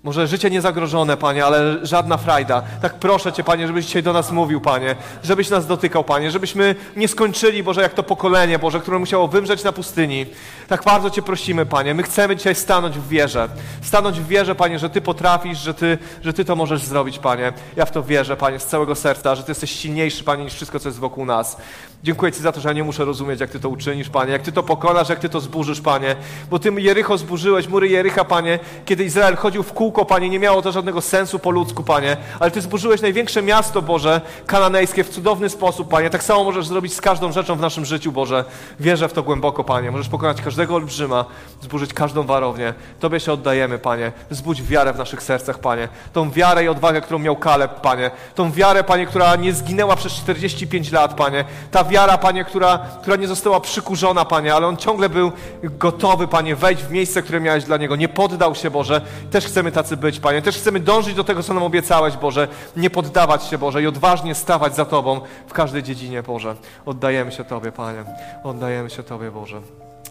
Może 0.04 0.26
życie 0.26 0.50
niezagrożone, 0.50 1.16
Panie, 1.16 1.44
ale 1.44 1.86
żadna 1.86 2.16
frajda. 2.16 2.62
Tak 2.82 2.94
proszę 2.94 3.32
Cię, 3.32 3.44
Panie, 3.44 3.66
żebyś 3.66 3.86
dzisiaj 3.86 4.02
do 4.02 4.12
nas 4.12 4.30
mówił, 4.30 4.60
Panie, 4.60 4.96
żebyś 5.22 5.50
nas 5.50 5.66
dotykał, 5.66 6.04
Panie, 6.04 6.30
żebyśmy 6.30 6.74
nie 6.96 7.08
skończyli, 7.08 7.62
Boże, 7.62 7.82
jak 7.82 7.94
to 7.94 8.02
pokolenie, 8.02 8.58
Boże, 8.58 8.80
które 8.80 8.98
musiało 8.98 9.28
wymrzeć 9.28 9.64
na 9.64 9.72
pustyni. 9.72 10.26
Tak 10.68 10.84
bardzo 10.84 11.10
Cię 11.10 11.22
prosimy, 11.22 11.66
Panie. 11.66 11.94
My 11.94 12.02
chcemy 12.02 12.36
dzisiaj 12.36 12.54
stanąć 12.54 12.98
w 12.98 13.08
wierze. 13.08 13.48
Stanąć 13.82 14.20
w 14.20 14.26
wierze, 14.26 14.54
Panie, 14.54 14.78
że 14.78 14.90
Ty 14.90 15.00
potrafisz, 15.00 15.58
że 15.58 15.74
Ty, 15.74 15.98
że 16.22 16.32
ty 16.32 16.44
to 16.44 16.56
możesz 16.56 16.84
zrobić, 16.84 17.18
Panie. 17.18 17.52
Ja 17.76 17.84
w 17.86 17.90
to 17.90 18.02
wierzę, 18.02 18.36
Panie, 18.36 18.58
z 18.58 18.66
całego 18.66 18.94
serca, 18.94 19.34
że 19.34 19.42
Ty 19.42 19.50
jesteś 19.50 19.70
silniejszy, 19.70 20.24
Panie, 20.24 20.44
niż 20.44 20.54
wszystko, 20.54 20.80
co 20.80 20.88
jest 20.88 20.98
wokół 20.98 21.24
nas. 21.24 21.56
Dziękuję 22.02 22.32
Ci 22.32 22.42
za 22.42 22.52
to, 22.52 22.60
że 22.60 22.68
ja 22.68 22.72
nie 22.72 22.84
muszę 22.84 23.04
rozumieć, 23.04 23.40
jak 23.40 23.50
Ty 23.50 23.60
to 23.60 23.68
uczynisz, 23.68 24.08
Panie, 24.08 24.32
jak 24.32 24.42
Ty 24.42 24.52
to 24.52 24.62
pokonasz, 24.62 25.08
jak 25.08 25.18
Ty 25.18 25.28
to 25.28 25.40
zburzysz, 25.40 25.80
Panie. 25.80 26.16
Bo 26.50 26.58
Ty 26.58 26.72
Jericho 26.76 27.18
zburzyłeś, 27.18 27.68
mury 27.68 27.88
Jericha, 27.88 28.24
Panie, 28.24 28.58
kiedy 28.84 29.04
Izrael 29.04 29.36
chodził 29.36 29.62
w 29.62 29.72
kółko, 29.72 30.04
Panie, 30.04 30.28
nie 30.28 30.38
miało 30.38 30.62
to 30.62 30.72
żadnego 30.72 31.00
sensu 31.00 31.38
po 31.38 31.50
ludzku, 31.50 31.82
Panie. 31.82 32.16
Ale 32.40 32.50
Ty 32.50 32.60
zburzyłeś 32.60 33.00
największe 33.00 33.42
miasto, 33.42 33.82
Boże, 33.82 34.20
kananejskie 34.46 35.04
w 35.04 35.08
cudowny 35.08 35.48
sposób, 35.48 35.88
Panie. 35.88 36.10
Tak 36.10 36.22
samo 36.22 36.44
możesz 36.44 36.66
zrobić 36.66 36.94
z 36.94 37.00
każdą 37.00 37.32
rzeczą 37.32 37.56
w 37.56 37.60
naszym 37.60 37.84
życiu, 37.84 38.12
Boże. 38.12 38.44
Wierzę 38.80 39.08
w 39.08 39.12
to 39.12 39.22
głęboko, 39.22 39.64
Panie. 39.64 39.90
Możesz 39.90 40.08
pokonać 40.08 40.42
każdego 40.42 40.74
olbrzyma, 40.74 41.24
zburzyć 41.62 41.94
każdą 41.94 42.22
warownię. 42.22 42.74
Tobie 43.00 43.20
się 43.20 43.32
oddajemy, 43.32 43.78
Panie. 43.78 44.12
Zbudź 44.30 44.62
wiarę 44.62 44.92
w 44.92 44.98
naszych 44.98 45.22
sercach, 45.22 45.58
Panie. 45.58 45.88
Tą 46.12 46.30
wiarę 46.30 46.64
i 46.64 46.68
odwagę, 46.68 47.00
którą 47.00 47.18
miał 47.18 47.36
Kaleb, 47.36 47.80
Panie. 47.80 48.10
Tą 48.34 48.52
wiarę, 48.52 48.84
Panie, 48.84 49.06
która 49.06 49.36
nie 49.36 49.52
zginęła 49.52 49.96
przez 49.96 50.12
45 50.12 50.92
lat, 50.92 51.14
Panie. 51.14 51.44
Wiara, 51.84 52.18
Panie, 52.18 52.44
która, 52.44 52.78
która 53.02 53.16
nie 53.16 53.28
została 53.28 53.60
przykurzona, 53.60 54.24
Panie, 54.24 54.54
ale 54.54 54.66
on 54.66 54.76
ciągle 54.76 55.08
był 55.08 55.32
gotowy, 55.62 56.28
Panie, 56.28 56.56
wejść 56.56 56.82
w 56.82 56.90
miejsce, 56.90 57.22
które 57.22 57.40
miałeś 57.40 57.64
dla 57.64 57.76
niego. 57.76 57.96
Nie 57.96 58.08
poddał 58.08 58.54
się, 58.54 58.70
Boże. 58.70 59.00
Też 59.30 59.46
chcemy 59.46 59.72
tacy 59.72 59.96
być, 59.96 60.20
Panie. 60.20 60.42
Też 60.42 60.56
chcemy 60.56 60.80
dążyć 60.80 61.14
do 61.14 61.24
tego, 61.24 61.42
co 61.42 61.54
nam 61.54 61.62
obiecałeś, 61.62 62.16
Boże. 62.16 62.48
Nie 62.76 62.90
poddawać 62.90 63.44
się, 63.44 63.58
Boże, 63.58 63.82
i 63.82 63.86
odważnie 63.86 64.34
stawać 64.34 64.76
za 64.76 64.84
Tobą 64.84 65.20
w 65.46 65.52
każdej 65.52 65.82
dziedzinie, 65.82 66.22
Boże. 66.22 66.56
Oddajemy 66.86 67.32
się 67.32 67.44
Tobie, 67.44 67.72
Panie. 67.72 68.04
Oddajemy 68.44 68.90
się 68.90 69.02
Tobie, 69.02 69.30
Boże. 69.30 69.60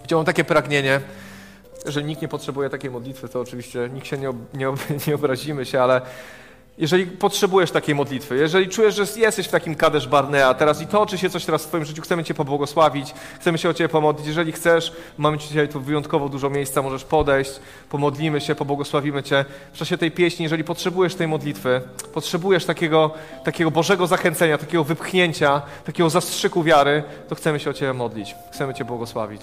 Chciałbym 0.03 0.25
takie 0.25 0.43
pragnienie, 0.43 1.01
że 1.85 2.03
nikt 2.03 2.21
nie 2.21 2.27
potrzebuje 2.27 2.69
takiej 2.69 2.91
modlitwy, 2.91 3.29
to 3.29 3.39
oczywiście 3.39 3.89
nikt 3.93 4.07
się 4.07 4.17
nie, 4.17 4.29
ob, 4.29 4.35
nie, 4.53 4.69
ob, 4.69 4.79
nie 5.07 5.15
obrazimy 5.15 5.65
się, 5.65 5.81
ale 5.81 6.01
jeżeli 6.77 7.05
potrzebujesz 7.05 7.71
takiej 7.71 7.95
modlitwy, 7.95 8.35
jeżeli 8.35 8.69
czujesz, 8.69 8.95
że 8.95 9.05
jesteś 9.15 9.47
w 9.47 9.51
takim 9.51 9.75
kadesz 9.75 10.07
Barnea 10.07 10.53
teraz 10.53 10.81
i 10.81 10.87
toczy 10.87 11.17
się 11.17 11.29
coś 11.29 11.45
teraz 11.45 11.63
w 11.63 11.67
Twoim 11.67 11.85
życiu, 11.85 12.01
chcemy 12.01 12.23
Cię 12.23 12.33
pobłogosławić, 12.33 13.13
chcemy 13.39 13.57
się 13.57 13.69
o 13.69 13.73
Ciebie 13.73 13.89
pomodlić. 13.89 14.27
Jeżeli 14.27 14.51
chcesz, 14.51 14.93
mamy 15.17 15.37
Ci 15.37 15.47
dzisiaj 15.47 15.69
tu 15.69 15.81
wyjątkowo 15.81 16.29
dużo 16.29 16.49
miejsca, 16.49 16.81
możesz 16.81 17.03
podejść, 17.03 17.51
pomodlimy 17.89 18.41
się, 18.41 18.55
pobłogosławimy 18.55 19.23
Cię. 19.23 19.45
W 19.73 19.77
czasie 19.77 19.97
tej 19.97 20.11
pieśni, 20.11 20.43
jeżeli 20.43 20.63
potrzebujesz 20.63 21.15
tej 21.15 21.27
modlitwy, 21.27 21.81
potrzebujesz 22.13 22.65
takiego, 22.65 23.11
takiego 23.43 23.71
Bożego 23.71 24.07
zachęcenia, 24.07 24.57
takiego 24.57 24.83
wypchnięcia, 24.83 25.61
takiego 25.85 26.09
zastrzyku 26.09 26.63
wiary, 26.63 27.03
to 27.27 27.35
chcemy 27.35 27.59
się 27.59 27.69
o 27.69 27.73
Ciebie 27.73 27.93
modlić. 27.93 28.35
Chcemy 28.51 28.73
Cię 28.73 28.85
błogosławić. 28.85 29.41